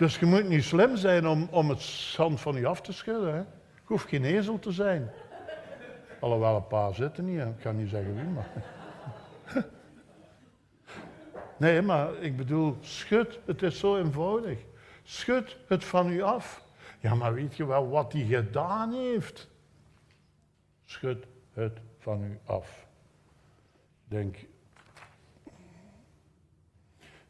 Dus 0.00 0.18
je 0.18 0.26
moet 0.26 0.48
niet 0.48 0.64
slim 0.64 0.96
zijn 0.96 1.26
om, 1.26 1.48
om 1.50 1.68
het 1.68 1.80
zand 1.80 2.40
van 2.40 2.54
je 2.54 2.66
af 2.66 2.80
te 2.80 2.92
schudden. 2.92 3.32
Hè? 3.32 3.38
Je 3.38 3.84
hoeft 3.84 4.08
geen 4.08 4.24
ezel 4.24 4.58
te 4.58 4.72
zijn. 4.72 5.10
Alhoewel 6.20 6.56
een 6.56 6.66
paar 6.66 6.94
zitten 6.94 7.24
niet, 7.24 7.40
ik 7.40 7.58
kan 7.62 7.76
niet 7.76 7.88
zeggen 7.88 8.14
wie, 8.14 8.24
maar... 8.24 8.50
Nee, 11.56 11.82
maar 11.82 12.16
ik 12.16 12.36
bedoel, 12.36 12.76
schud, 12.80 13.38
het 13.44 13.62
is 13.62 13.78
zo 13.78 13.96
eenvoudig. 13.96 14.58
Schud 15.02 15.56
het 15.66 15.84
van 15.84 16.10
u 16.10 16.22
af. 16.22 16.64
Ja, 17.00 17.14
maar 17.14 17.34
weet 17.34 17.56
je 17.56 17.66
wel 17.66 17.88
wat 17.88 18.12
hij 18.12 18.24
gedaan 18.24 18.92
heeft? 18.92 19.48
Schud 20.84 21.26
het 21.52 21.78
van 21.98 22.24
u 22.24 22.38
af. 22.44 22.86
Denk. 24.04 24.36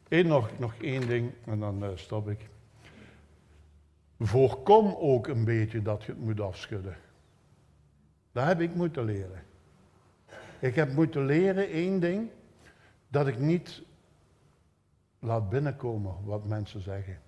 Eén 0.07 0.27
nog, 0.27 0.59
nog 0.59 0.73
één 0.81 1.07
ding 1.07 1.31
en 1.45 1.59
dan 1.59 1.83
uh, 1.83 1.89
stop 1.95 2.29
ik. 2.29 2.49
Voorkom 4.23 4.95
ook 4.99 5.27
een 5.27 5.45
beetje 5.45 5.81
dat 5.81 6.03
je 6.03 6.11
het 6.11 6.21
moet 6.21 6.41
afschudden. 6.41 6.97
Dat 8.31 8.45
heb 8.45 8.61
ik 8.61 8.75
moeten 8.75 9.03
leren. 9.03 9.43
Ik 10.59 10.75
heb 10.75 10.93
moeten 10.93 11.25
leren 11.25 11.69
één 11.69 11.99
ding, 11.99 12.29
dat 13.07 13.27
ik 13.27 13.39
niet 13.39 13.81
laat 15.19 15.49
binnenkomen 15.49 16.15
wat 16.23 16.45
mensen 16.45 16.81
zeggen. 16.81 17.19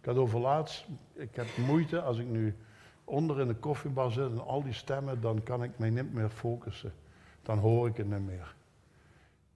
Ik 0.00 0.04
had 0.04 0.16
overlaatst, 0.16 0.86
ik 1.12 1.34
heb 1.34 1.46
moeite 1.56 2.00
als 2.00 2.18
ik 2.18 2.26
nu 2.26 2.56
onder 3.04 3.40
in 3.40 3.48
de 3.48 3.54
koffiebar 3.54 4.12
zit 4.12 4.30
en 4.30 4.44
al 4.44 4.62
die 4.62 4.72
stemmen, 4.72 5.20
dan 5.20 5.42
kan 5.42 5.62
ik 5.62 5.78
mij 5.78 5.90
niet 5.90 6.12
meer 6.12 6.28
focussen. 6.28 6.92
Dan 7.42 7.58
hoor 7.58 7.88
ik 7.88 7.96
het 7.96 8.10
niet 8.10 8.26
meer. 8.26 8.54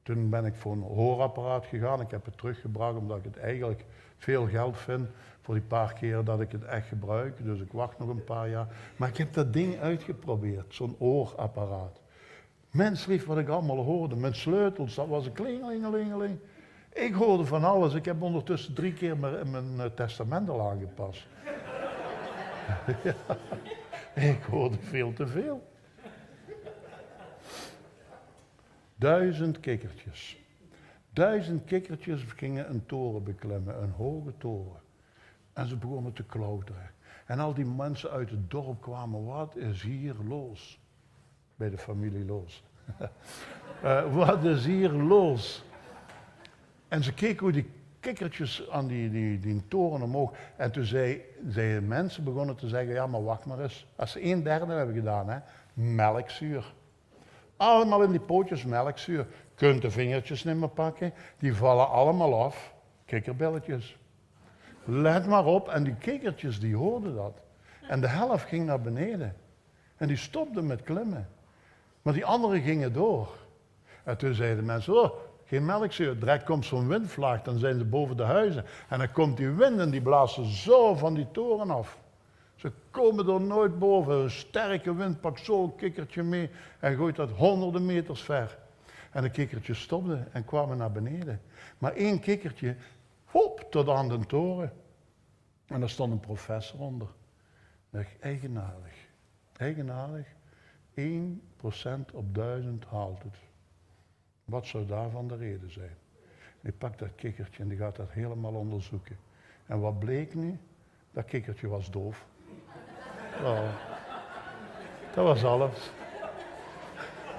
Toen 0.02 0.30
ben 0.30 0.44
ik 0.44 0.54
voor 0.54 0.72
een 0.72 0.82
hoorapparaat 0.82 1.66
gegaan. 1.66 2.00
Ik 2.00 2.10
heb 2.10 2.24
het 2.24 2.38
teruggebracht 2.38 2.96
omdat 2.96 3.18
ik 3.18 3.24
het 3.24 3.36
eigenlijk 3.36 3.84
veel 4.16 4.48
geld 4.48 4.78
vind 4.78 5.08
voor 5.42 5.54
die 5.54 5.62
paar 5.62 5.92
keer 5.92 6.24
dat 6.24 6.40
ik 6.40 6.52
het 6.52 6.64
echt 6.64 6.88
gebruik. 6.88 7.44
Dus 7.44 7.60
ik 7.60 7.72
wacht 7.72 7.98
nog 7.98 8.08
een 8.08 8.24
paar 8.24 8.48
jaar. 8.48 8.66
Maar 8.96 9.08
ik 9.08 9.16
heb 9.16 9.32
dat 9.32 9.52
ding 9.52 9.80
uitgeprobeerd, 9.80 10.74
zo'n 10.74 10.96
oorapparaat. 10.98 12.00
Mens 12.70 13.06
lief 13.06 13.26
wat 13.26 13.38
ik 13.38 13.48
allemaal 13.48 13.84
hoorde, 13.84 14.16
met 14.16 14.36
sleutels, 14.36 14.94
dat 14.94 15.08
was 15.08 15.26
een 15.26 15.32
klingelingelingeling. 15.32 16.38
Ik 16.92 17.14
hoorde 17.14 17.44
van 17.44 17.64
alles. 17.64 17.94
Ik 17.94 18.04
heb 18.04 18.22
ondertussen 18.22 18.74
drie 18.74 18.92
keer 18.92 19.16
mijn, 19.16 19.50
mijn 19.50 19.80
eh, 19.80 19.86
testament 19.86 20.48
al 20.48 20.70
aangepast. 20.70 21.26
ik 24.14 24.42
hoorde 24.42 24.76
veel 24.80 25.12
te 25.12 25.26
veel. 25.26 25.70
Duizend 28.94 29.60
kikkertjes. 29.60 30.38
Duizend 31.10 31.64
kikkertjes 31.64 32.22
gingen 32.22 32.70
een 32.70 32.86
toren 32.86 33.24
beklimmen, 33.24 33.82
een 33.82 33.90
hoge 33.90 34.32
toren. 34.38 34.80
En 35.52 35.66
ze 35.66 35.76
begonnen 35.76 36.12
te 36.12 36.24
klauteren. 36.24 36.90
En 37.26 37.38
al 37.38 37.54
die 37.54 37.64
mensen 37.64 38.10
uit 38.10 38.30
het 38.30 38.50
dorp 38.50 38.80
kwamen, 38.80 39.24
wat 39.24 39.56
is 39.56 39.82
hier 39.82 40.14
los? 40.28 40.80
Bij 41.56 41.70
de 41.70 41.78
familie 41.78 42.24
los. 42.24 42.64
uh, 43.84 44.14
wat 44.24 44.44
is 44.44 44.64
hier 44.64 44.90
los? 44.90 45.64
En 46.88 47.02
ze 47.02 47.12
keken 47.14 47.42
hoe 47.42 47.52
die 47.52 47.70
kikkertjes 48.00 48.68
aan 48.70 48.86
die, 48.86 49.10
die, 49.10 49.40
die 49.40 49.62
toren 49.68 50.02
omhoog. 50.02 50.32
En 50.56 50.72
toen 50.72 50.84
zei, 50.84 51.22
zei 51.48 51.80
mensen 51.80 52.24
begonnen 52.24 52.56
te 52.56 52.68
zeggen, 52.68 52.94
ja 52.94 53.06
maar 53.06 53.24
wacht 53.24 53.44
maar 53.44 53.60
eens. 53.60 53.86
Als 53.96 54.10
ze 54.10 54.24
een 54.24 54.42
derde 54.42 54.72
hebben 54.72 54.94
gedaan, 54.94 55.28
hè, 55.28 55.38
melkzuur. 55.72 56.72
Allemaal 57.56 58.02
in 58.02 58.10
die 58.10 58.20
pootjes 58.20 58.64
melkzuur. 58.64 59.26
Kunt 59.54 59.82
de 59.82 59.90
vingertjes 59.90 60.44
niet 60.44 60.56
meer 60.56 60.68
pakken. 60.68 61.12
Die 61.38 61.54
vallen 61.54 61.88
allemaal 61.88 62.44
af. 62.44 62.74
Kikkerbelletjes. 63.04 63.96
Let 64.84 65.26
maar 65.26 65.44
op. 65.44 65.68
En 65.68 65.84
die 65.84 65.94
kikkertjes 65.94 66.60
die 66.60 66.76
hoorden 66.76 67.14
dat. 67.14 67.40
En 67.88 68.00
de 68.00 68.08
helft 68.08 68.44
ging 68.44 68.66
naar 68.66 68.80
beneden. 68.80 69.34
En 69.96 70.08
die 70.08 70.16
stopten 70.16 70.66
met 70.66 70.82
klimmen. 70.82 71.28
Maar 72.02 72.14
die 72.14 72.24
anderen 72.24 72.60
gingen 72.60 72.92
door. 72.92 73.28
En 74.04 74.16
toen 74.16 74.34
zeiden 74.34 74.56
de 74.56 74.62
mensen, 74.62 75.02
oh, 75.02 75.10
geen 75.44 75.64
melkzuur. 75.64 76.18
Direct 76.18 76.44
komt 76.44 76.64
zo'n 76.64 76.88
windvlaag, 76.88 77.42
dan 77.42 77.58
zijn 77.58 77.78
ze 77.78 77.84
boven 77.84 78.16
de 78.16 78.22
huizen. 78.22 78.64
En 78.88 78.98
dan 78.98 79.12
komt 79.12 79.36
die 79.36 79.48
wind 79.48 79.78
en 79.78 79.90
die 79.90 80.02
blazen 80.02 80.44
zo 80.44 80.94
van 80.94 81.14
die 81.14 81.26
toren 81.32 81.70
af. 81.70 81.98
Ze 82.54 82.72
komen 82.90 83.28
er 83.28 83.40
nooit 83.40 83.78
boven. 83.78 84.14
Een 84.14 84.30
sterke 84.30 84.94
wind 84.94 85.20
pakt 85.20 85.44
zo'n 85.44 85.74
kikkertje 85.76 86.22
mee 86.22 86.50
en 86.78 86.96
gooit 86.96 87.16
dat 87.16 87.30
honderden 87.30 87.86
meters 87.86 88.22
ver. 88.22 88.58
En 89.10 89.22
de 89.22 89.30
kikkertje 89.30 89.74
stopte 89.74 90.24
en 90.32 90.44
kwamen 90.44 90.76
naar 90.76 90.92
beneden. 90.92 91.40
Maar 91.78 91.92
één 91.92 92.20
kikkertje, 92.20 92.76
hop, 93.32 93.66
tot 93.70 93.88
aan 93.88 94.08
de 94.08 94.26
toren. 94.26 94.72
En 95.66 95.80
daar 95.80 95.88
stond 95.88 96.12
een 96.12 96.20
professor 96.20 96.80
onder. 96.80 97.08
Dacht, 97.90 98.18
eigenaardig. 98.20 99.08
Eigenaardig. 99.56 100.26
1% 100.94 102.14
op 102.14 102.34
1000 102.34 102.84
haalt 102.84 103.22
het. 103.22 103.36
Wat 104.44 104.66
zou 104.66 104.86
daarvan 104.86 105.28
de 105.28 105.36
reden 105.36 105.70
zijn? 105.70 105.96
Die 106.60 106.72
pakt 106.72 106.98
dat 106.98 107.14
kikkertje 107.14 107.62
en 107.62 107.68
die 107.68 107.78
gaat 107.78 107.96
dat 107.96 108.10
helemaal 108.10 108.54
onderzoeken. 108.54 109.16
En 109.66 109.80
wat 109.80 109.98
bleek 109.98 110.34
nu? 110.34 110.58
Dat 111.10 111.24
kikkertje 111.24 111.68
was 111.68 111.90
doof. 111.90 112.26
Dat 115.14 115.24
was 115.24 115.44
alles. 115.44 115.90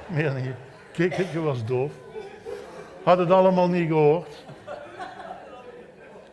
Meer 0.10 0.34
niet. 0.34 0.56
Kikkertje 0.92 1.40
was 1.40 1.66
doof. 1.66 1.94
Had 3.04 3.18
het 3.18 3.30
allemaal 3.30 3.70
niet 3.70 3.88
gehoord. 3.88 4.43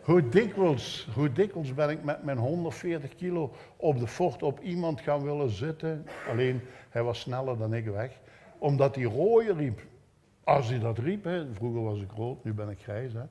Hoe 0.01 0.29
dikwijls, 0.29 1.07
hoe 1.13 1.31
dikwijls 1.31 1.73
ben 1.73 1.89
ik 1.89 2.03
met 2.03 2.23
mijn 2.23 2.37
140 2.37 3.15
kilo 3.15 3.53
op 3.77 3.99
de 3.99 4.07
fort 4.07 4.43
op 4.43 4.59
iemand 4.59 5.01
gaan 5.01 5.23
willen 5.23 5.49
zitten. 5.49 6.05
Alleen, 6.29 6.61
hij 6.89 7.03
was 7.03 7.19
sneller 7.19 7.57
dan 7.57 7.73
ik 7.73 7.85
weg. 7.85 8.19
Omdat 8.57 8.95
hij 8.95 9.03
rooien 9.03 9.57
riep. 9.57 9.81
Als 10.43 10.69
hij 10.69 10.79
dat 10.79 10.97
riep, 10.97 11.23
hè, 11.23 11.53
vroeger 11.53 11.83
was 11.83 12.01
ik 12.01 12.11
rood, 12.11 12.43
nu 12.43 12.53
ben 12.53 12.69
ik 12.69 12.79
grijs. 12.79 13.13
Hè. 13.13 13.23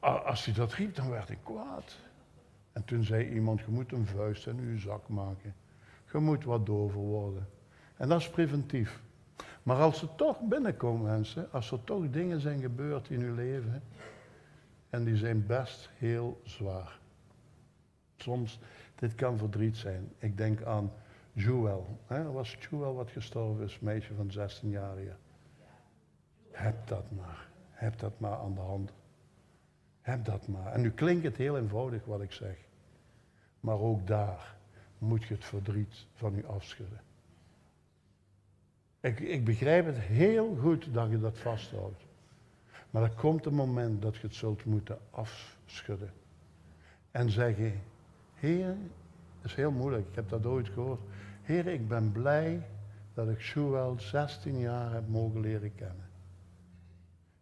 Als 0.00 0.44
hij 0.44 0.54
dat 0.54 0.72
riep, 0.72 0.94
dan 0.94 1.10
werd 1.10 1.30
ik 1.30 1.38
kwaad. 1.42 1.96
En 2.72 2.84
toen 2.84 3.04
zei 3.04 3.28
iemand, 3.28 3.60
je 3.60 3.66
moet 3.68 3.92
een 3.92 4.06
vuist 4.06 4.46
in 4.46 4.58
uw 4.58 4.78
zak 4.78 5.08
maken. 5.08 5.54
Je 6.12 6.18
moet 6.18 6.44
wat 6.44 6.66
dover 6.66 7.00
worden. 7.00 7.48
En 7.96 8.08
dat 8.08 8.20
is 8.20 8.30
preventief. 8.30 9.02
Maar 9.62 9.76
als 9.76 9.98
ze 9.98 10.08
toch 10.16 10.40
binnenkomen, 10.40 11.02
mensen, 11.02 11.52
als 11.52 11.70
er 11.70 11.84
toch 11.84 12.10
dingen 12.10 12.40
zijn 12.40 12.60
gebeurd 12.60 13.10
in 13.10 13.20
uw 13.20 13.34
leven, 13.34 13.82
en 14.94 15.04
die 15.04 15.16
zijn 15.16 15.46
best 15.46 15.90
heel 15.96 16.40
zwaar. 16.44 16.98
Soms, 18.16 18.58
dit 18.94 19.14
kan 19.14 19.38
verdriet 19.38 19.76
zijn. 19.76 20.12
Ik 20.18 20.36
denk 20.36 20.62
aan 20.62 20.92
Joel. 21.32 21.98
Hè? 22.06 22.32
was 22.32 22.56
Joel 22.60 22.94
wat 22.94 23.10
gestorven 23.10 23.64
is, 23.64 23.78
meisje 23.78 24.14
van 24.14 24.30
16 24.30 24.70
jaar 24.70 24.96
hier. 24.96 25.16
Heb 26.50 26.86
dat 26.86 27.10
maar. 27.10 27.48
Heb 27.70 27.98
dat 27.98 28.20
maar 28.20 28.36
aan 28.36 28.54
de 28.54 28.60
hand. 28.60 28.92
Heb 30.00 30.24
dat 30.24 30.48
maar. 30.48 30.72
En 30.72 30.80
nu 30.80 30.90
klinkt 30.90 31.24
het 31.24 31.36
heel 31.36 31.58
eenvoudig 31.58 32.04
wat 32.04 32.20
ik 32.20 32.32
zeg. 32.32 32.56
Maar 33.60 33.78
ook 33.78 34.06
daar 34.06 34.56
moet 34.98 35.24
je 35.24 35.34
het 35.34 35.44
verdriet 35.44 36.06
van 36.14 36.34
u 36.34 36.46
afschudden. 36.46 37.00
Ik, 39.00 39.20
ik 39.20 39.44
begrijp 39.44 39.86
het 39.86 39.98
heel 39.98 40.56
goed 40.56 40.94
dat 40.94 41.10
je 41.10 41.18
dat 41.18 41.38
vasthoudt. 41.38 42.03
Maar 42.94 43.02
er 43.02 43.14
komt 43.14 43.46
een 43.46 43.54
moment 43.54 44.02
dat 44.02 44.16
je 44.16 44.26
het 44.26 44.34
zult 44.34 44.64
moeten 44.64 44.98
afschudden. 45.10 46.12
En 47.10 47.30
zeggen, 47.30 47.82
Heer, 48.34 48.76
is 49.42 49.54
heel 49.54 49.70
moeilijk, 49.70 50.08
ik 50.08 50.14
heb 50.14 50.28
dat 50.28 50.46
ooit 50.46 50.68
gehoord. 50.68 51.00
Heer, 51.42 51.66
ik 51.66 51.88
ben 51.88 52.12
blij 52.12 52.66
dat 53.14 53.28
ik 53.28 53.40
Joel 53.40 53.94
16 53.98 54.58
jaar 54.58 54.92
heb 54.92 55.08
mogen 55.08 55.40
leren 55.40 55.74
kennen. 55.74 56.08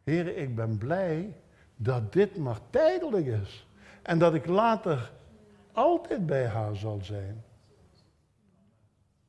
Heer, 0.05 0.37
ik 0.37 0.55
ben 0.55 0.79
blij 0.79 1.37
dat 1.77 2.13
dit 2.13 2.37
maar 2.37 2.61
tijdelijk 2.71 3.27
is. 3.27 3.67
En 4.03 4.19
dat 4.19 4.35
ik 4.35 4.47
later 4.47 5.13
altijd 5.73 6.27
bij 6.27 6.47
haar 6.47 6.77
zal 6.77 6.99
zijn. 7.03 7.45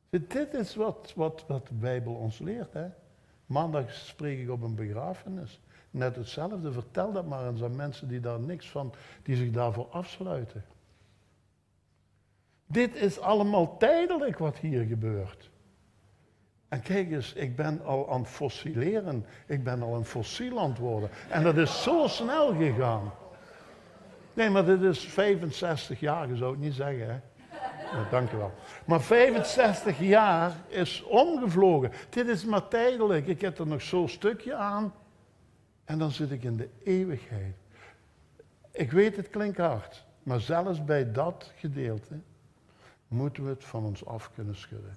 Dit 0.10 0.54
is 0.54 0.76
wat, 0.76 1.14
wat, 1.16 1.46
wat 1.48 1.68
de 1.68 1.74
Bijbel 1.74 2.14
ons 2.14 2.40
leert. 2.40 2.74
Hè? 2.74 2.88
Maandag 3.46 3.92
spreek 3.92 4.40
ik 4.40 4.50
op 4.50 4.62
een 4.62 4.76
begrafenis. 4.76 5.62
Net 5.94 6.16
hetzelfde. 6.16 6.72
Vertel 6.72 7.12
dat 7.12 7.26
maar 7.26 7.48
eens 7.48 7.64
aan 7.64 7.76
mensen 7.76 8.08
die 8.08 8.20
daar 8.20 8.40
niks 8.40 8.70
van, 8.70 8.94
die 9.24 9.36
zich 9.36 9.52
daarvoor 9.52 9.88
afsluiten. 9.92 10.66
Dit 12.66 12.96
is 12.96 13.20
allemaal 13.20 13.78
tijdelijk 13.78 14.38
wat 14.38 14.58
hier 14.58 14.84
gebeurt. 14.84 15.50
En 16.68 16.82
kijk 16.82 17.12
eens, 17.12 17.34
ik 17.34 17.56
ben 17.56 17.86
al 17.86 18.12
aan 18.12 18.20
het 18.20 18.30
fossileren. 18.30 19.26
Ik 19.46 19.64
ben 19.64 19.82
al 19.82 19.96
een 19.96 20.06
fossiel 20.06 20.60
aan 20.60 20.76
worden. 20.80 21.10
En 21.30 21.44
dat 21.44 21.58
is 21.58 21.84
zo 21.84 22.08
snel 22.08 22.56
gegaan. 22.56 23.12
Nee, 24.34 24.50
maar 24.50 24.66
dit 24.66 24.82
is 24.82 25.00
65 25.00 26.00
jaar, 26.00 26.28
je 26.28 26.36
zou 26.36 26.52
het 26.52 26.60
niet 26.60 26.74
zeggen, 26.74 27.10
hè? 27.10 27.20
Dank 28.10 28.32
je 28.32 28.38
wel. 28.38 28.52
Maar 28.86 29.02
65 29.02 30.00
jaar 30.00 30.52
is 30.68 31.04
omgevlogen. 31.04 31.92
Dit 32.10 32.28
is 32.28 32.46
maar 32.46 32.68
tijdelijk. 32.68 33.28
Ik 33.28 33.42
heb 33.42 33.60
er 33.60 33.68
nog 33.68 33.82
zo'n 33.82 34.10
stukje 34.10 34.56
aan. 34.56 34.94
En 35.86 36.00
dan 36.00 36.12
zit 36.12 36.32
ik 36.32 36.44
in 36.44 36.58
de 36.58 36.70
eeuwigheid. 36.84 37.56
Ik 38.72 38.92
weet, 38.92 39.16
het 39.16 39.30
klinkt 39.30 39.58
hard. 39.58 40.06
Maar 40.24 40.40
zelfs 40.40 40.84
bij 40.84 41.12
dat 41.12 41.52
gedeelte 41.56 42.20
moeten 43.08 43.44
we 43.44 43.50
het 43.50 43.64
van 43.64 43.84
ons 43.84 44.06
af 44.06 44.32
kunnen 44.34 44.56
schudden. 44.56 44.96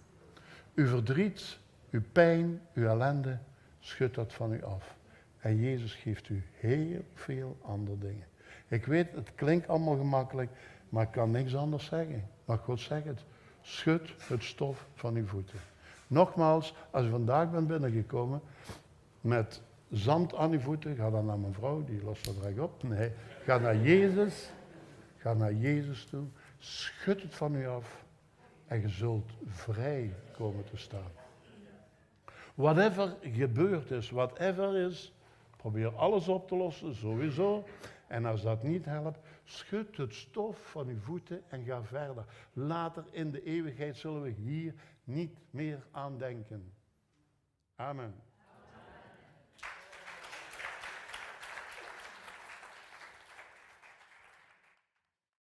Uw 0.75 0.87
verdriet, 0.87 1.59
uw 1.91 2.03
pijn, 2.13 2.61
uw 2.75 2.87
ellende, 2.87 3.39
schud 3.81 4.15
dat 4.15 4.33
van 4.33 4.53
u 4.53 4.63
af. 4.63 4.97
En 5.39 5.57
Jezus 5.57 5.95
geeft 5.95 6.29
u 6.29 6.43
heel 6.53 7.05
veel 7.15 7.57
andere 7.63 7.99
dingen. 7.99 8.27
Ik 8.69 8.87
weet, 8.87 9.13
het 9.15 9.35
klinkt 9.35 9.69
allemaal 9.69 9.97
gemakkelijk, 9.97 10.51
maar 10.89 11.03
ik 11.03 11.11
kan 11.11 11.31
niks 11.31 11.55
anders 11.57 11.85
zeggen. 11.85 12.29
Maar 12.45 12.59
God 12.59 12.81
zegt 12.81 13.05
het. 13.05 13.25
Schud 13.61 14.15
het 14.29 14.45
stof 14.45 14.87
van 14.95 15.15
uw 15.15 15.27
voeten. 15.27 15.59
Nogmaals, 16.07 16.75
als 16.91 17.05
je 17.05 17.11
vandaag 17.11 17.51
bent 17.51 17.67
binnengekomen 17.67 18.41
met 19.21 19.63
zand 19.91 20.35
aan 20.35 20.53
uw 20.53 20.61
voeten, 20.61 20.97
ga 20.97 21.11
dan 21.11 21.27
naar 21.27 21.39
mijn 21.39 21.55
vrouw, 21.55 21.85
die 21.85 22.03
lost 22.03 22.25
dat 22.25 22.35
direct 22.35 22.59
op. 22.59 22.83
Nee, 22.83 23.13
ga 23.45 23.59
naar 23.59 23.77
Jezus. 23.77 24.51
Ga 25.17 25.35
naar 25.35 25.53
Jezus 25.53 26.05
toe. 26.05 26.27
Schud 26.59 27.23
het 27.23 27.35
van 27.35 27.55
u 27.55 27.67
af. 27.67 28.05
En 28.67 28.81
je 28.81 28.89
zult 28.89 29.33
vrij 29.47 30.15
komen 30.37 30.65
te 30.65 30.77
staan. 30.77 31.11
Whatever 32.55 33.17
gebeurd 33.21 33.91
is, 33.91 34.11
whatever 34.11 34.77
is, 34.77 35.13
probeer 35.57 35.97
alles 35.97 36.29
op 36.29 36.49
te 36.49 36.57
lossen, 36.57 36.95
sowieso. 36.95 37.65
En 38.07 38.25
als 38.25 38.43
dat 38.43 38.63
niet 38.63 38.85
helpt, 38.85 39.19
schud 39.45 39.97
het 39.97 40.15
stof 40.15 40.71
van 40.71 40.89
uw 40.89 41.01
voeten 41.01 41.43
en 41.49 41.65
ga 41.65 41.83
verder. 41.83 42.25
Later 42.53 43.05
in 43.11 43.31
de 43.31 43.43
eeuwigheid 43.43 43.97
zullen 43.97 44.23
we 44.23 44.31
hier 44.31 44.75
niet 45.05 45.37
meer 45.51 45.87
aan 45.91 46.19
denken. 46.19 46.73
Amen. 47.77 48.15